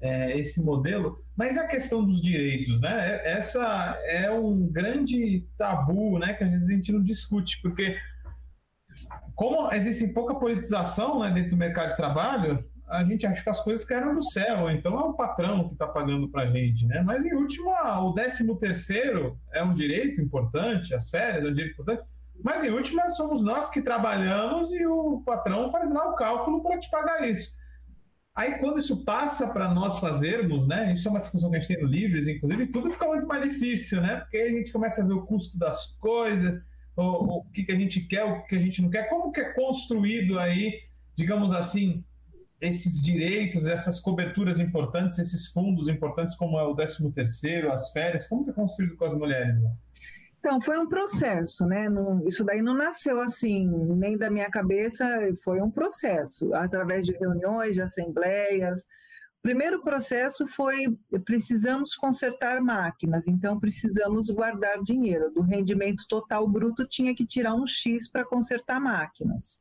é, 0.00 0.38
esse 0.38 0.64
modelo, 0.64 1.22
mas 1.36 1.58
a 1.58 1.66
questão 1.66 2.02
dos 2.02 2.22
direitos, 2.22 2.80
né? 2.80 3.20
Essa 3.22 3.98
é 4.06 4.30
um 4.30 4.66
grande 4.66 5.46
tabu, 5.58 6.18
né? 6.18 6.32
Que 6.32 6.42
às 6.42 6.50
vezes 6.50 6.70
a 6.70 6.72
gente 6.72 6.90
não 6.90 7.02
discute, 7.02 7.60
porque 7.60 7.98
como 9.34 9.70
existe 9.74 10.08
pouca 10.08 10.34
politização 10.34 11.20
né, 11.20 11.30
dentro 11.30 11.50
do 11.50 11.56
mercado 11.58 11.88
de 11.88 11.96
trabalho, 11.96 12.64
a 12.90 13.04
gente 13.04 13.24
acha 13.26 13.42
que 13.42 13.50
as 13.50 13.62
coisas 13.62 13.86
caíram 13.86 14.14
do 14.14 14.22
céu, 14.22 14.68
então 14.70 14.98
é 14.98 15.04
o 15.04 15.14
patrão 15.14 15.68
que 15.68 15.74
está 15.74 15.86
pagando 15.86 16.28
para 16.28 16.42
a 16.42 16.50
gente, 16.50 16.86
né? 16.86 17.02
Mas 17.02 17.24
em 17.24 17.32
última, 17.32 18.00
o 18.02 18.12
décimo 18.12 18.58
terceiro 18.58 19.38
é 19.52 19.62
um 19.62 19.72
direito 19.72 20.20
importante, 20.20 20.94
as 20.94 21.08
férias 21.08 21.44
é 21.44 21.48
um 21.48 21.52
direito 21.52 21.74
importante, 21.74 22.02
mas 22.42 22.64
em 22.64 22.70
última 22.70 23.08
somos 23.08 23.42
nós 23.42 23.70
que 23.70 23.80
trabalhamos 23.80 24.72
e 24.72 24.84
o 24.86 25.22
patrão 25.24 25.70
faz 25.70 25.92
lá 25.92 26.10
o 26.10 26.14
cálculo 26.14 26.62
para 26.62 26.80
te 26.80 26.90
pagar 26.90 27.28
isso. 27.28 27.52
Aí 28.34 28.58
quando 28.58 28.78
isso 28.78 29.04
passa 29.04 29.52
para 29.52 29.72
nós 29.72 30.00
fazermos, 30.00 30.66
né? 30.66 30.92
Isso 30.92 31.06
é 31.06 31.10
uma 31.10 31.20
discussão 31.20 31.50
que 31.50 31.56
a 31.56 31.60
gente 31.60 31.74
tem 31.74 31.82
no 31.82 31.88
Livres, 31.88 32.26
inclusive, 32.26 32.66
tudo 32.68 32.90
fica 32.90 33.06
muito 33.06 33.26
mais 33.26 33.42
difícil, 33.42 34.00
né? 34.00 34.16
Porque 34.16 34.38
a 34.38 34.50
gente 34.50 34.72
começa 34.72 35.02
a 35.02 35.06
ver 35.06 35.14
o 35.14 35.26
custo 35.26 35.58
das 35.58 35.96
coisas, 35.98 36.56
o, 36.96 37.38
o 37.38 37.44
que, 37.52 37.64
que 37.64 37.72
a 37.72 37.76
gente 37.76 38.00
quer, 38.00 38.24
o 38.24 38.42
que 38.44 38.56
a 38.56 38.60
gente 38.60 38.82
não 38.82 38.90
quer, 38.90 39.08
como 39.08 39.30
que 39.30 39.40
é 39.40 39.52
construído 39.52 40.38
aí, 40.38 40.72
digamos 41.14 41.52
assim, 41.52 42.04
esses 42.60 43.02
direitos, 43.02 43.66
essas 43.66 43.98
coberturas 43.98 44.60
importantes, 44.60 45.18
esses 45.18 45.46
fundos 45.46 45.88
importantes, 45.88 46.36
como 46.36 46.58
é 46.58 46.62
o 46.62 46.74
13 46.74 47.10
terceiro, 47.12 47.72
as 47.72 47.90
férias, 47.90 48.26
como 48.26 48.44
que 48.44 48.50
é 48.50 48.52
construído 48.52 48.96
com 48.96 49.04
as 49.04 49.14
mulheres? 49.14 49.58
Então, 50.38 50.60
foi 50.60 50.78
um 50.78 50.88
processo, 50.88 51.66
né? 51.66 51.86
Isso 52.26 52.44
daí 52.44 52.62
não 52.62 52.74
nasceu 52.74 53.20
assim, 53.20 53.66
nem 53.96 54.16
da 54.16 54.30
minha 54.30 54.50
cabeça, 54.50 55.06
foi 55.44 55.60
um 55.60 55.70
processo, 55.70 56.54
através 56.54 57.04
de 57.04 57.12
reuniões, 57.12 57.74
de 57.74 57.82
assembleias. 57.82 58.80
O 58.80 59.42
primeiro 59.42 59.82
processo 59.82 60.46
foi: 60.48 60.84
precisamos 61.24 61.94
consertar 61.94 62.60
máquinas, 62.60 63.26
então 63.28 63.58
precisamos 63.60 64.30
guardar 64.30 64.82
dinheiro. 64.82 65.30
Do 65.30 65.42
rendimento 65.42 66.04
total 66.08 66.48
bruto, 66.48 66.86
tinha 66.86 67.14
que 67.14 67.26
tirar 67.26 67.54
um 67.54 67.66
X 67.66 68.08
para 68.08 68.24
consertar 68.24 68.80
máquinas. 68.80 69.58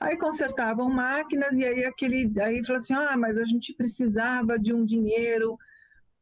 Aí 0.00 0.16
consertavam 0.16 0.88
máquinas 0.88 1.52
e 1.58 1.64
aí 1.64 1.84
aquele 1.84 2.32
aí 2.40 2.64
falou 2.64 2.78
assim: 2.78 2.94
"Ah, 2.94 3.16
mas 3.16 3.36
a 3.36 3.44
gente 3.44 3.74
precisava 3.74 4.58
de 4.58 4.72
um 4.72 4.84
dinheiro 4.84 5.58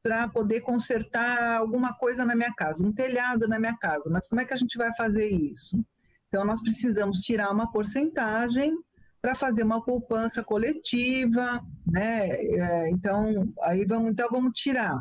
para 0.02 0.28
poder 0.28 0.60
consertar 0.60 1.56
alguma 1.56 1.92
coisa 1.92 2.24
na 2.24 2.36
minha 2.36 2.54
casa, 2.54 2.86
um 2.86 2.92
telhado 2.92 3.48
na 3.48 3.58
minha 3.58 3.76
casa. 3.76 4.08
Mas 4.08 4.28
como 4.28 4.40
é 4.40 4.44
que 4.44 4.54
a 4.54 4.56
gente 4.56 4.78
vai 4.78 4.94
fazer 4.94 5.28
isso? 5.28 5.76
Então 6.28 6.44
nós 6.44 6.62
precisamos 6.62 7.18
tirar 7.18 7.50
uma 7.50 7.72
porcentagem 7.72 8.72
para 9.20 9.34
fazer 9.34 9.64
uma 9.64 9.82
poupança 9.82 10.44
coletiva, 10.44 11.60
né? 11.84 12.28
É, 12.28 12.90
então 12.90 13.52
aí 13.62 13.84
vamos 13.84 14.12
então 14.12 14.28
vamos 14.30 14.52
tirar. 14.54 14.96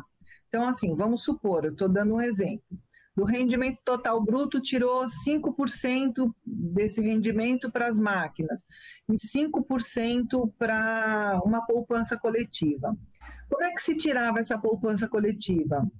Então 0.48 0.68
assim, 0.68 0.96
vamos 0.96 1.22
supor, 1.22 1.64
eu 1.64 1.72
estou 1.72 1.88
dando 1.88 2.14
um 2.14 2.20
exemplo. 2.20 2.76
Do 3.16 3.24
rendimento 3.24 3.78
total 3.82 4.22
bruto, 4.22 4.60
tirou 4.60 5.06
5% 5.06 6.34
desse 6.44 7.00
rendimento 7.00 7.72
para 7.72 7.88
as 7.88 7.98
máquinas 7.98 8.62
e 9.08 9.16
5% 9.16 10.52
para 10.58 11.40
uma 11.42 11.64
poupança 11.64 12.18
coletiva. 12.18 12.94
Como 13.48 13.64
é 13.64 13.72
que 13.72 13.80
se 13.80 13.96
tirava 13.96 14.38
essa 14.38 14.58
poupança 14.58 15.08
coletiva? 15.08 15.90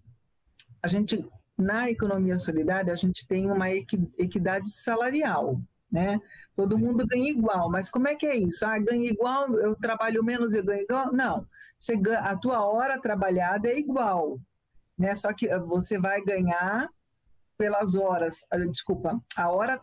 A 0.83 0.89
gente, 0.89 1.27
na 1.57 1.91
economia 1.91 2.39
solidária, 2.39 2.93
a 2.93 2.97
gente 2.97 3.27
tem 3.27 3.51
uma 3.51 3.71
equidade 3.71 4.71
salarial, 4.71 5.59
né? 5.91 6.21
Todo 6.55 6.79
mundo 6.79 7.07
ganha 7.07 7.31
igual, 7.31 7.71
mas 7.71 7.89
como 7.89 8.09
é 8.09 8.15
que 8.15 8.27
é 8.27 8.37
isso? 8.37 8.67
Ah, 8.67 8.79
ganha 8.79 9.09
igual, 9.09 9.55
eu 9.59 9.75
trabalho 9.75 10.23
menos 10.23 10.53
e 10.53 10.61
ganho 10.61 10.83
igual? 10.83 11.11
Não, 11.15 11.47
você, 11.79 11.95
a 12.19 12.37
tua 12.37 12.61
hora 12.67 13.01
trabalhada 13.01 13.69
é 13.69 13.79
igual, 13.79 14.39
né? 14.99 15.17
Só 15.17 15.33
que 15.33 15.49
você 15.61 15.99
vai 15.99 16.23
ganhar 16.23 16.91
pelas 17.57 17.95
horas, 17.95 18.37
ah, 18.51 18.59
desculpa, 18.59 19.21
a 19.37 19.51
hora 19.51 19.81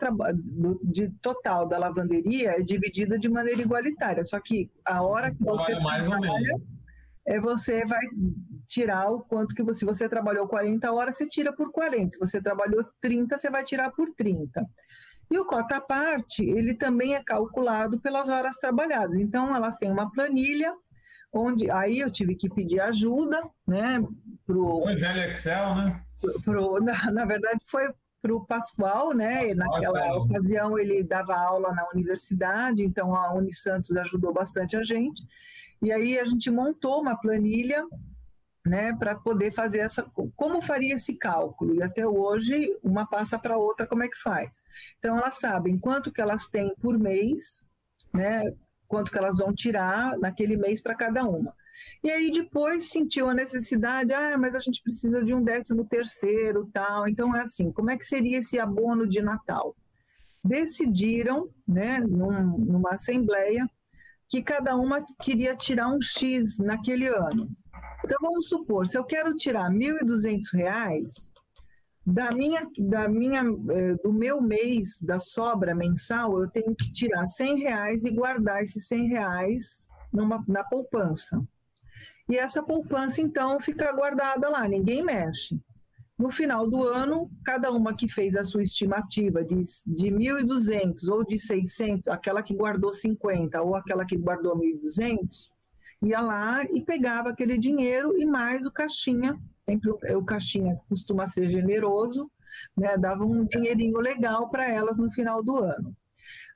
de 0.83 1.09
total 1.21 1.67
da 1.67 1.77
lavanderia 1.77 2.51
é 2.51 2.61
dividida 2.61 3.17
de 3.17 3.29
maneira 3.29 3.61
igualitária, 3.61 4.23
só 4.23 4.39
que 4.39 4.71
a 4.85 5.01
hora 5.01 5.33
que 5.33 5.43
você 5.43 5.71
trabalha, 5.71 6.39
é 7.25 7.39
você 7.39 7.85
vai 7.85 8.01
tirar 8.67 9.09
o 9.11 9.21
quanto 9.21 9.55
que 9.55 9.63
você, 9.63 9.79
se 9.79 9.85
você 9.85 10.09
trabalhou 10.09 10.47
40 10.47 10.91
horas, 10.91 11.17
você 11.17 11.27
tira 11.27 11.53
por 11.53 11.71
40, 11.71 12.11
se 12.11 12.19
você 12.19 12.41
trabalhou 12.41 12.85
30, 13.01 13.37
você 13.37 13.49
vai 13.49 13.63
tirar 13.63 13.91
por 13.91 14.13
30. 14.15 14.65
E 15.31 15.39
o 15.39 15.45
cota 15.45 15.79
parte, 15.81 16.43
ele 16.43 16.75
também 16.75 17.15
é 17.15 17.23
calculado 17.23 17.99
pelas 17.99 18.29
horas 18.29 18.57
trabalhadas. 18.57 19.17
Então, 19.17 19.55
elas 19.55 19.77
têm 19.77 19.89
uma 19.89 20.11
planilha 20.11 20.73
onde 21.33 21.71
aí 21.71 21.99
eu 21.99 22.11
tive 22.11 22.35
que 22.35 22.47
pedir 22.47 22.79
ajuda, 22.79 23.41
né, 23.67 23.99
pro 24.45 24.63
o 24.63 24.85
velho 24.85 25.31
Excel, 25.31 25.75
né? 25.75 26.03
Pro, 26.43 26.79
na, 26.83 27.11
na 27.11 27.25
verdade, 27.25 27.59
foi 27.65 27.89
para 28.21 28.33
o 28.33 28.45
Pascoal, 28.45 29.13
né? 29.13 29.47
Pascoal, 29.47 29.55
Naquela 29.55 30.07
é 30.07 30.13
ocasião 30.13 30.79
ele 30.79 31.03
dava 31.03 31.35
aula 31.35 31.73
na 31.73 31.87
universidade, 31.93 32.81
então 32.81 33.15
a 33.15 33.33
Unisantos 33.33 33.95
ajudou 33.97 34.33
bastante 34.33 34.77
a 34.77 34.83
gente. 34.83 35.21
E 35.81 35.91
aí 35.91 36.17
a 36.17 36.25
gente 36.25 36.49
montou 36.49 37.01
uma 37.01 37.19
planilha, 37.19 37.85
né, 38.65 38.93
para 38.93 39.13
poder 39.13 39.53
fazer 39.53 39.79
essa, 39.79 40.09
como 40.37 40.61
faria 40.61 40.95
esse 40.95 41.13
cálculo. 41.15 41.75
E 41.75 41.83
até 41.83 42.07
hoje 42.07 42.77
uma 42.81 43.05
passa 43.05 43.37
para 43.37 43.57
outra 43.57 43.85
como 43.85 44.03
é 44.03 44.07
que 44.07 44.21
faz. 44.21 44.49
Então 44.99 45.17
elas 45.17 45.37
sabem 45.37 45.77
quanto 45.77 46.11
que 46.11 46.21
elas 46.21 46.47
têm 46.47 46.73
por 46.81 46.97
mês, 46.97 47.61
né? 48.13 48.53
Quanto 48.87 49.11
que 49.11 49.17
elas 49.17 49.37
vão 49.37 49.53
tirar 49.53 50.17
naquele 50.17 50.55
mês 50.55 50.81
para 50.81 50.95
cada 50.95 51.25
uma. 51.25 51.53
E 52.03 52.11
aí 52.11 52.31
depois 52.31 52.89
sentiu 52.89 53.29
a 53.29 53.33
necessidade, 53.33 54.13
ah, 54.13 54.37
mas 54.37 54.55
a 54.55 54.59
gente 54.59 54.81
precisa 54.81 55.23
de 55.23 55.33
um 55.33 55.43
décimo 55.43 55.85
terceiro, 55.85 56.69
tal. 56.73 57.07
Então 57.07 57.35
é 57.35 57.41
assim, 57.41 57.71
como 57.71 57.91
é 57.91 57.97
que 57.97 58.05
seria 58.05 58.39
esse 58.39 58.59
abono 58.59 59.07
de 59.07 59.21
Natal? 59.21 59.75
Decidiram, 60.43 61.49
né, 61.67 61.99
num, 61.99 62.57
numa 62.57 62.91
assembleia, 62.91 63.69
que 64.27 64.41
cada 64.41 64.75
uma 64.75 65.05
queria 65.21 65.55
tirar 65.55 65.87
um 65.87 66.01
X 66.01 66.57
naquele 66.57 67.07
ano. 67.07 67.49
Então 68.03 68.17
vamos 68.21 68.49
supor, 68.49 68.85
se 68.85 68.97
eu 68.97 69.03
quero 69.03 69.35
tirar 69.35 69.69
R$ 69.69 69.77
1.200, 69.77 71.31
da 72.05 72.31
minha, 72.31 72.67
da 72.77 73.07
minha, 73.07 73.41
eh, 73.41 73.95
do 74.03 74.11
meu 74.11 74.41
mês, 74.41 74.99
da 75.01 75.21
sobra 75.21 75.73
mensal, 75.73 76.37
eu 76.41 76.49
tenho 76.49 76.75
que 76.75 76.91
tirar 76.91 77.27
100 77.27 77.59
reais 77.59 78.03
e 78.03 78.11
guardar 78.11 78.61
esses 78.61 78.85
100 78.87 79.07
reais 79.07 79.87
numa, 80.11 80.43
na 80.47 80.63
poupança. 80.65 81.41
E 82.29 82.37
essa 82.37 82.63
poupança, 82.63 83.21
então, 83.21 83.59
fica 83.59 83.91
guardada 83.93 84.49
lá, 84.49 84.67
ninguém 84.67 85.03
mexe. 85.03 85.59
No 86.17 86.29
final 86.29 86.69
do 86.69 86.83
ano, 86.83 87.29
cada 87.43 87.71
uma 87.71 87.95
que 87.95 88.07
fez 88.07 88.35
a 88.35 88.45
sua 88.45 88.63
estimativa 88.63 89.43
de, 89.43 89.63
de 89.85 90.07
1.200 90.09 91.07
ou 91.09 91.25
de 91.25 91.37
600, 91.37 92.07
aquela 92.07 92.41
que 92.41 92.55
guardou 92.55 92.93
50 92.93 93.61
ou 93.61 93.75
aquela 93.75 94.05
que 94.05 94.17
guardou 94.17 94.55
1.200, 94.57 95.49
ia 96.03 96.21
lá 96.21 96.63
e 96.63 96.81
pegava 96.81 97.29
aquele 97.29 97.57
dinheiro 97.57 98.15
e 98.15 98.25
mais 98.25 98.65
o 98.65 98.71
caixinha, 98.71 99.37
sempre 99.67 99.89
o, 99.89 99.99
o 100.17 100.23
caixinha 100.23 100.79
costuma 100.87 101.27
ser 101.27 101.49
generoso, 101.49 102.31
né, 102.77 102.95
dava 102.97 103.25
um 103.25 103.45
dinheirinho 103.45 103.99
legal 103.99 104.49
para 104.49 104.69
elas 104.69 104.97
no 104.97 105.11
final 105.11 105.43
do 105.43 105.57
ano. 105.57 105.95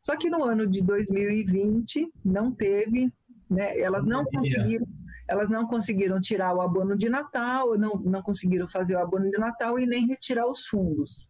Só 0.01 0.15
que 0.15 0.30
no 0.30 0.43
ano 0.43 0.68
de 0.68 0.82
2020 0.82 2.11
não 2.24 2.51
teve, 2.51 3.11
né, 3.49 3.78
elas 3.80 4.05
não 4.05 4.24
conseguiram 4.24 4.86
elas 5.28 5.50
não 5.50 5.68
conseguiram 5.68 6.20
tirar 6.20 6.56
o 6.56 6.62
abono 6.62 6.98
de 6.98 7.10
Natal, 7.10 7.78
não, 7.78 7.96
não 7.96 8.22
conseguiram 8.22 8.68
fazer 8.68 8.96
o 8.96 9.00
abono 9.00 9.30
de 9.30 9.38
Natal 9.38 9.78
e 9.78 9.86
nem 9.86 10.08
retirar 10.08 10.48
os 10.48 10.66
fundos. 10.66 11.28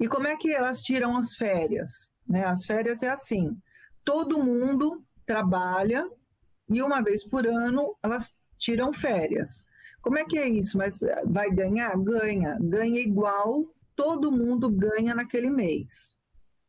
E 0.00 0.08
como 0.08 0.26
é 0.26 0.36
que 0.36 0.52
elas 0.52 0.82
tiram 0.82 1.16
as 1.16 1.34
férias? 1.34 2.10
Né? 2.26 2.44
As 2.44 2.64
férias 2.64 3.02
é 3.02 3.10
assim: 3.10 3.56
todo 4.04 4.42
mundo 4.42 5.04
trabalha 5.26 6.08
e 6.68 6.82
uma 6.82 7.02
vez 7.02 7.22
por 7.24 7.46
ano 7.46 7.94
elas 8.02 8.34
tiram 8.56 8.92
férias. 8.92 9.64
Como 10.00 10.18
é 10.18 10.24
que 10.24 10.38
é 10.38 10.48
isso? 10.48 10.78
Mas 10.78 11.00
vai 11.26 11.50
ganhar? 11.50 11.96
Ganha. 11.98 12.56
Ganha 12.60 13.00
igual, 13.00 13.66
todo 13.94 14.30
mundo 14.32 14.70
ganha 14.70 15.14
naquele 15.14 15.50
mês. 15.50 16.16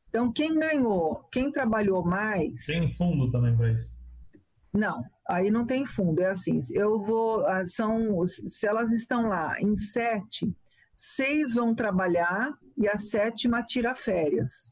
Então, 0.10 0.32
quem 0.32 0.58
ganhou, 0.58 1.28
quem 1.32 1.52
trabalhou 1.52 2.04
mais. 2.04 2.66
Tem 2.66 2.92
fundo 2.94 3.30
também 3.30 3.56
para 3.56 3.72
isso? 3.74 3.97
Não, 4.74 5.04
aí 5.28 5.50
não 5.50 5.66
tem 5.66 5.86
fundo. 5.86 6.22
É 6.22 6.30
assim: 6.30 6.60
eu 6.72 7.02
vou. 7.02 7.46
Ah, 7.46 7.66
são, 7.66 8.26
se 8.26 8.68
elas 8.68 8.92
estão 8.92 9.28
lá 9.28 9.60
em 9.60 9.76
sete, 9.78 10.54
seis 10.96 11.54
vão 11.54 11.74
trabalhar 11.74 12.54
e 12.78 12.88
a 12.88 12.98
sétima 12.98 13.64
tira 13.64 13.96
férias. 13.96 14.72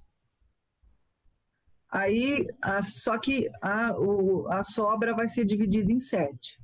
Aí, 1.92 2.46
a, 2.62 2.82
só 2.82 3.18
que 3.18 3.50
a, 3.62 3.98
o, 3.98 4.52
a 4.52 4.64
sobra 4.64 5.16
vai 5.16 5.30
ser 5.30 5.46
dividida 5.46 5.92
em 5.92 6.00
sete. 6.00 6.60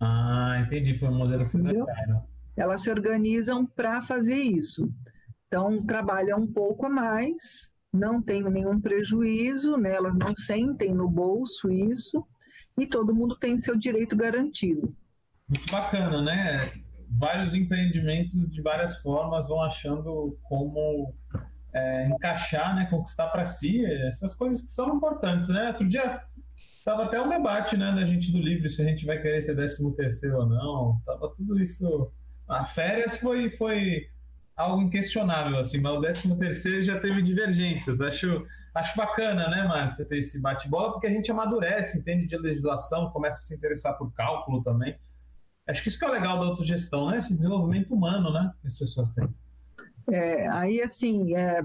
Ah, 0.00 0.62
entendi. 0.64 0.94
Foi 0.94 1.08
um 1.08 1.18
modelo 1.18 1.42
que 1.42 1.50
vocês 1.50 1.64
acharam. 1.64 2.28
Elas 2.56 2.82
se 2.82 2.90
organizam 2.90 3.66
para 3.66 4.02
fazer 4.02 4.36
isso. 4.36 4.88
Então, 5.46 5.84
trabalham 5.84 6.40
um 6.40 6.52
pouco 6.52 6.86
a 6.86 6.90
mais, 6.90 7.72
não 7.92 8.20
tem 8.22 8.42
nenhum 8.44 8.80
prejuízo, 8.80 9.76
né? 9.76 9.94
elas 9.94 10.14
não 10.16 10.34
sentem 10.36 10.94
no 10.94 11.08
bolso 11.08 11.70
isso, 11.70 12.24
e 12.78 12.86
todo 12.86 13.14
mundo 13.14 13.36
tem 13.36 13.58
seu 13.58 13.76
direito 13.76 14.16
garantido. 14.16 14.94
Muito 15.48 15.70
bacana, 15.70 16.22
né? 16.22 16.72
Vários 17.18 17.54
empreendimentos 17.54 18.50
de 18.50 18.62
várias 18.62 18.98
formas 18.98 19.46
vão 19.46 19.62
achando 19.62 20.36
como 20.42 21.06
é, 21.74 22.08
encaixar, 22.08 22.74
né, 22.74 22.86
conquistar 22.86 23.28
para 23.28 23.44
si 23.44 23.84
essas 23.84 24.34
coisas 24.34 24.62
que 24.62 24.70
são 24.70 24.96
importantes, 24.96 25.48
né? 25.48 25.68
Outro 25.68 25.88
dia 25.88 26.22
tava 26.84 27.04
até 27.04 27.20
um 27.20 27.28
debate, 27.28 27.76
né, 27.76 27.92
da 27.92 28.04
gente 28.04 28.30
do 28.30 28.38
livro 28.38 28.68
se 28.68 28.82
a 28.82 28.84
gente 28.84 29.06
vai 29.06 29.20
querer 29.20 29.44
ter 29.44 29.54
13 29.54 29.94
terceiro 29.96 30.38
ou 30.38 30.46
não. 30.46 31.00
Tava 31.04 31.32
tudo 31.36 31.60
isso. 31.60 32.12
A 32.48 32.64
férias 32.64 33.16
foi 33.18 33.50
foi 33.50 34.06
algo 34.56 34.82
inquestionável, 34.82 35.58
assim, 35.58 35.80
mas 35.80 35.96
o 35.96 36.00
13 36.00 36.38
terceiro 36.38 36.82
já 36.82 36.98
teve 37.00 37.22
divergências. 37.22 38.00
Acho, 38.00 38.46
acho 38.74 38.96
bacana, 38.96 39.48
né, 39.48 39.62
Márcia, 39.64 40.04
ter 40.04 40.18
esse 40.18 40.40
bate-bola, 40.40 40.92
porque 40.92 41.06
a 41.06 41.10
gente 41.10 41.30
amadurece, 41.30 42.00
entende 42.00 42.26
de 42.26 42.36
legislação, 42.36 43.10
começa 43.10 43.38
a 43.38 43.42
se 43.42 43.54
interessar 43.54 43.96
por 43.96 44.12
cálculo 44.12 44.62
também. 44.62 44.98
Acho 45.66 45.82
que 45.82 45.88
isso 45.88 45.98
que 45.98 46.04
é 46.04 46.08
o 46.08 46.12
legal 46.12 46.38
da 46.38 46.46
autogestão, 46.46 47.10
né? 47.10 47.16
Esse 47.16 47.34
desenvolvimento 47.34 47.94
humano, 47.94 48.32
né, 48.32 48.52
que 48.60 48.66
as 48.66 48.78
pessoas 48.78 49.10
têm. 49.12 49.28
É, 50.12 50.46
aí, 50.48 50.82
assim, 50.82 51.34
é, 51.34 51.62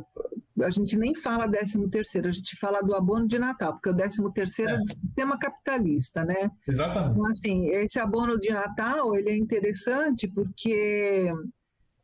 a 0.63 0.69
gente 0.69 0.97
nem 0.97 1.13
fala 1.15 1.49
13 1.49 1.89
terceiro, 1.89 2.29
a 2.29 2.31
gente 2.31 2.57
fala 2.57 2.81
do 2.81 2.95
abono 2.95 3.27
de 3.27 3.37
Natal, 3.37 3.73
porque 3.73 3.89
o 3.89 3.95
13 3.95 4.31
terceiro 4.33 4.71
é. 4.71 4.75
é 4.75 4.77
do 4.77 4.87
sistema 4.87 5.37
capitalista, 5.37 6.23
né? 6.23 6.49
Exatamente. 6.67 7.11
Então, 7.11 7.25
assim, 7.25 7.69
esse 7.69 7.99
abono 7.99 8.39
de 8.39 8.49
Natal, 8.51 9.15
ele 9.15 9.29
é 9.29 9.37
interessante 9.37 10.27
porque 10.27 11.33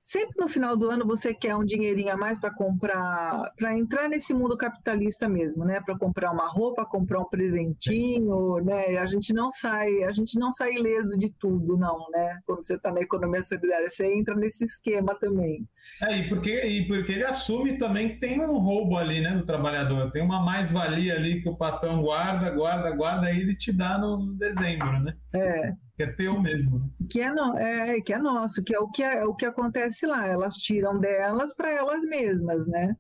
sempre 0.05 0.35
no 0.37 0.47
final 0.47 0.77
do 0.77 0.89
ano 0.89 1.05
você 1.05 1.33
quer 1.33 1.55
um 1.55 1.65
dinheirinho 1.65 2.13
a 2.13 2.17
mais 2.17 2.39
para 2.39 2.53
comprar, 2.53 3.51
para 3.57 3.75
entrar 3.75 4.07
nesse 4.07 4.35
mundo 4.35 4.55
capitalista 4.55 5.27
mesmo, 5.27 5.65
né? 5.65 5.81
Para 5.81 5.97
comprar 5.97 6.31
uma 6.31 6.47
roupa, 6.47 6.85
comprar 6.85 7.19
um 7.19 7.25
presentinho, 7.25 8.57
né? 8.63 8.97
A 8.99 9.07
gente 9.07 9.33
não 9.33 9.49
sai, 9.49 10.03
a 10.03 10.11
gente 10.11 10.37
não 10.37 10.53
sai 10.53 10.75
ileso 10.75 11.17
de 11.17 11.31
tudo, 11.31 11.75
não, 11.75 12.07
né? 12.11 12.39
Quando 12.45 12.63
você 12.63 12.75
está 12.75 12.91
na 12.91 13.01
economia 13.01 13.43
solidária, 13.43 13.89
você 13.89 14.05
entra 14.13 14.35
nesse 14.35 14.63
esquema 14.63 15.15
também. 15.15 15.67
É, 16.01 16.17
e 16.17 16.29
porque, 16.29 16.65
e 16.65 16.87
porque 16.87 17.13
ele 17.13 17.23
assume 17.23 17.77
também 17.77 18.09
que 18.09 18.17
tem 18.17 18.41
um 18.41 18.57
roubo 18.57 18.97
ali, 18.97 19.21
né, 19.21 19.35
do 19.35 19.45
trabalhador. 19.45 20.11
Tem 20.11 20.21
uma 20.21 20.43
mais-valia 20.43 21.15
ali 21.15 21.41
que 21.41 21.49
o 21.49 21.55
patrão 21.55 22.01
guarda, 22.01 22.49
guarda, 22.51 22.91
guarda, 22.91 23.31
e 23.31 23.39
ele 23.39 23.55
te 23.55 23.71
dá 23.71 23.97
no 23.97 24.33
dezembro, 24.37 24.99
né? 24.99 25.13
É 25.33 25.73
que 25.95 26.03
é 26.03 26.07
teu 26.07 26.41
mesmo. 26.41 26.79
Né? 26.79 26.89
Que 27.09 27.21
é, 27.21 27.31
no, 27.31 27.57
é, 27.57 28.01
que 28.01 28.13
é 28.13 28.17
nosso, 28.17 28.63
que 28.63 28.75
é 28.75 28.79
o 28.79 28.89
que, 28.89 29.01
é, 29.01 29.23
o 29.25 29.33
que 29.33 29.45
acontece 29.45 30.05
lá. 30.05 30.27
Elas 30.27 30.55
tiram 30.55 30.99
delas 30.99 31.55
para 31.55 31.71
elas 31.71 32.01
mesmas, 32.01 32.67
né? 32.67 32.95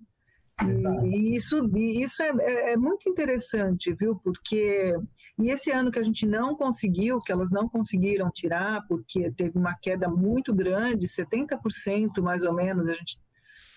E 1.11 1.35
isso, 1.35 1.69
isso 1.75 2.23
é, 2.23 2.29
é, 2.39 2.73
é, 2.73 2.77
muito 2.77 3.09
interessante, 3.09 3.93
viu? 3.93 4.15
Porque 4.15 4.95
e 5.37 5.51
esse 5.51 5.69
ano 5.69 5.91
que 5.91 5.99
a 5.99 6.03
gente 6.03 6.25
não 6.25 6.55
conseguiu, 6.55 7.19
que 7.19 7.31
elas 7.31 7.51
não 7.51 7.67
conseguiram 7.67 8.31
tirar, 8.31 8.85
porque 8.87 9.29
teve 9.31 9.57
uma 9.57 9.75
queda 9.75 10.07
muito 10.07 10.55
grande, 10.55 11.07
70% 11.07 12.21
mais 12.21 12.41
ou 12.41 12.53
menos 12.53 12.87
a 12.87 12.93
gente 12.93 13.19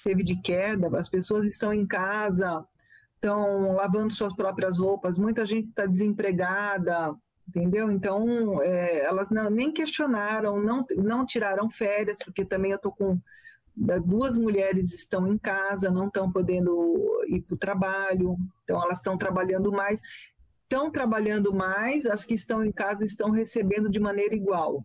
teve 0.05 0.23
de 0.23 0.41
queda, 0.41 0.89
as 0.97 1.09
pessoas 1.09 1.45
estão 1.47 1.75
em 1.75 1.85
casa, 1.85 2.65
estão 3.17 3.73
lavando 3.73 4.13
suas 4.13 4.35
próprias 4.35 4.79
roupas, 4.79 5.19
muita 5.19 5.45
gente 5.45 5.69
está 5.69 5.85
desempregada, 5.85 7.13
entendeu? 7.49 7.91
Então, 7.91 8.63
é, 8.63 9.05
elas 9.05 9.29
não, 9.29 9.51
nem 9.51 9.73
questionaram, 9.73 10.63
não, 10.63 10.87
não 10.97 11.27
tiraram 11.27 11.69
férias, 11.69 12.19
porque 12.25 12.45
também 12.45 12.71
eu 12.71 12.77
estou 12.77 12.93
com 12.93 13.21
duas 14.05 14.37
mulheres 14.37 14.93
estão 14.93 15.27
em 15.27 15.39
casa, 15.39 15.91
não 15.91 16.09
estão 16.09 16.31
podendo 16.31 17.23
ir 17.29 17.43
para 17.43 17.55
o 17.55 17.59
trabalho, 17.59 18.37
então 18.65 18.83
elas 18.83 18.99
estão 18.99 19.17
trabalhando 19.17 19.71
mais. 19.71 20.01
Estão 20.65 20.91
trabalhando 20.91 21.55
mais, 21.55 22.05
as 22.05 22.25
que 22.25 22.35
estão 22.35 22.63
em 22.63 22.73
casa 22.73 23.05
estão 23.05 23.31
recebendo 23.31 23.91
de 23.91 23.99
maneira 23.99 24.35
igual. 24.35 24.85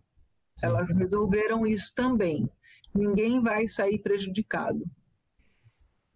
Sim. 0.56 0.66
Elas 0.66 0.88
resolveram 0.90 1.66
isso 1.66 1.92
também. 1.94 2.48
Ninguém 2.94 3.42
vai 3.42 3.68
sair 3.68 3.98
prejudicado. 3.98 4.84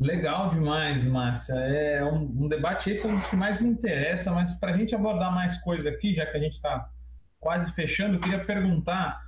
Legal 0.01 0.49
demais, 0.49 1.05
Márcia. 1.05 1.55
É 1.55 2.05
um, 2.05 2.45
um, 2.45 2.49
debate, 2.49 2.91
esse 2.91 3.05
é 3.05 3.11
um 3.11 3.17
dos 3.17 3.27
que 3.27 3.35
mais 3.35 3.61
me 3.61 3.69
interessa, 3.69 4.31
mas 4.31 4.55
para 4.55 4.73
a 4.73 4.77
gente 4.77 4.95
abordar 4.95 5.35
mais 5.35 5.57
coisa 5.59 5.91
aqui, 5.91 6.15
já 6.15 6.25
que 6.25 6.37
a 6.37 6.41
gente 6.41 6.53
está 6.53 6.89
quase 7.41 7.75
fechando, 7.75 8.15
eu 8.15 8.21
queria 8.21 8.45
perguntar 8.45 9.21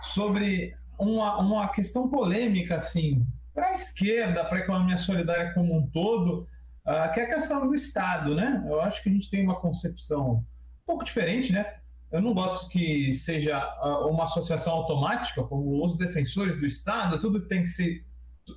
sobre 0.00 0.74
uma, 0.98 1.38
uma 1.38 1.68
questão 1.68 2.08
polêmica, 2.08 2.76
assim, 2.76 3.26
para 3.52 3.68
a 3.68 3.72
esquerda, 3.72 4.44
para 4.44 4.58
a 4.58 4.60
economia 4.60 4.96
solidária 4.96 5.52
como 5.52 5.76
um 5.76 5.86
todo, 5.86 6.48
uh, 6.86 7.12
que 7.12 7.20
é 7.20 7.24
a 7.24 7.34
questão 7.34 7.66
do 7.66 7.74
Estado, 7.74 8.34
né? 8.34 8.64
Eu 8.66 8.80
acho 8.80 9.02
que 9.02 9.08
a 9.08 9.12
gente 9.12 9.30
tem 9.30 9.44
uma 9.44 9.60
concepção 9.60 10.32
um 10.32 10.44
pouco 10.86 11.04
diferente, 11.04 11.52
né? 11.52 11.64
Eu 12.10 12.22
não 12.22 12.32
gosto 12.32 12.68
que 12.68 13.12
seja 13.12 13.58
uh, 13.82 14.08
uma 14.08 14.24
associação 14.24 14.72
automática, 14.74 15.42
como 15.42 15.84
os 15.84 15.96
defensores 15.96 16.56
do 16.56 16.66
Estado, 16.66 17.18
tudo 17.18 17.46
tem 17.46 17.62
que 17.62 17.70
ser 17.70 18.04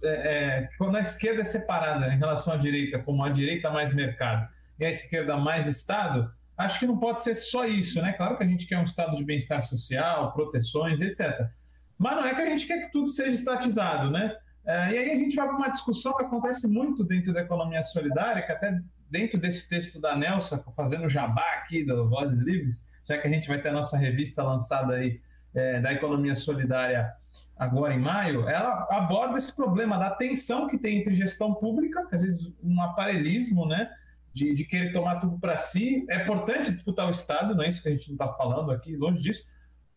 é, 0.03 0.09
é, 0.09 0.69
quando 0.77 0.97
a 0.97 1.01
esquerda 1.01 1.41
é 1.41 1.45
separada 1.45 2.13
em 2.13 2.17
relação 2.17 2.53
à 2.53 2.57
direita, 2.57 2.99
como 2.99 3.23
a 3.23 3.29
direita 3.29 3.71
mais 3.71 3.93
mercado 3.93 4.47
e 4.79 4.85
a 4.85 4.89
esquerda 4.89 5.37
mais 5.37 5.67
Estado, 5.67 6.31
acho 6.57 6.79
que 6.79 6.85
não 6.85 6.97
pode 6.97 7.23
ser 7.23 7.35
só 7.35 7.65
isso, 7.65 8.01
né? 8.01 8.13
Claro 8.13 8.37
que 8.37 8.43
a 8.43 8.47
gente 8.47 8.65
quer 8.65 8.77
um 8.77 8.83
estado 8.83 9.15
de 9.15 9.23
bem-estar 9.23 9.63
social, 9.63 10.33
proteções, 10.33 11.01
etc. 11.01 11.49
Mas 11.97 12.15
não 12.15 12.25
é 12.25 12.35
que 12.35 12.41
a 12.41 12.49
gente 12.49 12.67
quer 12.67 12.81
que 12.81 12.91
tudo 12.91 13.07
seja 13.07 13.31
estatizado, 13.31 14.11
né? 14.11 14.35
É, 14.65 14.91
e 14.91 14.97
aí 14.97 15.11
a 15.11 15.15
gente 15.15 15.35
vai 15.35 15.47
para 15.47 15.57
uma 15.57 15.69
discussão 15.69 16.13
que 16.15 16.23
acontece 16.23 16.67
muito 16.67 17.03
dentro 17.03 17.33
da 17.33 17.41
economia 17.41 17.81
solidária, 17.83 18.45
que 18.45 18.51
até 18.51 18.79
dentro 19.09 19.39
desse 19.39 19.69
texto 19.69 19.99
da 19.99 20.15
Nelsa, 20.15 20.63
fazendo 20.75 21.07
jabá 21.07 21.45
aqui 21.59 21.85
do 21.85 22.09
Vozes 22.09 22.39
Livres, 22.39 22.85
já 23.07 23.17
que 23.17 23.27
a 23.27 23.31
gente 23.31 23.47
vai 23.47 23.61
ter 23.61 23.69
a 23.69 23.73
nossa 23.73 23.97
revista 23.97 24.43
lançada 24.43 24.95
aí 24.95 25.21
é, 25.55 25.79
da 25.79 25.93
economia 25.93 26.35
solidária 26.35 27.13
agora 27.55 27.93
em 27.93 27.99
maio, 27.99 28.47
ela 28.47 28.85
aborda 28.91 29.37
esse 29.37 29.55
problema 29.55 29.97
da 29.97 30.11
tensão 30.11 30.67
que 30.67 30.77
tem 30.77 30.99
entre 30.99 31.15
gestão 31.15 31.53
pública, 31.53 32.05
às 32.11 32.21
vezes 32.21 32.53
um 32.61 32.81
aparelhismo, 32.81 33.65
né? 33.65 33.89
De, 34.33 34.53
de 34.53 34.65
querer 34.65 34.93
tomar 34.93 35.15
tudo 35.15 35.39
para 35.39 35.57
si. 35.57 36.05
É 36.09 36.21
importante 36.21 36.71
disputar 36.71 37.07
o 37.07 37.11
Estado, 37.11 37.55
não 37.55 37.63
é 37.63 37.69
isso 37.69 37.81
que 37.81 37.87
a 37.89 37.91
gente 37.91 38.09
não 38.09 38.13
está 38.15 38.37
falando 38.37 38.69
aqui, 38.71 38.95
longe 38.95 39.23
disso. 39.23 39.47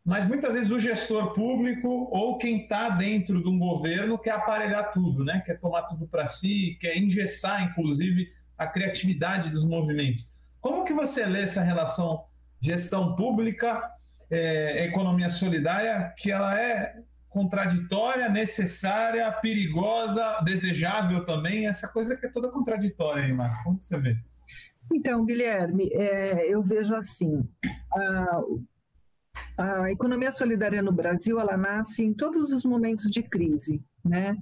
Mas 0.05 0.26
muitas 0.26 0.55
vezes 0.55 0.70
o 0.70 0.78
gestor 0.78 1.34
público 1.34 1.88
ou 2.11 2.38
quem 2.38 2.62
está 2.62 2.88
dentro 2.88 3.42
de 3.42 3.48
um 3.48 3.59
governo 3.59 4.18
quer 4.18 4.32
aparelhar 4.32 4.92
tudo, 4.92 5.24
né? 5.24 5.42
Quer 5.44 5.61
tomar 5.61 5.82
tudo 5.82 6.07
para 6.09 6.26
si, 6.26 6.78
quer 6.80 6.96
engessar, 6.96 7.62
inclusive, 7.64 8.28
a 8.57 8.66
criatividade 8.66 9.51
dos 9.51 9.64
movimentos. 9.64 10.32
Como 10.61 10.84
que 10.84 10.92
você 10.92 11.24
lê 11.26 11.42
essa 11.42 11.62
relação 11.62 12.24
gestão 12.61 13.14
pública, 13.14 13.82
é, 14.30 14.84
economia 14.84 15.28
solidária, 15.30 16.12
que 16.16 16.30
ela 16.30 16.59
é 16.59 16.94
contraditória, 17.28 18.28
necessária, 18.28 19.30
perigosa, 19.32 20.40
desejável 20.44 21.24
também, 21.24 21.66
essa 21.66 21.88
coisa 21.88 22.16
que 22.16 22.26
é 22.26 22.30
toda 22.30 22.48
contraditória 22.48 23.24
aí, 23.24 23.32
Márcio. 23.32 23.62
Como 23.62 23.78
você 23.80 23.98
vê? 23.98 24.16
Então, 24.92 25.24
Guilherme, 25.24 25.88
é, 25.92 26.53
eu 26.53 26.62
vejo 26.62 26.92
assim, 26.94 27.48
a, 27.94 28.40
a 29.57 29.91
economia 29.91 30.32
solidária 30.32 30.82
no 30.82 30.93
Brasil, 30.93 31.38
ela 31.38 31.57
nasce 31.57 32.03
em 32.03 32.14
todos 32.14 32.53
os 32.53 32.64
momentos 32.64 33.11
de 33.11 33.22
crise, 33.22 33.82
né? 34.05 34.36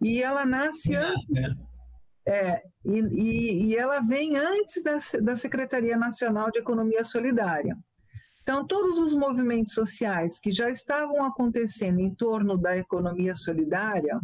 E 0.00 0.22
ela 0.22 0.44
nasce 0.44 0.94
antes... 0.94 1.28
Né? 1.28 1.54
É, 2.24 2.62
e, 2.84 3.00
e, 3.00 3.66
e, 3.66 3.76
ela 3.76 3.98
vem 3.98 4.36
antes 4.36 4.80
da, 4.80 4.98
da 5.20 5.36
Secretaria 5.36 5.96
Nacional 5.96 6.52
de 6.52 6.60
Economia 6.60 7.04
Solidária. 7.04 7.76
Então, 8.42 8.64
todos 8.64 8.98
os 8.98 9.12
movimentos 9.12 9.74
sociais 9.74 10.38
que 10.38 10.52
já 10.52 10.70
estavam 10.70 11.24
acontecendo 11.24 11.98
em 11.98 12.14
torno 12.14 12.56
da 12.56 12.76
economia 12.76 13.34
solidária, 13.34 14.20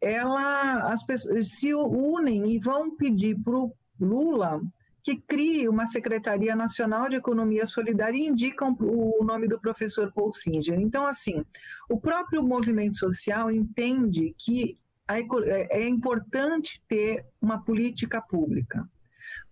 ela, 0.00 0.92
as 0.92 1.04
pessoas 1.04 1.48
se 1.50 1.72
unem 1.72 2.52
e 2.52 2.58
vão 2.58 2.96
pedir 2.96 3.38
para 3.40 3.56
o 3.56 3.72
Lula 4.00 4.60
que 5.02 5.16
crie 5.16 5.68
uma 5.68 5.86
Secretaria 5.86 6.54
Nacional 6.54 7.08
de 7.08 7.16
Economia 7.16 7.66
Solidária 7.66 8.16
e 8.16 8.28
indicam 8.28 8.76
o 8.80 9.24
nome 9.24 9.48
do 9.48 9.60
professor 9.60 10.12
Paul 10.12 10.30
Singer. 10.30 10.78
Então, 10.78 11.04
assim, 11.04 11.44
o 11.90 12.00
próprio 12.00 12.42
movimento 12.42 12.96
social 12.98 13.50
entende 13.50 14.34
que 14.38 14.78
é, 15.08 15.82
é 15.82 15.88
importante 15.88 16.80
ter 16.88 17.26
uma 17.40 17.62
política 17.62 18.22
pública. 18.22 18.88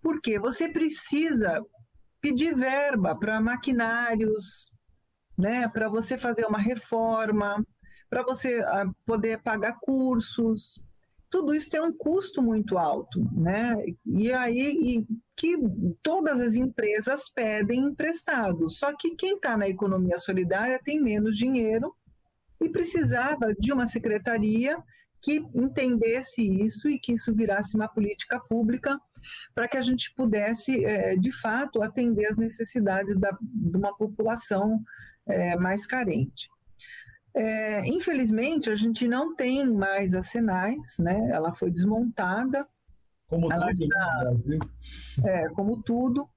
Porque 0.00 0.38
você 0.38 0.68
precisa 0.68 1.64
pedir 2.20 2.54
verba 2.54 3.16
para 3.16 3.40
maquinários, 3.40 4.70
né, 5.36 5.66
para 5.68 5.88
você 5.88 6.16
fazer 6.16 6.44
uma 6.46 6.58
reforma, 6.60 7.64
para 8.08 8.22
você 8.22 8.60
ah, 8.60 8.90
poder 9.04 9.42
pagar 9.42 9.78
cursos, 9.80 10.80
tudo 11.30 11.54
isso 11.54 11.70
tem 11.70 11.80
um 11.80 11.92
custo 11.92 12.42
muito 12.42 12.76
alto, 12.76 13.20
né? 13.32 13.76
E 14.04 14.32
aí 14.32 14.60
e 14.60 15.06
que 15.36 15.56
todas 16.02 16.40
as 16.40 16.54
empresas 16.54 17.30
pedem 17.30 17.86
emprestados. 17.86 18.78
Só 18.78 18.94
que 18.96 19.14
quem 19.14 19.36
está 19.36 19.56
na 19.56 19.68
economia 19.68 20.18
solidária 20.18 20.80
tem 20.84 21.00
menos 21.00 21.36
dinheiro 21.36 21.94
e 22.60 22.68
precisava 22.68 23.54
de 23.58 23.72
uma 23.72 23.86
secretaria 23.86 24.76
que 25.22 25.36
entendesse 25.54 26.42
isso 26.42 26.88
e 26.88 26.98
que 26.98 27.12
isso 27.12 27.34
virasse 27.34 27.76
uma 27.76 27.88
política 27.88 28.40
pública 28.40 28.98
para 29.54 29.68
que 29.68 29.76
a 29.76 29.82
gente 29.82 30.12
pudesse, 30.14 30.84
é, 30.84 31.14
de 31.14 31.30
fato, 31.30 31.82
atender 31.82 32.26
as 32.26 32.38
necessidades 32.38 33.18
da, 33.18 33.30
de 33.40 33.76
uma 33.76 33.94
população 33.96 34.82
é, 35.26 35.56
mais 35.56 35.86
carente. 35.86 36.48
É, 37.34 37.86
infelizmente, 37.86 38.70
a 38.70 38.76
gente 38.76 39.06
não 39.06 39.34
tem 39.34 39.64
mais 39.64 40.14
a 40.14 40.22
Senais, 40.22 40.96
né? 40.98 41.30
ela 41.32 41.54
foi 41.54 41.70
desmontada. 41.70 42.66
Como 43.28 43.52
ela 43.52 43.66
tudo 43.66 43.84
está, 43.84 45.30
é, 45.30 45.48
como 45.50 45.80
tudo. 45.82 46.28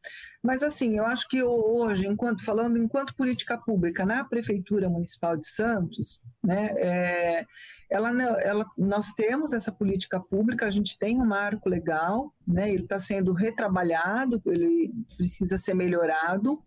Mas 0.44 0.62
assim, 0.62 0.96
eu 0.96 1.06
acho 1.06 1.28
que 1.28 1.42
hoje, 1.42 2.06
enquanto 2.06 2.46
falando 2.46 2.78
enquanto 2.78 3.16
política 3.16 3.58
pública 3.58 4.06
na 4.06 4.24
Prefeitura 4.24 4.88
Municipal 4.88 5.36
de 5.36 5.48
Santos, 5.48 6.20
né, 6.44 6.68
é, 6.78 7.46
ela, 7.90 8.12
ela, 8.42 8.66
nós 8.78 9.12
temos 9.14 9.54
essa 9.54 9.72
política 9.72 10.20
pública, 10.20 10.68
a 10.68 10.72
gente 10.72 11.00
tem 11.00 11.20
um 11.20 11.26
marco 11.26 11.68
legal, 11.68 12.32
né, 12.48 12.72
ele 12.72 12.84
está 12.84 13.00
sendo 13.00 13.34
retrabalhado, 13.34 14.40
ele 14.46 14.94
precisa 15.18 15.58
ser 15.58 15.74
melhorado, 15.74 16.62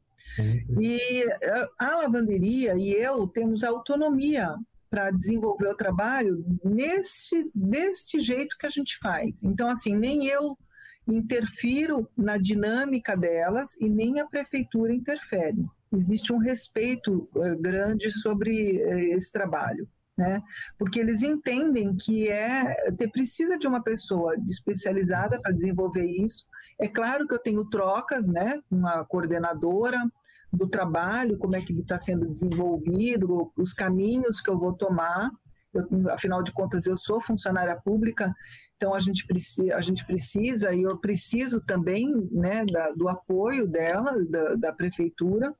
e 0.80 1.22
eh, 1.22 1.68
a 1.78 1.96
lavanderia 1.96 2.74
e 2.76 2.92
eu 2.92 3.26
temos 3.26 3.62
autonomia 3.64 4.54
para 4.90 5.10
desenvolver 5.10 5.68
o 5.68 5.76
trabalho 5.76 6.44
nesse, 6.64 7.50
deste 7.54 8.20
jeito 8.20 8.56
que 8.58 8.66
a 8.66 8.70
gente 8.70 8.98
faz. 8.98 9.42
Então, 9.42 9.68
assim, 9.68 9.94
nem 9.94 10.26
eu 10.26 10.56
interfiro 11.06 12.08
na 12.16 12.36
dinâmica 12.36 13.16
delas 13.16 13.70
e 13.78 13.88
nem 13.88 14.20
a 14.20 14.26
prefeitura 14.26 14.94
interfere. 14.94 15.64
Existe 15.92 16.32
um 16.32 16.38
respeito 16.38 17.28
uh, 17.34 17.56
grande 17.60 18.10
sobre 18.10 18.82
uh, 18.82 18.98
esse 19.16 19.30
trabalho. 19.30 19.88
Né? 20.16 20.42
Porque 20.78 20.98
eles 20.98 21.22
entendem 21.22 21.94
que 21.94 22.28
é 22.28 22.74
precisa 23.12 23.58
de 23.58 23.66
uma 23.66 23.82
pessoa 23.82 24.34
especializada 24.48 25.40
para 25.40 25.52
desenvolver 25.52 26.04
isso. 26.04 26.46
É 26.80 26.88
claro 26.88 27.26
que 27.26 27.34
eu 27.34 27.38
tenho 27.38 27.68
trocas, 27.68 28.26
né, 28.26 28.58
com 28.70 28.86
a 28.86 29.04
coordenadora 29.04 29.98
do 30.50 30.66
trabalho, 30.66 31.38
como 31.38 31.54
é 31.54 31.60
que 31.60 31.72
ele 31.72 31.82
está 31.82 32.00
sendo 32.00 32.26
desenvolvido, 32.28 33.52
os 33.56 33.72
caminhos 33.72 34.40
que 34.40 34.48
eu 34.48 34.58
vou 34.58 34.72
tomar. 34.72 35.30
Eu, 35.74 36.10
afinal 36.10 36.42
de 36.42 36.52
contas, 36.52 36.86
eu 36.86 36.96
sou 36.96 37.20
funcionária 37.20 37.76
pública, 37.76 38.34
então 38.76 38.94
a 38.94 39.00
gente 39.00 39.26
precisa, 39.26 39.76
a 39.76 39.80
gente 39.82 40.06
precisa 40.06 40.72
e 40.72 40.82
eu 40.82 40.96
preciso 40.98 41.60
também, 41.60 42.06
né, 42.32 42.64
da, 42.64 42.90
do 42.92 43.08
apoio 43.08 43.66
dela, 43.66 44.14
da, 44.30 44.54
da 44.54 44.72
prefeitura. 44.72 45.54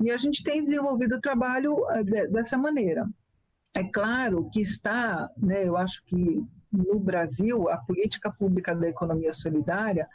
E 0.00 0.10
a 0.10 0.16
gente 0.16 0.42
tem 0.42 0.62
desenvolvido 0.62 1.16
o 1.16 1.20
trabalho 1.20 1.76
eh, 1.90 2.28
dessa 2.28 2.56
maneira. 2.56 3.06
É 3.74 3.84
claro 3.84 4.48
que 4.50 4.60
está, 4.60 5.28
né, 5.36 5.66
eu 5.66 5.76
acho 5.76 6.02
que 6.04 6.44
no 6.72 6.98
Brasil, 6.98 7.68
a 7.68 7.78
política 7.78 8.30
pública 8.30 8.74
da 8.74 8.88
economia 8.88 9.32
solidária, 9.32 10.06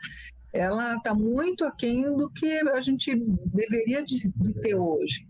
ela 0.52 0.96
está 0.96 1.14
muito 1.16 1.66
aquém 1.66 2.04
do 2.16 2.30
que 2.30 2.60
a 2.70 2.82
gente 2.82 3.16
deveria 3.16 4.04
de, 4.04 4.32
de, 4.36 4.54
ter 4.62 4.76
hoje. 4.76 5.28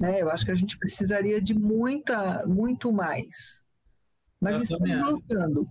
Né? 0.00 0.22
Eu 0.22 0.30
acho 0.30 0.44
que 0.44 0.50
a 0.50 0.56
gente 0.56 0.78
precisaria 0.78 1.40
de 1.40 1.54
muita, 1.54 2.46
muito 2.46 2.90
mais. 2.90 3.58
Mas 4.40 4.54
eu 4.54 4.62
estamos 4.62 5.02
lutando. 5.02 5.64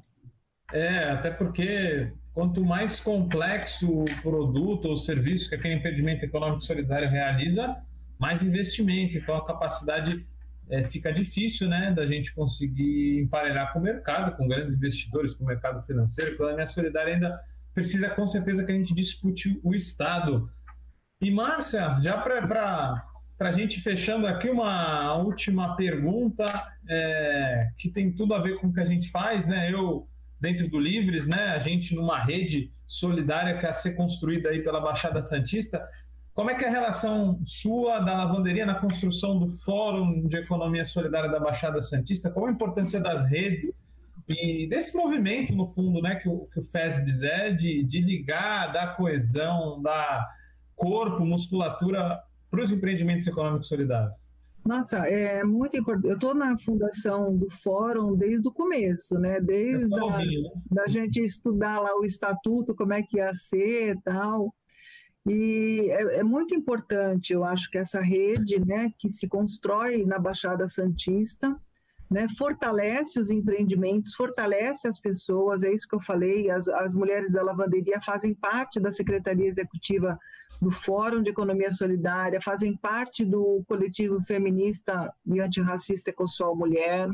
É, 0.71 1.09
até 1.11 1.31
porque 1.31 2.11
quanto 2.33 2.63
mais 2.63 2.99
complexo 2.99 3.89
o 3.89 4.05
produto 4.21 4.85
ou 4.89 4.97
serviço 4.97 5.49
que 5.49 5.55
aquele 5.55 5.75
empreendimento 5.75 6.23
econômico 6.23 6.61
solidário 6.61 7.09
realiza, 7.09 7.81
mais 8.19 8.43
investimento. 8.43 9.17
Então 9.17 9.35
a 9.35 9.45
capacidade 9.45 10.27
é, 10.69 10.83
fica 10.83 11.11
difícil 11.11 11.67
né, 11.67 11.91
da 11.91 12.05
gente 12.05 12.33
conseguir 12.33 13.19
emparelhar 13.19 13.71
com 13.71 13.79
o 13.79 13.83
mercado, 13.83 14.35
com 14.35 14.47
grandes 14.47 14.73
investidores, 14.73 15.33
com 15.33 15.43
o 15.43 15.47
mercado 15.47 15.81
financeiro. 15.83 16.31
A 16.31 16.33
economia 16.33 16.67
solidária 16.67 17.13
ainda 17.13 17.39
precisa 17.73 18.09
com 18.09 18.25
certeza 18.25 18.63
que 18.63 18.71
a 18.71 18.75
gente 18.75 18.93
discute 18.93 19.59
o 19.63 19.75
Estado. 19.75 20.49
E 21.21 21.29
Márcia, 21.29 21.99
já 22.01 22.17
para 22.17 23.03
a 23.39 23.51
gente 23.51 23.81
fechando 23.81 24.25
aqui 24.27 24.49
uma 24.49 25.15
última 25.17 25.75
pergunta 25.75 26.45
é, 26.89 27.69
que 27.77 27.89
tem 27.89 28.13
tudo 28.13 28.33
a 28.33 28.39
ver 28.39 28.55
com 28.55 28.67
o 28.67 28.73
que 28.73 28.79
a 28.79 28.85
gente 28.85 29.11
faz, 29.11 29.45
né? 29.47 29.71
Eu, 29.71 30.07
dentro 30.39 30.69
do 30.69 30.79
Livres, 30.79 31.27
né? 31.27 31.49
A 31.49 31.59
gente 31.59 31.93
numa 31.93 32.23
rede 32.23 32.71
solidária 32.87 33.57
que 33.57 33.65
a 33.65 33.73
ser 33.73 33.95
construída 33.95 34.49
aí 34.49 34.63
pela 34.63 34.79
Baixada 34.79 35.23
Santista, 35.23 35.85
como 36.35 36.49
é 36.49 36.55
que 36.55 36.65
é 36.65 36.67
a 36.67 36.71
relação 36.71 37.39
sua 37.45 37.99
da 37.99 38.13
lavanderia 38.13 38.65
na 38.65 38.75
construção 38.75 39.39
do 39.39 39.49
Fórum 39.49 40.27
de 40.27 40.35
Economia 40.35 40.85
Solidária 40.85 41.31
da 41.31 41.39
Baixada 41.39 41.81
Santista? 41.81 42.29
Qual 42.29 42.47
a 42.47 42.51
importância 42.51 42.99
das 42.99 43.25
redes 43.29 43.81
e 44.27 44.67
desse 44.67 44.97
movimento, 44.97 45.55
no 45.55 45.65
fundo, 45.65 46.01
né, 46.01 46.15
que 46.15 46.27
o, 46.27 46.45
que 46.51 46.59
o 46.59 46.63
FESBS 46.63 47.23
é, 47.23 47.51
de, 47.51 47.85
de 47.85 48.01
ligar, 48.01 48.73
dar 48.73 48.97
coesão, 48.97 49.81
dar 49.81 50.27
corpo, 50.75 51.25
musculatura 51.25 52.19
para 52.51 52.61
os 52.61 52.69
empreendimentos 52.69 53.25
econômicos 53.25 53.69
solidários? 53.69 54.13
Nossa, 54.65 54.97
é 55.07 55.41
muito 55.43 55.77
importante. 55.77 56.07
Eu 56.09 56.15
estou 56.15 56.33
na 56.33 56.57
fundação 56.57 57.37
do 57.37 57.49
fórum 57.63 58.13
desde 58.17 58.45
o 58.45 58.51
começo, 58.51 59.17
né? 59.19 59.39
Desde 59.39 59.93
a, 59.95 60.17
né? 60.17 60.25
da 60.69 60.87
gente 60.87 61.21
estudar 61.21 61.79
lá 61.79 61.95
o 61.97 62.03
estatuto, 62.03 62.75
como 62.75 62.91
é 62.91 63.01
que 63.03 63.17
ia 63.17 63.31
ser 63.35 63.95
tal. 64.03 64.53
E 65.27 65.89
é, 65.89 66.19
é, 66.19 66.23
muito 66.23 66.53
importante, 66.53 67.33
eu 67.33 67.43
acho, 67.43 67.69
que 67.71 67.79
essa 67.79 67.99
rede 67.99 68.63
né, 68.63 68.93
que 68.99 69.09
se 69.09 69.27
constrói 69.27 70.05
na 70.05 70.19
Baixada 70.19 70.69
Santista, 70.69 71.59
né, 72.09 72.27
fortalece 72.37 73.19
os 73.19 73.31
empreendimentos, 73.31 74.13
fortalece 74.13 74.87
as 74.87 74.99
pessoas, 74.99 75.63
é 75.63 75.73
isso 75.73 75.87
que 75.87 75.95
eu 75.95 75.99
falei, 75.99 76.51
as, 76.51 76.67
as 76.67 76.93
mulheres 76.93 77.31
da 77.31 77.41
lavanderia 77.41 77.99
fazem 78.01 78.35
parte 78.35 78.79
da 78.79 78.91
Secretaria 78.91 79.47
Executiva 79.47 80.19
do 80.61 80.71
Fórum 80.71 81.23
de 81.23 81.31
Economia 81.31 81.71
Solidária, 81.71 82.39
fazem 82.39 82.77
parte 82.77 83.25
do 83.25 83.63
coletivo 83.67 84.21
feminista 84.21 85.11
e 85.25 85.41
antirracista 85.41 86.11
Ecosol 86.11 86.55
Mulher. 86.55 87.09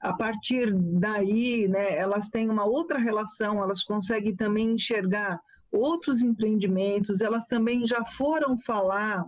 A 0.00 0.12
partir 0.12 0.72
daí, 0.72 1.66
né, 1.68 1.96
elas 1.96 2.28
têm 2.28 2.48
uma 2.48 2.64
outra 2.64 2.98
relação, 2.98 3.60
elas 3.60 3.82
conseguem 3.82 4.34
também 4.34 4.74
enxergar 4.74 5.40
outros 5.72 6.20
empreendimentos, 6.20 7.20
elas 7.20 7.46
também 7.46 7.86
já 7.86 8.04
foram 8.04 8.58
falar 8.58 9.24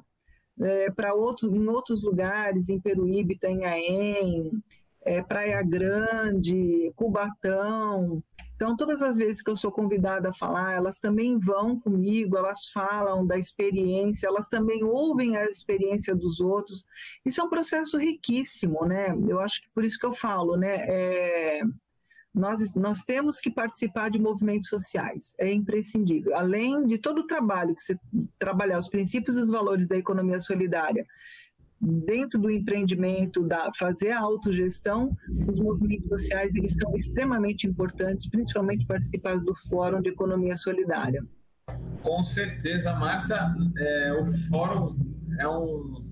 é, 0.60 0.90
para 0.90 1.14
outros 1.14 1.52
em 1.52 1.66
outros 1.66 2.02
lugares, 2.02 2.68
em 2.68 2.78
Peruíbe, 2.78 3.34
Itanhaém, 3.34 4.50
é, 5.04 5.22
Praia 5.22 5.62
Grande, 5.62 6.92
Cubatão. 6.94 8.22
Então, 8.54 8.76
todas 8.76 9.02
as 9.02 9.16
vezes 9.18 9.42
que 9.42 9.50
eu 9.50 9.56
sou 9.56 9.72
convidada 9.72 10.30
a 10.30 10.34
falar, 10.34 10.74
elas 10.74 10.98
também 10.98 11.38
vão 11.38 11.78
comigo, 11.78 12.36
elas 12.36 12.68
falam 12.68 13.26
da 13.26 13.36
experiência, 13.36 14.28
elas 14.28 14.48
também 14.48 14.84
ouvem 14.84 15.36
a 15.36 15.44
experiência 15.46 16.14
dos 16.14 16.40
outros. 16.40 16.84
Isso 17.26 17.40
é 17.40 17.44
um 17.44 17.50
processo 17.50 17.98
riquíssimo, 17.98 18.86
né? 18.86 19.08
Eu 19.28 19.40
acho 19.40 19.60
que 19.60 19.68
por 19.74 19.84
isso 19.84 19.98
que 19.98 20.06
eu 20.06 20.14
falo, 20.14 20.56
né? 20.56 20.76
É, 20.88 21.62
nós, 22.34 22.60
nós 22.74 23.02
temos 23.02 23.38
que 23.38 23.50
participar 23.50 24.10
de 24.10 24.18
movimentos 24.18 24.68
sociais, 24.68 25.34
é 25.38 25.52
imprescindível. 25.52 26.36
Além 26.36 26.86
de 26.86 26.98
todo 26.98 27.20
o 27.20 27.26
trabalho 27.26 27.74
que 27.74 27.82
você 27.82 27.96
trabalhar 28.38 28.78
os 28.78 28.88
princípios 28.88 29.36
e 29.36 29.40
os 29.40 29.50
valores 29.50 29.86
da 29.86 29.96
economia 29.96 30.40
solidária 30.40 31.06
dentro 31.80 32.38
do 32.38 32.50
empreendimento, 32.50 33.42
da 33.42 33.70
fazer 33.78 34.10
a 34.10 34.20
autogestão, 34.20 35.16
os 35.46 35.60
movimentos 35.60 36.08
sociais 36.08 36.54
eles 36.54 36.72
são 36.72 36.94
extremamente 36.96 37.66
importantes, 37.66 38.28
principalmente 38.28 38.86
participar 38.86 39.38
do 39.38 39.54
Fórum 39.68 40.00
de 40.00 40.08
Economia 40.08 40.56
Solidária. 40.56 41.24
Com 42.02 42.22
certeza, 42.24 42.92
Márcia, 42.94 43.54
é, 43.76 44.12
o 44.12 44.24
Fórum 44.48 44.96
é 45.38 45.48
um 45.48 46.03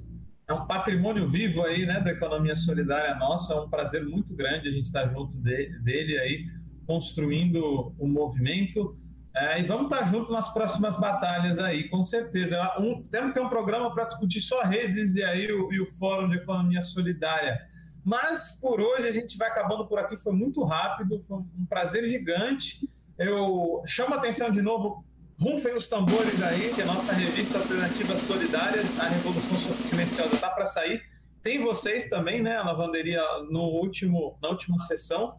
é 0.52 0.54
um 0.54 0.66
patrimônio 0.66 1.28
vivo 1.28 1.62
aí, 1.64 1.86
né, 1.86 2.00
da 2.00 2.10
economia 2.10 2.54
solidária 2.54 3.14
nossa. 3.16 3.54
É 3.54 3.60
um 3.60 3.68
prazer 3.68 4.04
muito 4.04 4.34
grande 4.34 4.68
a 4.68 4.72
gente 4.72 4.86
estar 4.86 5.08
junto 5.08 5.36
de, 5.36 5.78
dele 5.80 6.18
aí, 6.18 6.46
construindo 6.86 7.94
o 7.98 8.06
movimento. 8.06 8.96
É, 9.34 9.60
e 9.60 9.64
vamos 9.64 9.84
estar 9.84 10.04
juntos 10.04 10.30
nas 10.30 10.52
próximas 10.52 10.98
batalhas 11.00 11.58
aí, 11.58 11.88
com 11.88 12.04
certeza. 12.04 12.60
Um, 12.78 13.02
temos 13.10 13.28
que 13.28 13.34
ter 13.34 13.40
um 13.40 13.48
programa 13.48 13.92
para 13.94 14.04
discutir 14.04 14.42
só 14.42 14.62
redes 14.62 15.16
e 15.16 15.22
aí 15.22 15.50
o, 15.50 15.72
e 15.72 15.80
o 15.80 15.86
Fórum 15.86 16.28
de 16.28 16.36
Economia 16.36 16.82
Solidária. 16.82 17.58
Mas 18.04 18.58
por 18.60 18.80
hoje 18.80 19.08
a 19.08 19.12
gente 19.12 19.38
vai 19.38 19.48
acabando 19.48 19.86
por 19.86 19.98
aqui, 19.98 20.16
foi 20.18 20.34
muito 20.34 20.62
rápido, 20.64 21.22
foi 21.26 21.38
um 21.38 21.66
prazer 21.66 22.06
gigante. 22.08 22.86
Eu 23.18 23.82
chamo 23.86 24.14
a 24.14 24.18
atenção 24.18 24.50
de 24.50 24.60
novo, 24.60 25.04
rufem 25.42 25.74
os 25.74 25.88
tambores 25.88 26.40
aí, 26.40 26.72
que 26.72 26.80
a 26.80 26.86
nossa 26.86 27.12
revista 27.12 27.58
Alternativas 27.58 28.20
Solidárias, 28.20 28.96
a 28.96 29.08
Revolução 29.08 29.58
Silenciosa, 29.82 30.36
está 30.36 30.48
para 30.48 30.66
sair. 30.66 31.02
Tem 31.42 31.58
vocês 31.58 32.08
também, 32.08 32.40
né, 32.40 32.56
a 32.56 32.62
lavanderia 32.62 33.20
no 33.50 33.62
último, 33.62 34.38
na 34.40 34.50
última 34.50 34.78
sessão. 34.78 35.34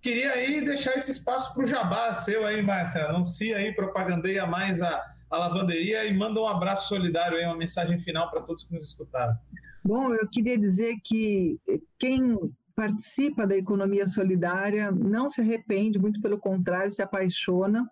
Queria 0.00 0.34
aí 0.34 0.64
deixar 0.64 0.92
esse 0.92 1.10
espaço 1.10 1.52
para 1.52 1.64
o 1.64 1.66
jabá 1.66 2.14
seu 2.14 2.46
aí, 2.46 2.62
Márcia. 2.62 3.06
Anuncia 3.06 3.56
aí, 3.56 3.74
propagandeia 3.74 4.46
mais 4.46 4.80
a, 4.80 5.02
a 5.28 5.38
lavanderia 5.38 6.04
e 6.04 6.16
manda 6.16 6.40
um 6.40 6.46
abraço 6.46 6.88
solidário 6.88 7.36
aí, 7.36 7.44
uma 7.44 7.56
mensagem 7.56 7.98
final 7.98 8.30
para 8.30 8.42
todos 8.42 8.62
que 8.62 8.72
nos 8.72 8.86
escutaram. 8.86 9.34
Bom, 9.84 10.14
eu 10.14 10.28
queria 10.28 10.56
dizer 10.56 10.94
que 11.02 11.58
quem 11.98 12.38
participa 12.76 13.48
da 13.48 13.56
economia 13.56 14.06
solidária 14.06 14.92
não 14.92 15.28
se 15.28 15.40
arrepende, 15.40 15.98
muito 15.98 16.20
pelo 16.20 16.38
contrário, 16.38 16.92
se 16.92 17.02
apaixona 17.02 17.84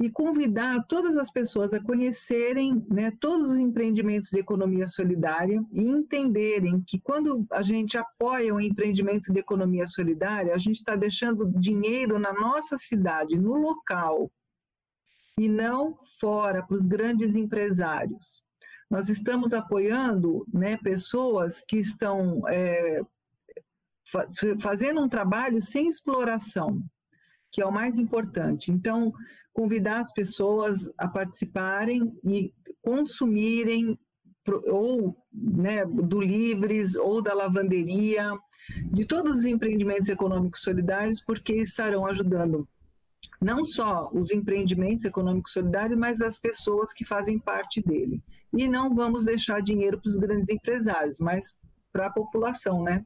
e 0.00 0.10
convidar 0.10 0.84
todas 0.88 1.16
as 1.16 1.30
pessoas 1.30 1.72
a 1.72 1.80
conhecerem 1.80 2.84
né, 2.90 3.12
todos 3.20 3.52
os 3.52 3.58
empreendimentos 3.58 4.30
de 4.30 4.40
economia 4.40 4.88
solidária 4.88 5.64
e 5.72 5.82
entenderem 5.82 6.82
que 6.84 6.98
quando 6.98 7.46
a 7.50 7.62
gente 7.62 7.96
apoia 7.96 8.52
um 8.52 8.60
empreendimento 8.60 9.32
de 9.32 9.38
economia 9.38 9.86
solidária, 9.86 10.52
a 10.52 10.58
gente 10.58 10.76
está 10.76 10.96
deixando 10.96 11.48
dinheiro 11.58 12.18
na 12.18 12.32
nossa 12.32 12.76
cidade, 12.76 13.38
no 13.38 13.54
local, 13.54 14.30
e 15.38 15.48
não 15.48 15.96
fora 16.20 16.62
para 16.62 16.76
os 16.76 16.86
grandes 16.86 17.36
empresários. 17.36 18.42
Nós 18.90 19.08
estamos 19.08 19.52
apoiando 19.52 20.44
né, 20.52 20.76
pessoas 20.78 21.62
que 21.66 21.76
estão 21.76 22.46
é, 22.48 23.00
fazendo 24.60 25.00
um 25.00 25.08
trabalho 25.08 25.62
sem 25.62 25.88
exploração, 25.88 26.82
que 27.50 27.62
é 27.62 27.66
o 27.66 27.72
mais 27.72 27.98
importante. 27.98 28.70
Então, 28.70 29.12
convidar 29.54 30.00
as 30.00 30.12
pessoas 30.12 30.90
a 30.98 31.08
participarem 31.08 32.12
e 32.24 32.52
consumirem 32.82 33.98
ou 34.66 35.16
né, 35.32 35.86
do 35.86 36.20
Livres 36.20 36.96
ou 36.96 37.22
da 37.22 37.32
lavanderia, 37.32 38.30
de 38.90 39.06
todos 39.06 39.38
os 39.38 39.44
empreendimentos 39.46 40.10
econômicos 40.10 40.60
solidários, 40.60 41.22
porque 41.24 41.54
estarão 41.54 42.04
ajudando 42.06 42.68
não 43.40 43.64
só 43.64 44.10
os 44.12 44.30
empreendimentos 44.30 45.04
econômicos 45.04 45.52
solidários, 45.52 45.98
mas 45.98 46.20
as 46.20 46.38
pessoas 46.38 46.92
que 46.92 47.04
fazem 47.04 47.38
parte 47.38 47.80
dele. 47.80 48.22
E 48.52 48.68
não 48.68 48.94
vamos 48.94 49.24
deixar 49.24 49.62
dinheiro 49.62 50.00
para 50.00 50.08
os 50.08 50.16
grandes 50.16 50.48
empresários, 50.48 51.18
mas 51.18 51.54
para 51.92 52.06
a 52.06 52.10
população, 52.10 52.82
né? 52.82 53.04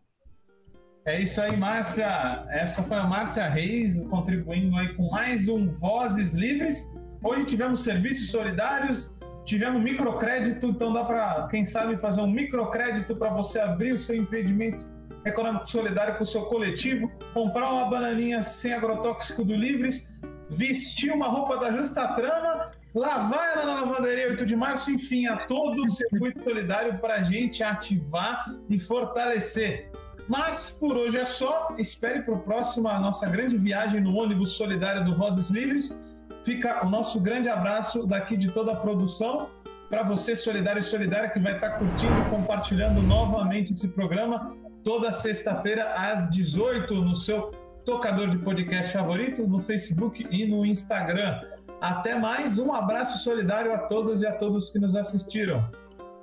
É 1.08 1.22
isso 1.22 1.40
aí, 1.40 1.56
Márcia. 1.56 2.44
Essa 2.50 2.82
foi 2.82 2.98
a 2.98 3.04
Márcia 3.04 3.48
Reis 3.48 3.98
contribuindo 4.10 4.76
aí 4.76 4.92
com 4.92 5.08
mais 5.08 5.48
um 5.48 5.70
Vozes 5.70 6.34
Livres. 6.34 6.94
Hoje 7.22 7.46
tivemos 7.46 7.82
serviços 7.82 8.30
solidários, 8.30 9.18
tivemos 9.46 9.82
microcrédito, 9.82 10.66
então 10.66 10.92
dá 10.92 11.02
para, 11.04 11.48
quem 11.50 11.64
sabe, 11.64 11.96
fazer 11.96 12.20
um 12.20 12.30
microcrédito 12.30 13.16
para 13.16 13.30
você 13.30 13.58
abrir 13.58 13.94
o 13.94 13.98
seu 13.98 14.16
empreendimento 14.16 14.84
econômico 15.24 15.66
solidário 15.70 16.18
com 16.18 16.24
o 16.24 16.26
seu 16.26 16.42
coletivo, 16.42 17.10
comprar 17.32 17.72
uma 17.72 17.86
bananinha 17.86 18.44
sem 18.44 18.74
agrotóxico 18.74 19.42
do 19.42 19.54
Livres, 19.54 20.12
vestir 20.50 21.10
uma 21.10 21.28
roupa 21.28 21.56
da 21.56 21.72
Justa 21.72 22.06
Trama, 22.08 22.70
lavar 22.94 23.52
ela 23.54 23.64
na 23.64 23.80
lavanderia 23.80 24.28
8 24.28 24.44
de 24.44 24.54
março, 24.54 24.90
enfim, 24.90 25.26
a 25.26 25.38
todo 25.46 25.86
o 25.86 25.90
circuito 25.90 26.44
solidário 26.44 26.98
para 26.98 27.14
a 27.14 27.22
gente 27.22 27.62
ativar 27.62 28.44
e 28.68 28.78
fortalecer. 28.78 29.90
Mas 30.28 30.70
por 30.70 30.96
hoje 30.96 31.16
é 31.16 31.24
só. 31.24 31.74
Espere 31.78 32.22
para 32.22 32.34
o 32.34 32.40
próximo 32.40 32.86
a 32.88 33.00
nossa 33.00 33.28
grande 33.28 33.56
viagem 33.56 34.00
no 34.00 34.14
ônibus 34.14 34.52
solidário 34.52 35.04
do 35.04 35.16
Vozes 35.16 35.48
Livres. 35.48 36.04
Fica 36.44 36.86
o 36.86 36.90
nosso 36.90 37.20
grande 37.20 37.48
abraço 37.48 38.06
daqui 38.06 38.36
de 38.36 38.50
toda 38.50 38.72
a 38.72 38.76
produção 38.76 39.48
para 39.88 40.02
você, 40.02 40.36
solidário 40.36 40.80
e 40.80 40.82
solidária, 40.82 41.30
que 41.30 41.40
vai 41.40 41.54
estar 41.54 41.78
curtindo 41.78 42.12
e 42.20 42.30
compartilhando 42.30 43.00
novamente 43.00 43.72
esse 43.72 43.88
programa 43.88 44.54
toda 44.84 45.12
sexta-feira 45.12 45.94
às 45.94 46.30
18 46.30 46.94
no 46.94 47.16
seu 47.16 47.50
tocador 47.84 48.28
de 48.28 48.38
podcast 48.38 48.92
favorito, 48.92 49.46
no 49.46 49.60
Facebook 49.60 50.26
e 50.30 50.46
no 50.46 50.64
Instagram. 50.64 51.40
Até 51.80 52.18
mais, 52.18 52.58
um 52.58 52.72
abraço 52.72 53.18
solidário 53.18 53.72
a 53.72 53.78
todas 53.78 54.20
e 54.20 54.26
a 54.26 54.32
todos 54.32 54.68
que 54.68 54.78
nos 54.78 54.94
assistiram. 54.94 55.70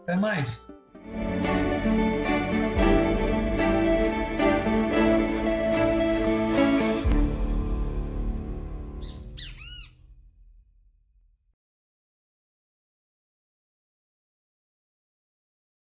Até 0.04 0.16
mais. 0.16 0.70